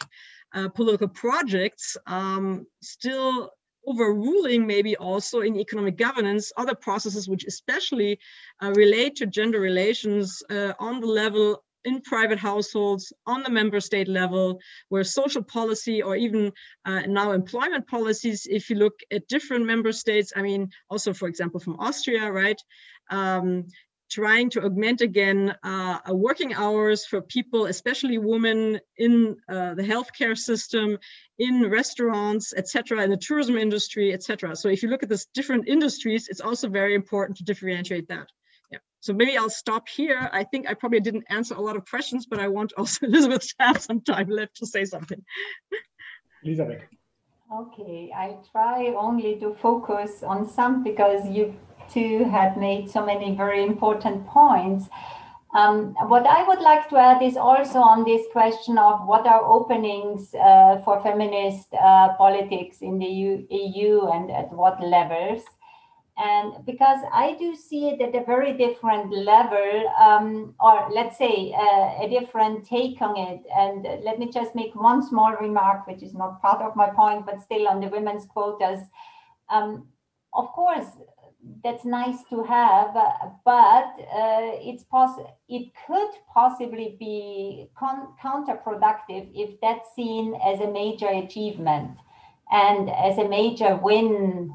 uh, 0.53 0.69
political 0.69 1.07
projects 1.07 1.97
um, 2.05 2.67
still 2.81 3.51
overruling 3.85 4.65
maybe 4.65 4.95
also 4.95 5.41
in 5.41 5.57
economic 5.57 5.97
governance 5.97 6.51
other 6.57 6.76
processes 6.76 7.27
which 7.27 7.45
especially 7.45 8.19
uh, 8.61 8.72
relate 8.76 9.15
to 9.15 9.26
gender 9.26 9.60
relations 9.60 10.43
uh, 10.49 10.73
on 10.80 10.99
the 10.99 11.07
level 11.07 11.64
in 11.85 12.01
private 12.01 12.39
households 12.39 13.11
on 13.26 13.43
the 13.43 13.49
member 13.49 13.80
state 13.80 14.07
level 14.07 14.60
where 14.89 15.03
social 15.03 15.43
policy 15.43 16.01
or 16.01 16.15
even 16.15 16.51
uh, 16.85 17.01
now 17.01 17.31
employment 17.31 17.85
policies 17.88 18.47
if 18.49 18.69
you 18.69 18.77
look 18.77 18.99
at 19.11 19.27
different 19.27 19.65
member 19.65 19.91
states 19.91 20.31
i 20.35 20.41
mean 20.41 20.69
also 20.89 21.14
for 21.14 21.27
example 21.27 21.60
from 21.60 21.80
austria 21.80 22.31
right? 22.31 22.60
Um, 23.10 23.65
trying 24.14 24.49
to 24.52 24.64
augment 24.64 25.02
again 25.02 25.56
uh, 25.64 25.98
working 26.10 26.53
hours 26.53 27.06
for 27.06 27.19
people, 27.22 27.65
especially 27.65 28.18
women 28.19 28.80
in 28.98 29.35
uh, 29.49 29.73
the 29.73 29.81
healthcare 29.81 30.38
system, 30.38 30.98
in 31.40 31.69
restaurants, 31.69 32.53
etc., 32.56 33.03
in 33.03 33.10
the 33.10 33.18
tourism 33.18 33.57
industry, 33.57 34.14
etc. 34.14 34.56
So 34.56 34.69
if 34.69 34.84
you 34.84 34.90
look 34.90 35.02
at 35.02 35.10
this 35.10 35.26
different 35.34 35.68
industries, 35.68 36.27
it's 36.27 36.41
also 36.41 36.69
very 36.69 36.94
important 36.94 37.38
to 37.38 37.44
differentiate 37.44 38.07
that. 38.10 38.27
Yeah. 38.72 38.77
So 38.99 39.14
maybe 39.14 39.35
I'll 39.35 39.49
stop 39.49 39.90
here. 39.90 40.30
I 40.31 40.44
think 40.44 40.69
I 40.69 40.76
probably 40.76 40.99
didn't 40.99 41.26
answer 41.30 41.56
a 41.56 41.61
lot 41.61 41.76
of 41.76 41.84
questions, 41.90 42.27
but 42.27 42.40
I 42.40 42.48
want 42.48 42.73
also 42.77 43.06
Elizabeth 43.07 43.48
to 43.48 43.56
have 43.60 43.81
some 43.81 44.02
time 44.02 44.30
left 44.30 44.57
to 44.57 44.68
say 44.68 44.85
something. 44.85 45.22
Elizabeth. 46.44 46.84
Okay, 47.52 48.11
I 48.15 48.38
try 48.52 48.94
only 48.98 49.35
to 49.40 49.53
focus 49.56 50.23
on 50.23 50.48
some 50.48 50.84
because 50.84 51.27
you 51.30 51.53
two 51.94 52.24
had 52.26 52.57
made 52.57 52.90
so 52.90 53.06
many 53.06 53.36
very 53.36 53.64
important 53.64 54.26
points. 54.28 54.90
Um, 55.56 55.94
what 56.07 56.26
I 56.26 56.48
would 56.48 56.61
like 56.61 56.90
to 56.90 56.98
add 56.98 57.22
is 57.22 57.38
also 57.38 57.78
on 57.78 58.03
this 58.03 58.26
question 58.32 58.80
of 58.80 59.06
what 59.06 59.28
are 59.28 59.44
openings 59.45 60.34
uh, 60.34 60.82
for 60.84 61.02
feminist 61.03 61.72
uh, 61.76 62.15
politics 62.18 62.78
in 62.82 62.98
the 62.98 63.06
EU, 63.06 63.45
EU 63.52 64.07
and 64.07 64.32
at 64.32 64.52
what 64.52 64.82
levels. 64.82 65.44
And 66.18 66.65
because 66.65 66.99
I 67.11 67.36
do 67.40 67.56
see 67.56 67.90
it 67.90 68.02
at 68.02 68.15
a 68.15 68.26
very 68.26 68.56
different 68.56 69.11
level, 69.11 69.94
um, 69.99 70.56
or 70.60 70.90
let's 70.91 71.18
say 71.18 71.53
uh, 71.53 72.03
a 72.03 72.07
different 72.10 72.65
take 72.68 73.02
on 73.02 73.18
it. 73.18 73.44
And 73.56 73.84
let 74.03 74.18
me 74.18 74.32
just 74.32 74.56
make 74.56 74.76
one 74.76 75.06
small 75.06 75.36
remark, 75.36 75.86
which 75.88 76.02
is 76.02 76.14
not 76.14 76.41
part 76.41 76.61
of 76.61 76.76
my 76.76 76.90
point, 76.90 77.26
but 77.26 77.41
still 77.41 77.68
on 77.68 77.80
the 77.80 77.88
women's 77.88 78.26
quotas. 78.26 78.80
Um, 79.49 79.88
of 80.34 80.52
course, 80.52 80.88
that's 81.64 81.86
nice 81.86 82.24
to 82.30 82.44
have, 82.44 82.94
but 83.45 83.86
uh, 84.14 84.52
it's 84.61 84.84
poss- 84.84 85.20
it 85.49 85.72
could 85.86 86.10
possibly 86.34 86.95
be 86.99 87.68
con- 87.78 88.14
counterproductive 88.22 89.30
if 89.34 89.60
that's 89.61 89.94
seen 89.95 90.36
as 90.45 90.60
a 90.60 90.72
major 90.72 91.07
achievement 91.07 91.98
and 92.52 92.90
as 92.90 93.18
a 93.18 93.28
major 93.28 93.76
win 93.76 94.53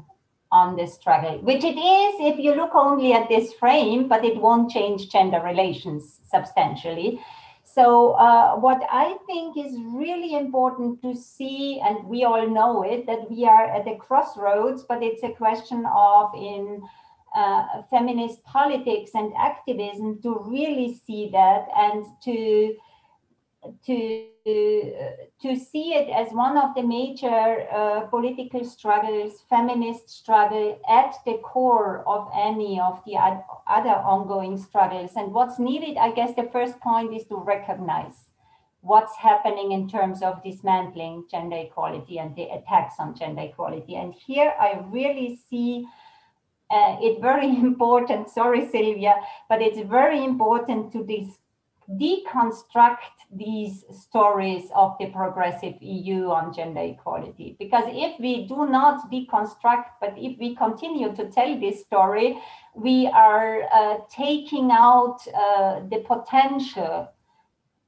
on 0.51 0.75
the 0.75 0.87
struggle, 0.87 1.37
which 1.39 1.63
it 1.63 1.77
is 1.77 2.15
if 2.19 2.39
you 2.39 2.55
look 2.55 2.73
only 2.73 3.13
at 3.13 3.29
this 3.29 3.53
frame, 3.53 4.07
but 4.07 4.25
it 4.25 4.37
won't 4.37 4.71
change 4.71 5.09
gender 5.09 5.41
relations 5.41 6.19
substantially. 6.27 7.19
So, 7.73 8.11
uh, 8.13 8.55
what 8.55 8.81
I 8.91 9.17
think 9.27 9.57
is 9.57 9.77
really 9.93 10.35
important 10.35 11.01
to 11.03 11.13
see, 11.15 11.79
and 11.79 12.03
we 12.05 12.23
all 12.23 12.47
know 12.47 12.83
it, 12.83 13.05
that 13.05 13.29
we 13.29 13.45
are 13.45 13.65
at 13.65 13.85
the 13.85 13.95
crossroads, 13.95 14.83
but 14.83 15.03
it's 15.03 15.23
a 15.23 15.29
question 15.29 15.85
of 15.85 16.33
in 16.35 16.81
uh, 17.35 17.83
feminist 17.91 18.43
politics 18.43 19.11
and 19.13 19.31
activism 19.37 20.19
to 20.23 20.39
really 20.47 20.99
see 21.05 21.29
that 21.31 21.67
and 21.77 22.05
to 22.23 22.75
to 23.85 24.25
to 25.41 25.55
see 25.55 25.93
it 25.93 26.09
as 26.09 26.33
one 26.33 26.57
of 26.57 26.73
the 26.75 26.81
major 26.81 27.67
uh, 27.71 28.01
political 28.07 28.63
struggles, 28.63 29.43
feminist 29.49 30.09
struggle 30.09 30.79
at 30.89 31.15
the 31.25 31.37
core 31.43 32.03
of 32.07 32.29
any 32.33 32.79
of 32.79 33.01
the 33.05 33.15
ad- 33.15 33.43
other 33.67 33.89
ongoing 33.89 34.57
struggles. 34.57 35.11
And 35.15 35.33
what's 35.33 35.59
needed, 35.59 35.97
I 35.97 36.11
guess, 36.11 36.35
the 36.35 36.49
first 36.51 36.79
point 36.79 37.13
is 37.13 37.25
to 37.25 37.35
recognize 37.35 38.29
what's 38.81 39.15
happening 39.17 39.73
in 39.73 39.89
terms 39.89 40.21
of 40.21 40.41
dismantling 40.43 41.25
gender 41.29 41.57
equality 41.57 42.17
and 42.17 42.35
the 42.35 42.47
attacks 42.49 42.95
on 42.99 43.15
gender 43.15 43.41
equality. 43.41 43.95
And 43.95 44.13
here 44.13 44.53
I 44.59 44.81
really 44.89 45.37
see 45.49 45.85
uh, 46.71 46.97
it 47.01 47.21
very 47.21 47.47
important. 47.69 48.29
Sorry, 48.29 48.67
Sylvia, 48.67 49.15
but 49.49 49.61
it's 49.61 49.79
very 49.79 50.23
important 50.23 50.91
to 50.93 51.03
dis- 51.03 51.39
deconstruct 51.89 53.18
these 53.31 53.85
stories 53.91 54.69
of 54.75 54.95
the 54.99 55.07
progressive 55.07 55.75
EU 55.81 56.29
on 56.29 56.53
gender 56.53 56.81
equality. 56.81 57.55
Because 57.59 57.85
if 57.87 58.19
we 58.19 58.47
do 58.47 58.67
not 58.67 59.11
deconstruct, 59.11 59.85
but 60.01 60.13
if 60.17 60.37
we 60.39 60.55
continue 60.55 61.15
to 61.15 61.29
tell 61.29 61.59
this 61.59 61.81
story, 61.81 62.39
we 62.73 63.07
are 63.07 63.63
uh, 63.71 63.97
taking 64.09 64.71
out 64.71 65.19
uh, 65.27 65.81
the 65.89 66.03
potential 66.07 67.09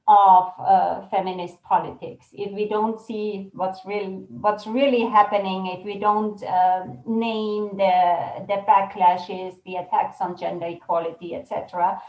of 0.08 0.52
uh, 0.58 1.06
feminist 1.10 1.62
politics 1.62 2.26
if 2.32 2.50
we 2.52 2.68
don't 2.68 3.00
see 3.00 3.48
what's 3.52 3.84
really 3.86 4.24
what's 4.28 4.66
really 4.66 5.04
happening 5.04 5.66
if 5.66 5.84
we 5.84 5.96
don't 5.96 6.42
uh, 6.42 6.84
name 7.06 7.70
the 7.76 8.44
the 8.48 8.64
backlashes 8.66 9.54
the 9.64 9.76
attacks 9.76 10.16
on 10.20 10.36
gender 10.36 10.66
equality 10.66 11.36
etc 11.36 12.02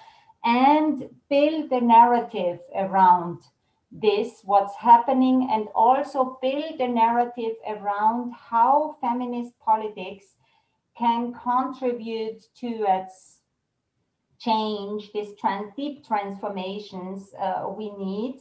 and 0.43 1.09
build 1.29 1.69
the 1.69 1.81
narrative 1.81 2.59
around 2.75 3.41
this, 3.91 4.41
what's 4.43 4.75
happening, 4.75 5.47
and 5.51 5.67
also 5.75 6.37
build 6.41 6.79
a 6.79 6.87
narrative 6.87 7.53
around 7.67 8.33
how 8.33 8.97
feminist 8.99 9.57
politics 9.59 10.35
can 10.97 11.33
contribute 11.33 12.43
to 12.55 12.67
its 12.67 13.39
change, 14.39 15.11
these 15.13 15.35
trans- 15.39 15.71
deep 15.77 16.05
transformations 16.05 17.33
uh, 17.39 17.65
we 17.69 17.91
need, 17.91 18.39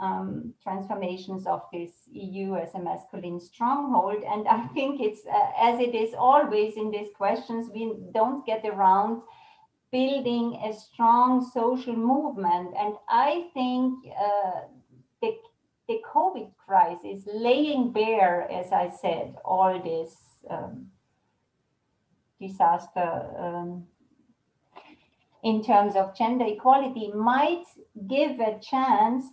um, 0.00 0.54
transformations 0.62 1.46
of 1.46 1.62
this 1.72 2.08
EU 2.12 2.56
as 2.56 2.74
a 2.74 2.78
masculine 2.78 3.40
stronghold. 3.40 4.22
And 4.22 4.46
I 4.48 4.66
think 4.68 5.00
it's, 5.00 5.26
uh, 5.26 5.50
as 5.58 5.80
it 5.80 5.94
is 5.94 6.14
always 6.14 6.76
in 6.76 6.90
these 6.90 7.08
questions, 7.16 7.70
we 7.72 7.94
don't 8.12 8.44
get 8.46 8.64
around 8.64 9.22
building 9.94 10.60
a 10.68 10.72
strong 10.72 11.48
social 11.54 11.94
movement. 11.94 12.74
And 12.76 12.94
I 13.08 13.46
think 13.54 14.04
uh, 14.28 14.62
the, 15.22 15.36
the 15.86 16.00
COVID 16.12 16.50
crisis, 16.66 17.22
laying 17.32 17.92
bare, 17.92 18.50
as 18.50 18.72
I 18.72 18.90
said, 18.90 19.36
all 19.44 19.80
this 19.80 20.16
um, 20.50 20.88
disaster 22.40 23.10
um, 23.38 23.86
in 25.44 25.62
terms 25.62 25.94
of 25.94 26.16
gender 26.18 26.46
equality, 26.48 27.12
might 27.14 27.66
give 28.08 28.40
a 28.40 28.58
chance. 28.58 29.26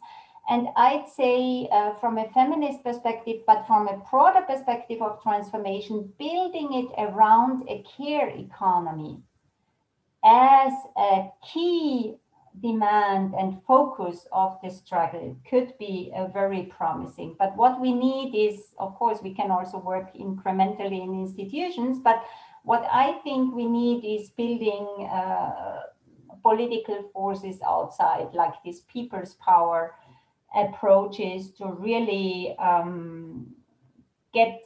And 0.47 0.67
I'd 0.75 1.07
say, 1.09 1.69
uh, 1.71 1.95
from 1.95 2.19
a 2.19 2.29
feminist 2.35 2.83
perspective, 2.83 3.38
but 3.47 3.65
from 3.65 3.88
a 3.88 3.97
broader 4.11 4.45
perspective 4.45 5.01
of 5.01 5.23
transformation, 5.23 6.13
building 6.19 6.69
it 6.73 6.89
around 6.99 7.67
a 7.67 7.83
care 7.97 8.29
economy 8.29 9.23
as 10.23 10.73
a 10.98 11.30
key 11.53 12.15
demand 12.61 13.34
and 13.34 13.61
focus 13.65 14.27
of 14.31 14.57
the 14.61 14.69
struggle 14.69 15.38
could 15.49 15.73
be 15.80 16.11
very 16.34 16.64
promising. 16.64 17.35
But 17.39 17.56
what 17.56 17.80
we 17.80 17.93
need 17.93 18.35
is, 18.35 18.73
of 18.77 18.95
course, 18.95 19.19
we 19.23 19.34
can 19.34 19.52
also 19.52 19.77
work 19.80 20.14
incrementally 20.15 21.02
in 21.02 21.14
institutions, 21.14 21.99
but 21.99 22.23
what 22.64 22.85
I 22.91 23.14
think 23.23 23.56
we 23.56 23.65
need 23.65 24.03
is 24.06 24.30
building 24.31 25.07
uh, 25.11 25.80
political 26.43 27.10
forces 27.14 27.60
outside, 27.65 28.27
like 28.34 28.53
this 28.65 28.81
people's 28.81 29.35
power 29.35 29.95
approaches 30.56 31.52
to 31.52 31.68
really 31.68 32.56
um, 32.60 33.48
get 34.34 34.61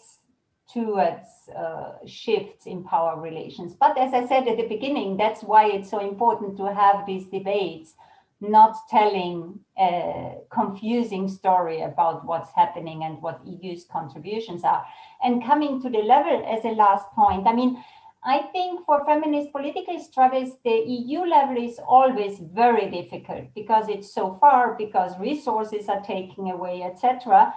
towards 0.76 1.28
uh, 1.58 1.94
shifts 2.06 2.66
in 2.66 2.84
power 2.84 3.20
relations. 3.20 3.74
But 3.80 3.98
as 3.98 4.14
I 4.14 4.28
said 4.28 4.48
at 4.48 4.58
the 4.58 4.68
beginning, 4.68 5.16
that's 5.16 5.42
why 5.42 5.68
it's 5.68 5.90
so 5.90 6.00
important 6.00 6.58
to 6.58 6.74
have 6.74 7.06
these 7.06 7.28
debates, 7.28 7.94
not 8.42 8.76
telling 8.90 9.62
a 9.80 10.40
confusing 10.52 11.30
story 11.30 11.82
about 11.82 12.26
what's 12.26 12.52
happening 12.54 13.06
and 13.06 13.22
what 13.22 13.40
EU's 13.46 13.86
contributions 13.86 14.66
are. 14.66 14.86
And 15.24 15.44
coming 15.44 15.82
to 15.82 15.90
the 15.90 16.04
level 16.16 16.46
as 16.46 16.66
a 16.66 16.76
last 16.76 17.06
point, 17.16 17.48
I 17.48 17.54
mean, 17.54 17.82
I 18.28 18.40
think 18.52 18.86
for 18.86 19.06
feminist 19.06 19.54
political 19.54 20.00
struggles, 20.00 20.58
the 20.66 20.84
EU 20.88 21.22
level 21.22 21.64
is 21.64 21.80
always 21.88 22.40
very 22.40 22.90
difficult 22.90 23.54
because 23.54 23.88
it's 23.88 24.12
so 24.12 24.38
far, 24.42 24.76
because 24.78 25.18
resources 25.20 25.88
are 25.88 26.02
taken 26.02 26.50
away, 26.50 26.82
etc. 26.82 27.54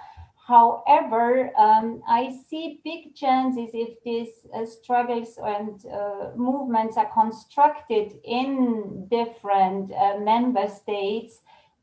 However, 0.49 1.53
um, 1.59 2.03
I 2.09 2.31
see 2.49 2.81
big 2.83 3.15
chances 3.15 3.69
if 3.75 4.03
these 4.03 4.47
uh, 4.55 4.65
struggles 4.65 5.39
and 5.45 5.85
uh, 5.85 6.31
movements 6.37 6.97
are 6.97 7.13
constructed 7.13 8.15
in 8.25 9.07
different 9.11 9.93
uh, 9.93 10.21
member 10.21 10.67
states, 10.67 11.43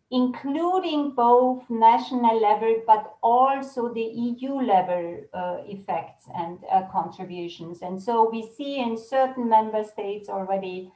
including 0.09 1.11
both 1.11 1.69
national 1.69 2.41
level 2.41 2.81
but 2.87 3.15
also 3.21 3.93
the 3.93 4.01
EU 4.01 4.55
level 4.55 5.21
uh, 5.31 5.57
effects 5.67 6.25
and 6.35 6.57
uh, 6.71 6.87
contributions. 6.91 7.83
And 7.83 8.01
so 8.01 8.27
we 8.27 8.49
see 8.57 8.79
in 8.79 8.97
certain 8.97 9.47
member 9.47 9.83
states 9.83 10.27
already 10.27 10.91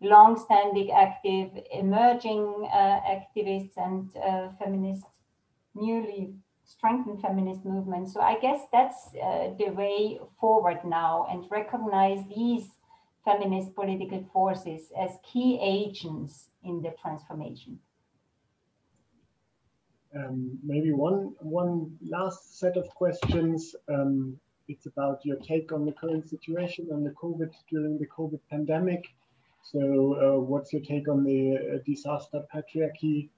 long-standing 0.00 0.92
active, 0.92 1.50
emerging 1.72 2.68
uh, 2.72 3.00
activists 3.10 3.76
and 3.76 4.08
feminists 4.60 5.10
newly 5.74 6.36
strengthen 6.66 7.16
feminist 7.18 7.64
movements. 7.64 8.12
So 8.12 8.20
I 8.20 8.38
guess 8.40 8.60
that's 8.72 9.08
uh, 9.14 9.50
the 9.58 9.70
way 9.70 10.18
forward 10.40 10.78
now 10.84 11.26
and 11.30 11.44
recognize 11.50 12.24
these 12.28 12.66
feminist 13.24 13.74
political 13.74 14.28
forces 14.32 14.92
as 15.00 15.10
key 15.30 15.58
agents 15.62 16.50
in 16.62 16.82
the 16.82 16.92
transformation. 17.00 17.78
Um, 20.16 20.58
maybe 20.64 20.92
one 20.92 21.34
one 21.40 21.96
last 22.00 22.58
set 22.58 22.76
of 22.76 22.88
questions. 22.88 23.74
Um, 23.88 24.38
it's 24.68 24.86
about 24.86 25.24
your 25.24 25.36
take 25.36 25.72
on 25.72 25.84
the 25.84 25.92
current 25.92 26.28
situation 26.28 26.88
on 26.92 27.04
the 27.04 27.10
COVID 27.10 27.52
during 27.70 27.98
the 27.98 28.06
COVID 28.06 28.40
pandemic. 28.50 29.04
So, 29.62 29.80
uh, 29.80 30.40
what's 30.40 30.72
your 30.72 30.82
take 30.82 31.08
on 31.08 31.24
the 31.24 31.56
uh, 31.56 31.78
disaster 31.84 32.40
patriarchy, 32.54 33.28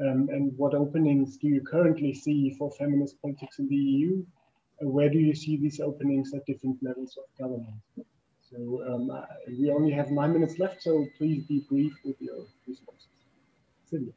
um, 0.00 0.28
and 0.30 0.56
what 0.56 0.74
openings 0.74 1.36
do 1.36 1.48
you 1.48 1.60
currently 1.60 2.14
see 2.14 2.54
for 2.58 2.70
feminist 2.72 3.20
politics 3.20 3.58
in 3.58 3.68
the 3.68 3.76
EU? 3.76 4.24
where 4.80 5.08
do 5.08 5.18
you 5.18 5.34
see 5.34 5.56
these 5.56 5.80
openings 5.80 6.34
at 6.34 6.44
different 6.46 6.76
levels 6.82 7.16
of 7.16 7.24
government? 7.38 7.74
So 8.50 8.82
um, 8.86 9.10
we 9.48 9.70
only 9.70 9.92
have 9.92 10.10
nine 10.10 10.32
minutes 10.32 10.58
left, 10.58 10.82
so 10.82 11.06
please 11.16 11.44
be 11.44 11.64
brief 11.68 11.92
with 12.04 12.16
your 12.20 12.44
responses. 12.66 13.08
Silvia. 13.88 14.12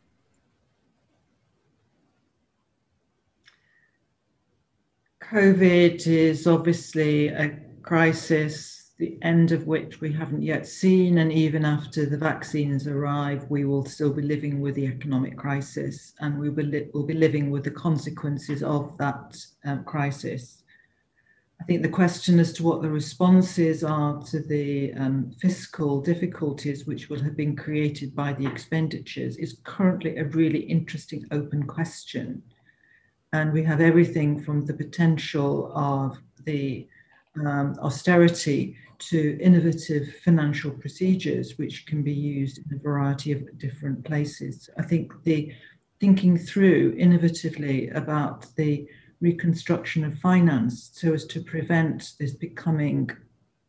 COVID 5.22 6.06
is 6.06 6.45
obviously 6.47 7.30
a 7.30 7.57
crisis, 7.81 8.85
the 8.97 9.17
end 9.22 9.51
of 9.51 9.67
which 9.67 9.99
we 9.99 10.11
haven't 10.11 10.41
yet 10.41 10.65
seen. 10.65 11.17
And 11.17 11.31
even 11.31 11.65
after 11.65 12.05
the 12.05 12.17
vaccines 12.17 12.88
arrive, 12.88 13.45
we 13.49 13.65
will 13.65 13.85
still 13.85 14.13
be 14.13 14.22
living 14.22 14.61
with 14.61 14.76
the 14.76 14.85
economic 14.85 15.38
crisis 15.38 16.13
and 16.19 16.39
we 16.39 16.49
will, 16.49 16.65
li- 16.65 16.89
will 16.93 17.05
be 17.05 17.13
living 17.13 17.51
with 17.51 17.63
the 17.63 17.72
consequences 17.72 18.63
of 18.63 18.97
that 18.97 19.38
um, 19.65 19.84
crisis. 19.84 20.63
I 21.59 21.63
think 21.65 21.81
the 21.81 21.89
question 21.89 22.39
as 22.39 22.53
to 22.53 22.63
what 22.63 22.81
the 22.81 22.89
responses 22.89 23.84
are 23.84 24.22
to 24.23 24.39
the 24.41 24.93
um, 24.93 25.31
fiscal 25.41 26.01
difficulties 26.01 26.85
which 26.85 27.09
will 27.09 27.22
have 27.22 27.35
been 27.35 27.55
created 27.55 28.15
by 28.15 28.34
the 28.34 28.45
expenditures 28.45 29.38
is 29.38 29.59
currently 29.63 30.17
a 30.17 30.26
really 30.26 30.59
interesting 30.59 31.26
open 31.31 31.63
question. 31.63 32.43
And 33.34 33.51
we 33.51 33.63
have 33.63 33.81
everything 33.81 34.41
from 34.41 34.65
the 34.65 34.73
potential 34.73 35.72
of 35.76 36.17
the 36.45 36.88
um, 37.45 37.78
austerity 37.82 38.76
to 38.98 39.38
innovative 39.41 40.07
financial 40.24 40.72
procedures 40.72 41.57
which 41.57 41.86
can 41.86 42.02
be 42.02 42.14
used 42.14 42.60
in 42.60 42.78
a 42.78 42.80
variety 42.80 43.32
of 43.32 43.57
different 43.57 44.03
places. 44.06 44.70
I 44.78 44.84
think 44.84 45.12
the 45.24 45.52
thinking 45.99 46.38
through 46.38 46.95
innovatively 46.95 47.95
about 47.95 48.48
the 48.56 48.88
reconstruction 49.22 50.03
of 50.03 50.18
finance 50.20 50.91
so 50.94 51.14
as 51.14 51.26
to 51.26 51.41
prevent 51.41 52.14
this 52.20 52.34
becoming 52.34 53.10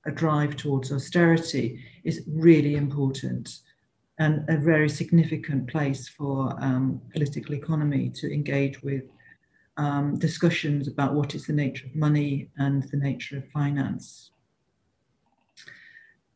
a 0.05 0.10
drive 0.10 0.56
towards 0.56 0.93
austerity 0.93 1.84
is 2.05 2.22
really 2.28 2.76
important 2.76 3.60
and 4.18 4.48
a 4.48 4.56
very 4.56 4.88
significant 4.88 5.68
place 5.68 6.09
for 6.09 6.55
um, 6.59 7.01
political 7.12 7.55
economy 7.55 8.09
to 8.09 8.32
engage 8.32 8.82
with 8.82 9.05
um, 9.76 10.18
discussions 10.18 10.88
about 10.88 11.14
what 11.14 11.34
is 11.34 11.46
the 11.46 11.52
nature 11.52 11.86
of 11.86 11.94
money 11.94 12.50
and 12.56 12.84
the 12.84 12.96
nature 12.96 13.38
of 13.38 13.48
finance 13.50 14.30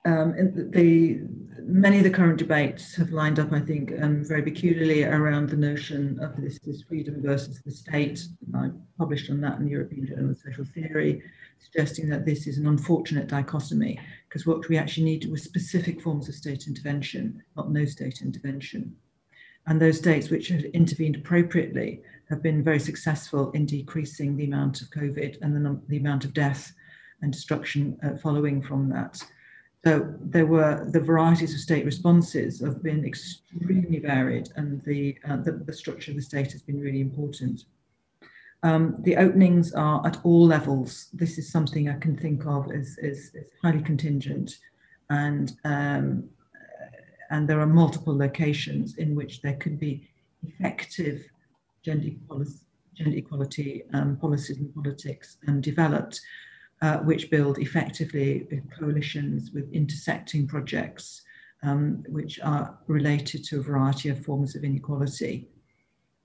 um, 0.06 0.34
the 0.70 1.20
many 1.62 1.98
of 1.98 2.04
the 2.04 2.10
current 2.10 2.38
debates 2.38 2.94
have 2.96 3.12
lined 3.12 3.38
up, 3.38 3.52
I 3.52 3.60
think, 3.60 3.92
um, 4.00 4.24
very 4.24 4.42
peculiarly 4.42 5.04
around 5.04 5.50
the 5.50 5.56
notion 5.56 6.18
of 6.20 6.40
this, 6.40 6.58
this 6.60 6.82
freedom 6.82 7.22
versus 7.22 7.60
the 7.60 7.70
state. 7.70 8.26
I 8.54 8.70
published 8.98 9.30
on 9.30 9.40
that 9.42 9.58
in 9.58 9.66
the 9.66 9.70
European 9.70 10.06
Journal 10.06 10.30
of 10.30 10.38
Social 10.38 10.64
Theory, 10.64 11.22
suggesting 11.58 12.08
that 12.08 12.24
this 12.24 12.46
is 12.46 12.56
an 12.56 12.66
unfortunate 12.66 13.28
dichotomy 13.28 14.00
because 14.28 14.46
what 14.46 14.66
we 14.68 14.78
actually 14.78 15.04
need 15.04 15.30
were 15.30 15.36
specific 15.36 16.00
forms 16.00 16.28
of 16.28 16.34
state 16.34 16.66
intervention, 16.66 17.42
not 17.56 17.70
no 17.70 17.84
state 17.84 18.22
intervention. 18.22 18.96
And 19.66 19.80
those 19.80 19.98
states 19.98 20.30
which 20.30 20.48
have 20.48 20.64
intervened 20.64 21.16
appropriately 21.16 22.00
have 22.30 22.42
been 22.42 22.62
very 22.62 22.78
successful 22.78 23.50
in 23.52 23.66
decreasing 23.66 24.36
the 24.36 24.44
amount 24.44 24.80
of 24.80 24.90
COVID 24.90 25.38
and 25.42 25.54
the, 25.54 25.80
the 25.88 25.98
amount 25.98 26.24
of 26.24 26.32
death 26.32 26.72
and 27.22 27.32
destruction 27.32 27.98
uh, 28.02 28.16
following 28.16 28.62
from 28.62 28.88
that. 28.90 29.22
So 29.84 30.14
there 30.20 30.46
were 30.46 30.86
the 30.90 31.00
varieties 31.00 31.54
of 31.54 31.60
state 31.60 31.84
responses 31.84 32.60
have 32.60 32.82
been 32.82 33.04
extremely 33.04 33.98
varied, 33.98 34.50
and 34.56 34.82
the, 34.84 35.16
uh, 35.28 35.36
the, 35.36 35.52
the, 35.52 35.72
structure 35.72 36.10
of 36.10 36.18
the 36.18 36.22
state 36.22 36.52
has 36.52 36.60
been 36.60 36.80
really 36.80 37.00
important. 37.00 37.64
Um, 38.62 38.96
the 39.00 39.16
openings 39.16 39.72
are 39.72 40.06
at 40.06 40.18
all 40.22 40.46
levels. 40.46 41.08
This 41.14 41.38
is 41.38 41.50
something 41.50 41.88
I 41.88 41.98
can 41.98 42.14
think 42.14 42.44
of 42.44 42.70
as, 42.70 42.98
as, 43.02 43.32
as 43.38 43.46
highly 43.62 43.82
contingent, 43.82 44.58
and 45.08 45.52
um, 45.64 46.28
and 47.30 47.48
there 47.48 47.60
are 47.60 47.66
multiple 47.66 48.16
locations 48.16 48.98
in 48.98 49.14
which 49.14 49.40
there 49.40 49.54
could 49.54 49.78
be 49.78 50.10
effective 50.46 51.24
gender, 51.84 52.10
gender 52.94 53.16
equality 53.16 53.84
um, 53.94 54.16
policies 54.16 54.58
and 54.58 54.74
politics 54.74 55.38
um, 55.48 55.60
developed 55.60 56.20
uh, 56.82 56.98
which 56.98 57.30
build 57.30 57.58
effectively 57.58 58.46
coalitions 58.78 59.50
with 59.52 59.70
intersecting 59.72 60.46
projects 60.46 61.22
um, 61.62 62.02
which 62.08 62.40
are 62.40 62.78
related 62.86 63.44
to 63.44 63.58
a 63.58 63.62
variety 63.62 64.08
of 64.08 64.24
forms 64.24 64.56
of 64.56 64.64
inequality. 64.64 65.48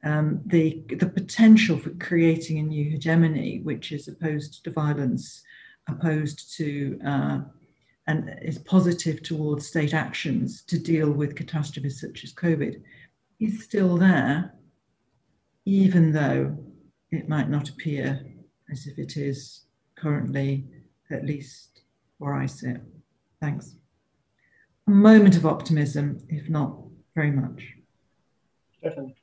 Um, 0.03 0.41
the, 0.45 0.83
the 0.99 1.07
potential 1.07 1.77
for 1.77 1.89
creating 1.91 2.59
a 2.59 2.63
new 2.63 2.91
hegemony, 2.91 3.61
which 3.63 3.91
is 3.91 4.07
opposed 4.07 4.63
to 4.63 4.71
violence, 4.71 5.43
opposed 5.89 6.55
to 6.57 6.99
uh, 7.05 7.39
and 8.07 8.37
is 8.43 8.59
positive 8.59 9.23
towards 9.23 9.67
state 9.67 9.93
actions 9.93 10.61
to 10.63 10.77
deal 10.77 11.09
with 11.09 11.35
catastrophes 11.35 11.99
such 11.99 12.23
as 12.23 12.33
COVID, 12.33 12.81
is 13.39 13.63
still 13.63 13.97
there, 13.97 14.53
even 15.65 16.11
though 16.11 16.57
it 17.11 17.27
might 17.27 17.49
not 17.49 17.69
appear 17.69 18.23
as 18.71 18.87
if 18.87 18.97
it 18.99 19.17
is 19.17 19.65
currently, 19.95 20.65
at 21.11 21.25
least 21.25 21.81
where 22.17 22.33
I 22.33 22.45
sit. 22.45 22.81
Thanks. 23.41 23.75
A 24.87 24.91
moment 24.91 25.35
of 25.35 25.45
optimism, 25.45 26.19
if 26.29 26.49
not 26.49 26.77
very 27.15 27.31
much. 27.31 27.63
Definitely. 28.83 29.15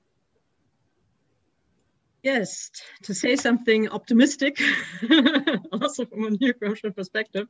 Yes, 2.23 2.71
to 3.03 3.15
say 3.15 3.35
something 3.35 3.89
optimistic, 3.89 4.61
also 5.73 6.07
from 6.07 6.25
a 6.25 6.31
new 6.31 6.55
Gramscian 6.55 6.95
perspective, 6.95 7.49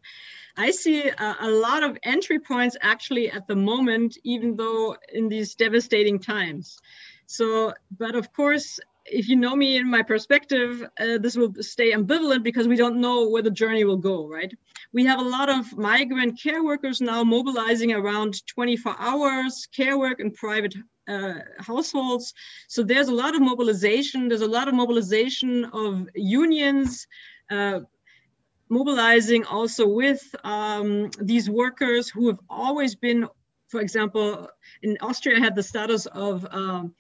I 0.57 0.71
see 0.71 1.09
a, 1.09 1.37
a, 1.41 1.51
lot 1.51 1.83
of 1.83 1.99
entry 2.03 2.39
points 2.39 2.75
actually 2.81 3.31
at 3.31 3.47
the 3.47 3.57
moment, 3.57 4.17
even 4.25 4.57
though 4.57 4.97
in 5.13 5.29
these 5.29 5.55
devastating 5.55 6.19
times. 6.19 6.79
So, 7.33 7.73
but 7.99 8.15
of 8.15 8.31
course, 8.35 8.79
if 9.07 9.27
you 9.29 9.37
know 9.37 9.57
me 9.57 9.79
in 9.79 9.91
my 9.91 10.03
perspective, 10.03 10.87
uh, 11.01 11.17
this 11.17 11.35
will 11.35 11.53
stay 11.61 11.93
ambivalent 11.93 12.43
because 12.43 12.69
we 12.69 12.77
don't 12.77 13.01
know 13.01 13.29
where 13.31 13.43
the 13.43 13.51
journey 13.63 13.85
will 13.85 13.97
go, 13.97 14.29
right? 14.29 14.53
We 14.93 15.07
have 15.07 15.19
a 15.19 15.31
lot 15.37 15.49
of 15.49 15.77
migrant 15.77 16.39
care 16.39 16.63
workers 16.63 17.01
now 17.01 17.25
mobilizing 17.25 17.93
around 17.93 18.47
24 18.47 18.97
hours 18.99 19.67
care 19.75 19.97
work 19.99 20.21
in 20.21 20.31
private 20.33 20.75
uh, 21.09 21.39
households. 21.59 22.35
So 22.69 22.83
there's 22.83 23.09
a 23.09 23.15
lot 23.15 23.35
of 23.35 23.41
mobilization. 23.41 24.29
There's 24.29 24.43
a 24.43 24.55
lot 24.59 24.69
of 24.69 24.75
mobilization 24.75 25.65
of 25.73 26.09
unions. 26.15 27.07
Uh, 27.51 27.81
mobilizing 28.69 29.45
also 29.47 29.87
with 29.87 30.23
um, 30.45 31.11
these 31.21 31.49
workers 31.49 32.11
who 32.11 32.29
have 32.29 32.41
always 32.49 32.95
been, 32.95 33.27
for 33.69 33.81
example, 33.81 34.49
in 34.83 34.99
Austria 35.01 35.39
had 35.39 35.55
the 35.55 35.63
status 35.63 36.07
of 36.07 36.47
um, 36.51 36.95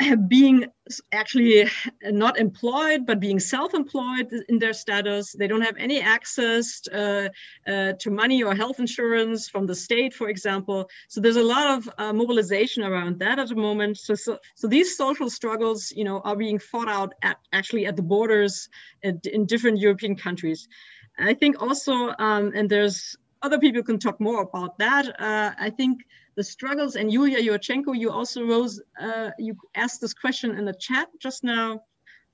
being 0.28 0.66
actually 1.12 1.68
not 2.04 2.38
employed 2.38 3.06
but 3.06 3.20
being 3.20 3.38
self-employed 3.38 4.32
in 4.48 4.58
their 4.58 4.72
status. 4.72 5.32
They 5.32 5.46
don't 5.46 5.60
have 5.62 5.76
any 5.78 6.00
access 6.00 6.82
uh, 6.88 7.28
uh, 7.66 7.92
to 7.92 8.10
money 8.10 8.42
or 8.42 8.54
health 8.54 8.78
insurance 8.80 9.48
from 9.48 9.66
the 9.66 9.74
state 9.74 10.14
for 10.14 10.28
example. 10.28 10.88
So 11.08 11.20
there's 11.20 11.36
a 11.36 11.42
lot 11.42 11.78
of 11.78 11.90
uh, 11.98 12.12
mobilization 12.12 12.82
around 12.82 13.18
that 13.20 13.38
at 13.38 13.48
the 13.48 13.54
moment. 13.54 13.98
So, 13.98 14.14
so, 14.14 14.38
so 14.54 14.66
these 14.66 14.96
social 14.96 15.30
struggles 15.30 15.92
you 15.94 16.04
know 16.04 16.20
are 16.20 16.36
being 16.36 16.58
fought 16.58 16.88
out 16.88 17.14
at 17.22 17.38
actually 17.52 17.86
at 17.86 17.96
the 17.96 18.02
borders 18.02 18.68
at, 19.04 19.24
in 19.26 19.46
different 19.46 19.78
european 19.78 20.16
countries. 20.16 20.68
I 21.18 21.34
think 21.34 21.60
also 21.60 22.14
um, 22.18 22.52
and 22.54 22.68
there's 22.68 23.16
other 23.42 23.58
people 23.58 23.82
can 23.82 23.98
talk 23.98 24.20
more 24.20 24.42
about 24.42 24.78
that 24.78 25.08
uh, 25.20 25.52
i 25.58 25.70
think 25.70 26.02
the 26.40 26.44
struggles. 26.44 26.96
And 26.96 27.12
Yulia 27.12 27.38
Yurchenko, 27.38 27.98
you 27.98 28.10
also 28.10 28.44
rose, 28.44 28.80
uh, 28.98 29.30
you 29.38 29.54
asked 29.74 30.00
this 30.00 30.14
question 30.14 30.56
in 30.56 30.64
the 30.64 30.72
chat 30.72 31.08
just 31.18 31.44
now. 31.44 31.82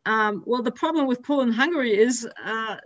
Um, 0.05 0.45
well, 0.47 0.63
the 0.63 0.71
problem 0.71 1.09
with 1.09 1.25
Poland 1.25 1.49
and 1.49 1.57
Hungary 1.57 1.99
is 1.99 2.29
uh, 2.45 2.77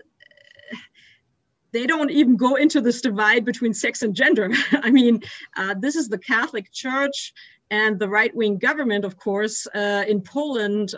they 1.72 1.86
don't 1.86 2.10
even 2.10 2.36
go 2.36 2.54
into 2.54 2.80
this 2.80 3.02
divide 3.02 3.44
between 3.44 3.74
sex 3.74 4.00
and 4.00 4.14
gender. 4.14 4.50
I 4.72 4.90
mean, 4.90 5.22
uh, 5.56 5.74
this 5.78 5.94
is 5.94 6.08
the 6.08 6.18
Catholic 6.18 6.72
Church 6.72 7.34
and 7.70 7.98
the 7.98 8.08
right 8.08 8.34
wing 8.34 8.56
government, 8.58 9.04
of 9.04 9.18
course, 9.18 9.66
uh, 9.74 10.04
in 10.08 10.22
Poland. 10.22 10.94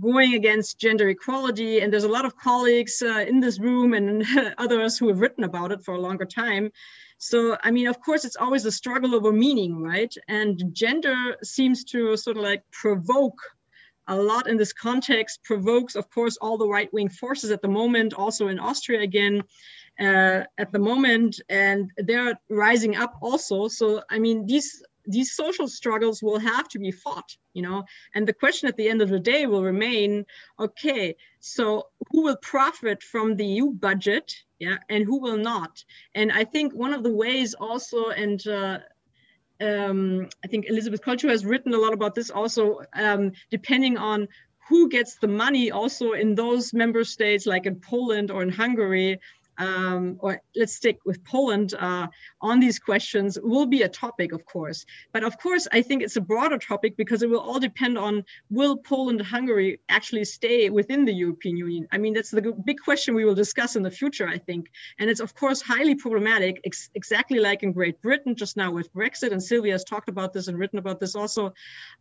Going 0.00 0.34
against 0.34 0.78
gender 0.78 1.08
equality. 1.08 1.80
And 1.80 1.92
there's 1.92 2.04
a 2.04 2.08
lot 2.08 2.24
of 2.24 2.36
colleagues 2.36 3.02
uh, 3.02 3.24
in 3.26 3.40
this 3.40 3.58
room 3.58 3.94
and 3.94 4.24
others 4.58 4.98
who 4.98 5.08
have 5.08 5.20
written 5.20 5.44
about 5.44 5.72
it 5.72 5.82
for 5.82 5.94
a 5.94 6.00
longer 6.00 6.26
time. 6.26 6.70
So, 7.18 7.56
I 7.64 7.70
mean, 7.70 7.86
of 7.86 8.00
course, 8.00 8.24
it's 8.24 8.36
always 8.36 8.66
a 8.66 8.72
struggle 8.72 9.14
over 9.14 9.32
meaning, 9.32 9.82
right? 9.82 10.14
And 10.28 10.62
gender 10.72 11.36
seems 11.42 11.84
to 11.84 12.16
sort 12.16 12.36
of 12.36 12.42
like 12.42 12.62
provoke 12.72 13.38
a 14.08 14.16
lot 14.16 14.48
in 14.48 14.56
this 14.56 14.72
context 14.72 15.42
provokes, 15.42 15.96
of 15.96 16.10
course, 16.10 16.36
all 16.36 16.58
the 16.58 16.68
right 16.68 16.92
wing 16.92 17.08
forces 17.08 17.50
at 17.50 17.62
the 17.62 17.68
moment, 17.68 18.14
also 18.14 18.48
in 18.48 18.58
Austria 18.58 19.00
again. 19.00 19.42
Uh, 19.98 20.44
at 20.58 20.70
the 20.72 20.78
moment, 20.78 21.40
and 21.48 21.90
they're 21.96 22.38
rising 22.50 22.96
up 22.96 23.14
also. 23.22 23.66
So, 23.66 24.02
I 24.10 24.18
mean, 24.18 24.44
these 24.44 24.82
these 25.06 25.34
social 25.34 25.68
struggles 25.68 26.22
will 26.22 26.38
have 26.38 26.68
to 26.68 26.78
be 26.78 26.90
fought 26.90 27.36
you 27.56 27.62
know? 27.62 27.84
And 28.14 28.28
the 28.28 28.34
question 28.34 28.68
at 28.68 28.76
the 28.76 28.88
end 28.88 29.00
of 29.00 29.08
the 29.08 29.18
day 29.18 29.46
will 29.46 29.64
remain 29.64 30.26
okay 30.60 31.16
so 31.40 31.88
who 32.10 32.22
will 32.22 32.36
profit 32.36 33.02
from 33.02 33.36
the 33.36 33.46
eu 33.46 33.72
budget 33.72 34.32
yeah 34.58 34.76
and 34.90 35.04
who 35.04 35.20
will 35.20 35.38
not? 35.38 35.82
And 36.14 36.30
i 36.30 36.44
think 36.44 36.74
one 36.74 36.92
of 36.92 37.02
the 37.02 37.12
ways 37.12 37.54
also 37.54 38.10
and 38.10 38.46
uh, 38.46 38.78
um, 39.60 40.28
i 40.44 40.48
think 40.48 40.66
elizabeth 40.68 41.02
Klatzer 41.02 41.30
has 41.30 41.46
written 41.46 41.72
a 41.72 41.78
lot 41.78 41.94
about 41.94 42.14
this 42.14 42.30
also 42.30 42.80
um, 42.92 43.32
depending 43.50 43.96
on 43.96 44.28
who 44.68 44.88
gets 44.88 45.16
the 45.16 45.28
money 45.28 45.70
also 45.70 46.12
in 46.12 46.34
those 46.34 46.74
member 46.74 47.04
states 47.04 47.46
like 47.46 47.64
in 47.66 47.76
poland 47.76 48.30
or 48.30 48.42
in 48.42 48.50
hungary 48.50 49.18
um, 49.58 50.16
or 50.20 50.40
let's 50.54 50.74
stick 50.74 50.98
with 51.04 51.24
Poland 51.24 51.74
uh, 51.74 52.06
on 52.40 52.60
these 52.60 52.78
questions 52.78 53.38
will 53.42 53.66
be 53.66 53.82
a 53.82 53.88
topic, 53.88 54.32
of 54.32 54.44
course. 54.44 54.86
But 55.12 55.24
of 55.24 55.38
course, 55.38 55.66
I 55.72 55.82
think 55.82 56.02
it's 56.02 56.16
a 56.16 56.20
broader 56.20 56.58
topic 56.58 56.96
because 56.96 57.22
it 57.22 57.30
will 57.30 57.40
all 57.40 57.58
depend 57.58 57.98
on 57.98 58.24
will 58.50 58.76
Poland 58.76 59.20
and 59.20 59.26
Hungary 59.26 59.80
actually 59.88 60.24
stay 60.24 60.70
within 60.70 61.04
the 61.04 61.12
European 61.12 61.56
Union? 61.56 61.88
I 61.92 61.98
mean, 61.98 62.14
that's 62.14 62.30
the 62.30 62.42
big 62.64 62.80
question 62.80 63.14
we 63.14 63.24
will 63.24 63.34
discuss 63.34 63.76
in 63.76 63.82
the 63.82 63.90
future, 63.90 64.28
I 64.28 64.38
think. 64.38 64.70
And 64.98 65.08
it's, 65.10 65.20
of 65.20 65.34
course, 65.34 65.60
highly 65.60 65.94
problematic, 65.94 66.60
ex 66.64 66.90
exactly 66.94 67.38
like 67.38 67.62
in 67.62 67.72
Great 67.72 68.00
Britain 68.02 68.34
just 68.34 68.56
now 68.56 68.70
with 68.70 68.92
Brexit. 68.92 69.32
And 69.32 69.42
Sylvia 69.42 69.72
has 69.72 69.84
talked 69.84 70.08
about 70.08 70.32
this 70.32 70.48
and 70.48 70.58
written 70.58 70.78
about 70.78 71.00
this 71.00 71.14
also. 71.14 71.54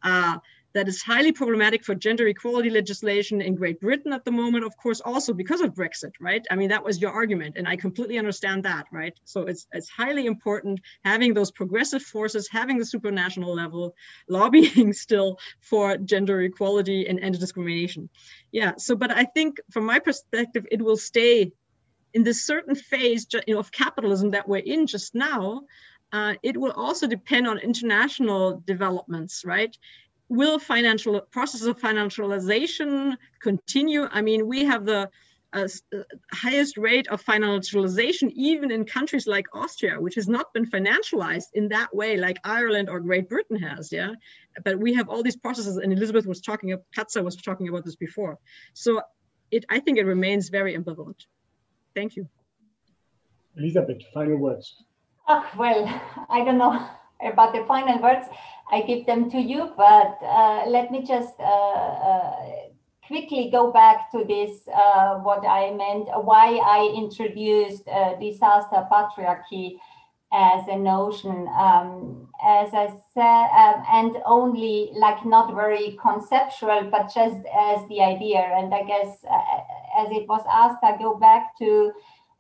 Uh, 0.04 0.38
that 0.76 0.90
is 0.90 1.02
highly 1.02 1.32
problematic 1.32 1.86
for 1.86 1.96
gender 1.96 2.28
equality 2.28 2.70
legislation 2.70 3.42
in 3.42 3.56
Great 3.56 3.80
Britain 3.80 4.12
at 4.12 4.26
the 4.26 4.32
moment, 4.32 4.66
of 4.66 4.76
course, 4.76 5.00
also 5.00 5.34
because 5.34 5.62
of 5.62 5.74
Brexit, 5.74 6.12
right? 6.20 6.46
I 6.52 6.58
mean, 6.58 6.68
that 6.68 6.84
was 6.84 7.02
your 7.02 7.12
argument, 7.12 7.56
and 7.58 7.66
I 7.66 7.78
completely 7.78 8.18
understand 8.18 8.64
that, 8.66 8.86
right? 8.92 9.18
So 9.24 9.44
it's 9.44 9.68
it's 9.72 9.90
highly 9.90 10.26
important 10.26 10.82
having 11.06 11.34
those 11.34 11.50
progressive 11.50 12.04
forces, 12.04 12.50
having 12.52 12.78
the 12.78 12.84
supranational 12.84 13.56
level, 13.56 13.96
lobbying 14.28 14.92
still 15.06 15.40
for 15.62 15.96
gender 15.96 16.42
equality 16.42 17.08
and 17.08 17.24
anti-discrimination. 17.24 18.10
Yeah. 18.52 18.74
So, 18.78 18.98
but 18.98 19.12
I 19.12 19.24
think 19.24 19.58
from 19.72 19.86
my 19.86 20.00
perspective, 20.00 20.66
it 20.70 20.82
will 20.82 20.98
stay 20.98 21.54
in 22.14 22.24
this 22.24 22.46
certain 22.46 22.76
phase 22.76 23.28
of 23.48 23.72
capitalism 23.72 24.32
that 24.32 24.48
we're 24.50 24.58
in 24.74 24.88
just 24.88 25.16
now. 25.16 25.62
Uh, 26.12 26.36
it 26.44 26.56
will 26.56 26.72
also 26.72 27.08
depend 27.08 27.48
on 27.48 27.58
international 27.58 28.62
developments, 28.66 29.44
right? 29.44 29.76
Will 30.28 30.58
financial 30.58 31.22
process 31.22 31.64
of 31.64 31.80
financialization 31.80 33.16
continue? 33.42 34.08
I 34.10 34.22
mean, 34.22 34.48
we 34.48 34.66
have 34.66 34.86
the 34.86 35.10
uh, 35.54 35.68
highest 36.34 36.78
rate 36.78 37.08
of 37.08 37.24
financialization 37.24 38.32
even 38.36 38.72
in 38.72 38.86
countries 38.86 39.28
like 39.28 39.46
Austria, 39.54 40.02
which 40.02 40.16
has 40.16 40.28
not 40.28 40.52
been 40.54 40.66
financialized 40.66 41.50
in 41.54 41.70
that 41.70 41.96
way 41.96 42.18
like 42.18 42.38
Ireland 42.44 42.90
or 42.90 43.00
Great 43.00 43.30
Britain 43.30 43.58
has, 43.58 43.92
yeah. 43.92 44.14
But 44.64 44.80
we 44.80 44.96
have 44.96 45.10
all 45.10 45.24
these 45.24 45.38
processes, 45.38 45.78
and 45.78 45.94
Elizabeth 45.94 46.26
was 46.26 46.42
talking, 46.42 46.76
Klatzer 46.98 47.24
was 47.24 47.36
talking 47.36 47.70
about 47.70 47.86
this 47.86 47.96
before. 47.96 48.38
So 48.74 49.02
it, 49.52 49.64
I 49.70 49.80
think 49.80 49.98
it 49.98 50.06
remains 50.06 50.50
very 50.50 50.76
ambivalent. 50.76 51.26
Thank 51.96 52.16
you. 52.16 52.28
Elizabeth, 53.56 54.02
final 54.14 54.38
words. 54.38 54.76
Oh, 55.28 55.46
well, 55.58 56.02
I 56.30 56.44
don't 56.44 56.58
know 56.58 56.86
about 57.26 57.54
the 57.54 57.64
final 57.66 58.02
words. 58.02 58.28
I 58.72 58.82
give 58.82 59.06
them 59.06 59.30
to 59.32 59.40
you, 59.40 59.72
but 59.78 60.18
uh, 60.24 60.66
let 60.68 60.92
me 60.92 61.04
just 61.04 61.40
uh, 61.40 61.44
uh, 61.44 62.36
quickly 63.06 63.50
go 63.52 63.72
back 63.72 64.12
to 64.12 64.24
this, 64.24 64.68
uh, 64.68 65.16
what 65.20 65.46
I 65.46 65.72
meant, 65.72 66.08
why 66.24 66.58
I 66.58 66.92
introduced 66.96 67.86
disaster 68.20 68.88
patriarchy 68.92 69.78
as 70.34 70.68
a 70.68 70.78
notion. 70.78 71.48
Um, 71.58 72.28
as 72.44 72.74
I 72.74 72.88
said, 73.14 73.48
um, 73.56 73.84
and 73.92 74.18
only 74.26 74.92
like 74.96 75.26
not 75.26 75.54
very 75.54 75.98
conceptual, 76.02 76.90
but 76.92 77.14
just 77.14 77.38
as 77.56 77.88
the 77.88 78.02
idea. 78.02 78.40
And 78.40 78.74
I 78.74 78.84
guess 78.84 79.24
uh, 79.30 80.02
as 80.02 80.12
it 80.12 80.28
was 80.28 80.44
asked, 80.50 80.84
I 80.84 80.98
go 80.98 81.16
back 81.16 81.58
to 81.60 81.92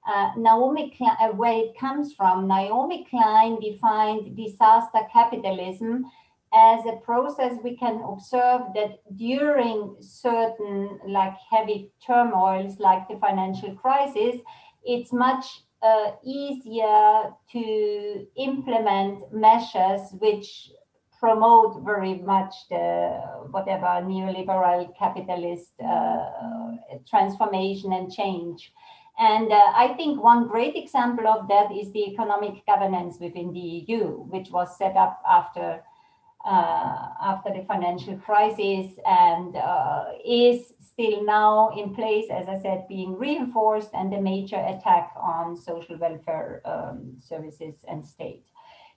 uh, 0.07 0.32
Naomi 0.38 0.94
Klein, 0.95 1.18
uh, 1.19 1.30
where 1.30 1.53
it 1.53 1.77
comes 1.80 2.14
from. 2.14 2.48
Naomi 2.48 3.06
Klein 3.10 3.60
defined 3.60 4.36
disaster 4.36 4.99
capitalism 5.11 6.06
as 6.53 6.86
a 6.86 6.98
process 7.03 7.53
we 7.64 7.76
can 7.76 8.02
observe 8.07 8.61
that 8.76 8.99
during 9.18 9.95
certain 9.99 10.99
like 11.07 11.34
heavy 11.52 11.91
turmoils 12.06 12.80
like 12.80 13.07
the 13.10 13.18
financial 13.18 13.76
crisis, 13.76 14.36
it's 14.84 15.11
much 15.11 15.45
uh, 15.82 16.11
easier 16.23 17.34
to 17.52 18.26
implement 18.38 19.34
measures 19.34 20.02
which 20.19 20.72
promote 21.19 21.84
very 21.84 22.15
much 22.15 22.53
the 22.69 23.19
whatever 23.52 23.88
neoliberal 24.06 24.88
capitalist 24.98 25.73
uh, 25.84 26.26
transformation 27.10 27.94
and 27.94 28.11
change. 28.11 28.72
And 29.17 29.51
uh, 29.51 29.71
I 29.75 29.93
think 29.95 30.21
one 30.21 30.47
great 30.47 30.75
example 30.75 31.27
of 31.27 31.47
that 31.47 31.71
is 31.71 31.91
the 31.93 32.11
economic 32.11 32.65
governance 32.65 33.17
within 33.19 33.53
the 33.53 33.59
EU, 33.59 34.23
which 34.23 34.49
was 34.51 34.77
set 34.77 34.95
up 34.97 35.21
after 35.29 35.81
uh, 36.45 37.07
after 37.23 37.51
the 37.51 37.65
financial 37.65 38.17
crisis 38.17 38.91
and 39.03 39.55
uh, 39.55 40.05
is 40.23 40.73
still 40.79 41.25
now 41.25 41.71
in 41.75 41.95
place, 41.95 42.25
as 42.29 42.47
I 42.47 42.61
said, 42.61 42.87
being 42.87 43.17
reinforced 43.17 43.89
and 43.93 44.13
a 44.13 44.21
major 44.21 44.57
attack 44.57 45.11
on 45.19 45.57
social 45.57 45.97
welfare 45.97 46.61
um, 46.63 47.15
services 47.19 47.83
and 47.87 48.05
state. 48.05 48.45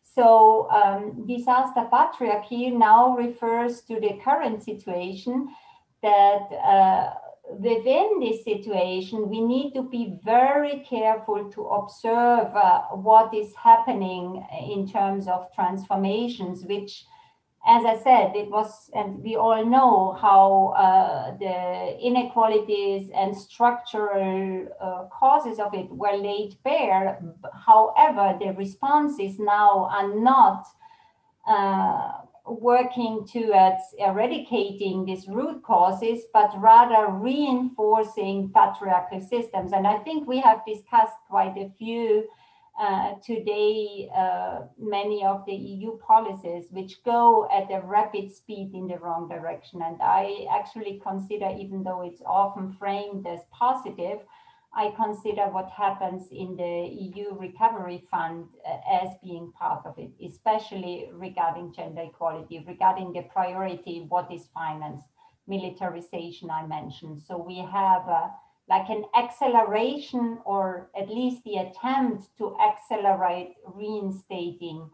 So 0.02 0.68
um, 0.70 1.26
disaster 1.26 1.88
patriarchy 1.90 2.70
now 2.72 3.16
refers 3.16 3.80
to 3.82 3.98
the 3.98 4.20
current 4.22 4.62
situation 4.62 5.48
that 6.02 6.52
uh, 6.52 7.14
within 7.50 8.20
this 8.20 8.44
situation, 8.44 9.28
we 9.28 9.40
need 9.40 9.72
to 9.74 9.82
be 9.82 10.18
very 10.24 10.84
careful 10.88 11.50
to 11.50 11.62
observe 11.66 12.54
uh, 12.54 12.82
what 12.92 13.32
is 13.34 13.54
happening 13.54 14.44
in 14.68 14.86
terms 14.86 15.28
of 15.28 15.52
transformations, 15.54 16.64
which, 16.64 17.04
as 17.66 17.84
I 17.84 17.96
said, 17.96 18.36
it 18.36 18.50
was, 18.50 18.90
and 18.94 19.22
we 19.22 19.36
all 19.36 19.64
know 19.64 20.16
how 20.20 20.74
uh, 20.76 21.36
the 21.38 21.98
inequalities 22.00 23.10
and 23.14 23.36
structural 23.36 24.68
uh, 24.80 25.04
causes 25.12 25.58
of 25.58 25.74
it 25.74 25.90
were 25.90 26.16
laid 26.16 26.56
bare. 26.64 27.22
However, 27.66 28.36
the 28.38 28.52
responses 28.52 29.38
now 29.38 29.88
are 29.90 30.14
not 30.14 30.66
uh, 31.46 32.27
working 32.48 33.26
towards 33.26 33.82
eradicating 33.98 35.04
these 35.04 35.28
root 35.28 35.62
causes, 35.62 36.24
but 36.32 36.50
rather 36.56 37.12
reinforcing 37.12 38.50
patriarchal 38.54 39.20
systems. 39.20 39.72
And 39.72 39.86
I 39.86 39.98
think 39.98 40.26
we 40.26 40.40
have 40.40 40.60
discussed 40.66 41.16
quite 41.28 41.56
a 41.56 41.70
few 41.78 42.28
uh, 42.80 43.14
today, 43.24 44.08
uh, 44.16 44.60
many 44.78 45.24
of 45.24 45.44
the 45.46 45.52
EU 45.52 45.98
policies 45.98 46.66
which 46.70 47.02
go 47.04 47.48
at 47.52 47.68
a 47.72 47.84
rapid 47.84 48.32
speed 48.32 48.70
in 48.72 48.86
the 48.86 48.96
wrong 48.98 49.28
direction. 49.28 49.82
And 49.82 50.00
I 50.00 50.46
actually 50.48 51.00
consider, 51.02 51.52
even 51.58 51.82
though 51.82 52.02
it's 52.02 52.22
often 52.24 52.72
framed 52.78 53.26
as 53.26 53.40
positive, 53.50 54.20
I 54.74 54.92
consider 54.96 55.46
what 55.50 55.70
happens 55.70 56.28
in 56.30 56.56
the 56.56 56.88
EU 56.88 57.34
Recovery 57.38 58.06
Fund 58.10 58.48
uh, 58.66 58.76
as 59.02 59.08
being 59.22 59.52
part 59.52 59.86
of 59.86 59.98
it, 59.98 60.10
especially 60.24 61.08
regarding 61.12 61.72
gender 61.72 62.02
equality, 62.02 62.64
regarding 62.66 63.12
the 63.12 63.22
priority, 63.22 64.04
what 64.08 64.30
is 64.32 64.48
financed, 64.54 65.06
militarization 65.46 66.50
I 66.50 66.66
mentioned. 66.66 67.22
So 67.22 67.38
we 67.38 67.58
have 67.58 68.08
uh, 68.08 68.28
like 68.68 68.90
an 68.90 69.04
acceleration 69.16 70.38
or 70.44 70.90
at 70.94 71.08
least 71.08 71.42
the 71.44 71.56
attempt 71.56 72.36
to 72.36 72.54
accelerate 72.60 73.54
reinstating 73.64 74.90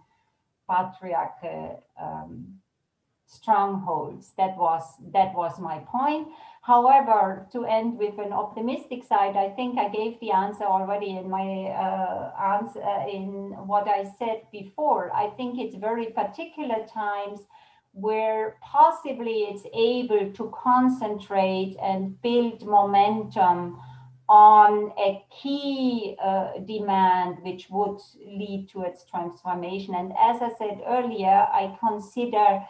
patriarchal 0.71 1.83
um, 2.01 2.61
strongholds. 3.35 4.33
That 4.37 4.57
was 4.57 4.85
that 5.13 5.35
was 5.35 5.59
my 5.59 5.79
point. 5.79 6.29
However, 6.63 7.47
to 7.53 7.67
end 7.67 7.99
with 7.99 8.19
an 8.19 8.33
optimistic 8.33 9.05
side, 9.05 9.37
I 9.37 9.51
think 9.51 9.79
I 9.79 9.89
gave 9.89 10.19
the 10.21 10.31
answer 10.31 10.65
already 10.65 11.11
in 11.19 11.29
my 11.29 11.49
uh, 11.85 12.33
answer 12.55 12.83
uh, 12.83 13.07
in 13.07 13.53
what 13.67 13.87
I 13.87 14.05
said 14.19 14.43
before. 14.51 15.13
I 15.15 15.29
think 15.37 15.59
it's 15.59 15.77
very 15.77 16.07
particular 16.07 16.87
times 16.87 17.41
where 17.93 18.57
possibly 18.61 19.39
it's 19.51 19.67
able 19.75 20.33
to 20.33 20.53
concentrate 20.63 21.77
and 21.81 22.21
build 22.23 22.67
momentum 22.67 23.79
on 24.29 24.91
a 24.99 25.23
key 25.31 26.17
uh, 26.23 26.53
demand 26.67 27.39
which 27.43 27.69
would 27.71 28.01
lead 28.27 28.69
to 28.73 28.83
its 28.83 29.05
transformation. 29.05 29.95
And 29.95 30.13
as 30.13 30.41
I 30.41 30.51
said 30.59 30.81
earlier, 30.87 31.47
I 31.53 31.77
consider 31.79 32.65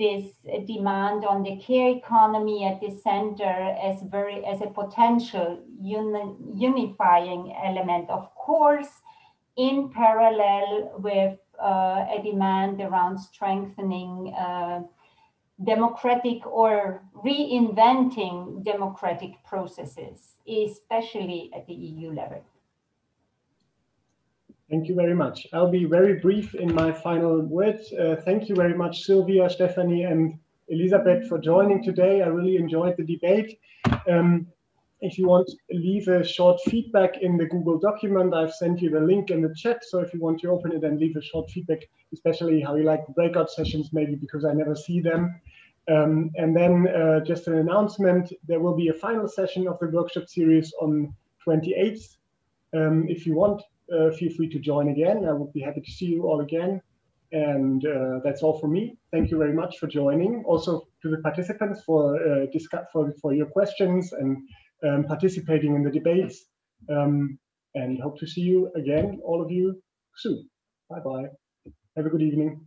this 0.00 0.24
demand 0.66 1.24
on 1.26 1.42
the 1.42 1.56
care 1.56 1.90
economy 1.90 2.64
at 2.64 2.80
the 2.80 2.90
center 2.90 3.56
as 3.88 4.02
very 4.10 4.44
as 4.46 4.62
a 4.62 4.70
potential 4.80 5.48
uni 5.78 6.22
unifying 6.66 7.42
element 7.62 8.08
of 8.08 8.34
course 8.34 8.92
in 9.56 9.90
parallel 9.90 10.90
with 10.98 11.38
uh, 11.62 12.06
a 12.16 12.18
demand 12.24 12.80
around 12.80 13.18
strengthening 13.18 14.32
uh, 14.34 14.80
democratic 15.62 16.46
or 16.46 17.02
reinventing 17.24 18.64
democratic 18.64 19.32
processes, 19.44 20.36
especially 20.48 21.50
at 21.54 21.66
the 21.66 21.74
EU 21.74 22.12
level. 22.12 22.42
Thank 24.70 24.86
you 24.86 24.94
very 24.94 25.14
much. 25.16 25.48
I'll 25.52 25.70
be 25.70 25.84
very 25.84 26.20
brief 26.20 26.54
in 26.54 26.72
my 26.72 26.92
final 26.92 27.40
words. 27.40 27.92
Uh, 27.92 28.14
thank 28.24 28.48
you 28.48 28.54
very 28.54 28.72
much, 28.72 29.02
Sylvia, 29.02 29.50
Stephanie, 29.50 30.04
and 30.04 30.38
Elisabeth 30.68 31.28
for 31.28 31.38
joining 31.38 31.82
today. 31.82 32.22
I 32.22 32.28
really 32.28 32.56
enjoyed 32.56 32.96
the 32.96 33.02
debate. 33.02 33.58
Um, 34.08 34.46
if 35.00 35.18
you 35.18 35.26
want 35.26 35.50
leave 35.72 36.06
a 36.06 36.22
short 36.22 36.60
feedback 36.66 37.20
in 37.20 37.36
the 37.36 37.46
Google 37.46 37.80
document, 37.80 38.32
I've 38.32 38.54
sent 38.54 38.80
you 38.80 38.90
the 38.90 39.00
link 39.00 39.30
in 39.30 39.42
the 39.42 39.52
chat. 39.56 39.82
So 39.84 39.98
if 39.98 40.14
you 40.14 40.20
want 40.20 40.40
to 40.42 40.50
open 40.50 40.70
it 40.70 40.84
and 40.84 41.00
leave 41.00 41.16
a 41.16 41.22
short 41.22 41.50
feedback, 41.50 41.80
especially 42.12 42.60
how 42.60 42.76
you 42.76 42.84
like 42.84 43.04
the 43.06 43.12
breakout 43.12 43.50
sessions, 43.50 43.90
maybe 43.92 44.14
because 44.14 44.44
I 44.44 44.52
never 44.52 44.76
see 44.76 45.00
them. 45.00 45.40
Um, 45.90 46.30
and 46.36 46.54
then 46.54 46.86
uh, 46.86 47.20
just 47.24 47.48
an 47.48 47.58
announcement, 47.58 48.32
there 48.46 48.60
will 48.60 48.76
be 48.76 48.86
a 48.88 48.94
final 48.94 49.26
session 49.26 49.66
of 49.66 49.80
the 49.80 49.88
workshop 49.88 50.28
series 50.28 50.72
on 50.80 51.12
28th. 51.44 52.18
Um, 52.72 53.08
if 53.08 53.26
you 53.26 53.34
want, 53.34 53.62
uh, 53.94 54.10
feel 54.12 54.32
free 54.34 54.48
to 54.48 54.58
join 54.58 54.88
again. 54.88 55.26
I 55.26 55.32
would 55.32 55.52
be 55.52 55.60
happy 55.60 55.80
to 55.80 55.90
see 55.90 56.06
you 56.06 56.26
all 56.26 56.40
again. 56.40 56.80
And 57.32 57.84
uh, 57.86 58.18
that's 58.24 58.42
all 58.42 58.58
for 58.58 58.66
me. 58.66 58.98
Thank 59.12 59.30
you 59.30 59.38
very 59.38 59.52
much 59.52 59.78
for 59.78 59.86
joining. 59.86 60.42
Also 60.44 60.88
to 61.02 61.10
the 61.10 61.18
participants 61.18 61.82
for 61.84 62.16
uh, 62.16 62.46
discuss 62.52 62.86
for, 62.92 63.12
for 63.22 63.32
your 63.34 63.46
questions 63.46 64.12
and 64.12 64.36
um, 64.84 65.04
participating 65.04 65.74
in 65.76 65.84
the 65.84 65.90
debates. 65.90 66.46
Um, 66.88 67.38
and 67.74 68.00
hope 68.00 68.18
to 68.18 68.26
see 68.26 68.40
you 68.40 68.72
again, 68.74 69.20
all 69.24 69.40
of 69.40 69.50
you, 69.50 69.80
soon. 70.16 70.48
Bye 70.88 71.00
bye. 71.04 71.26
Have 71.96 72.06
a 72.06 72.10
good 72.10 72.22
evening. 72.22 72.66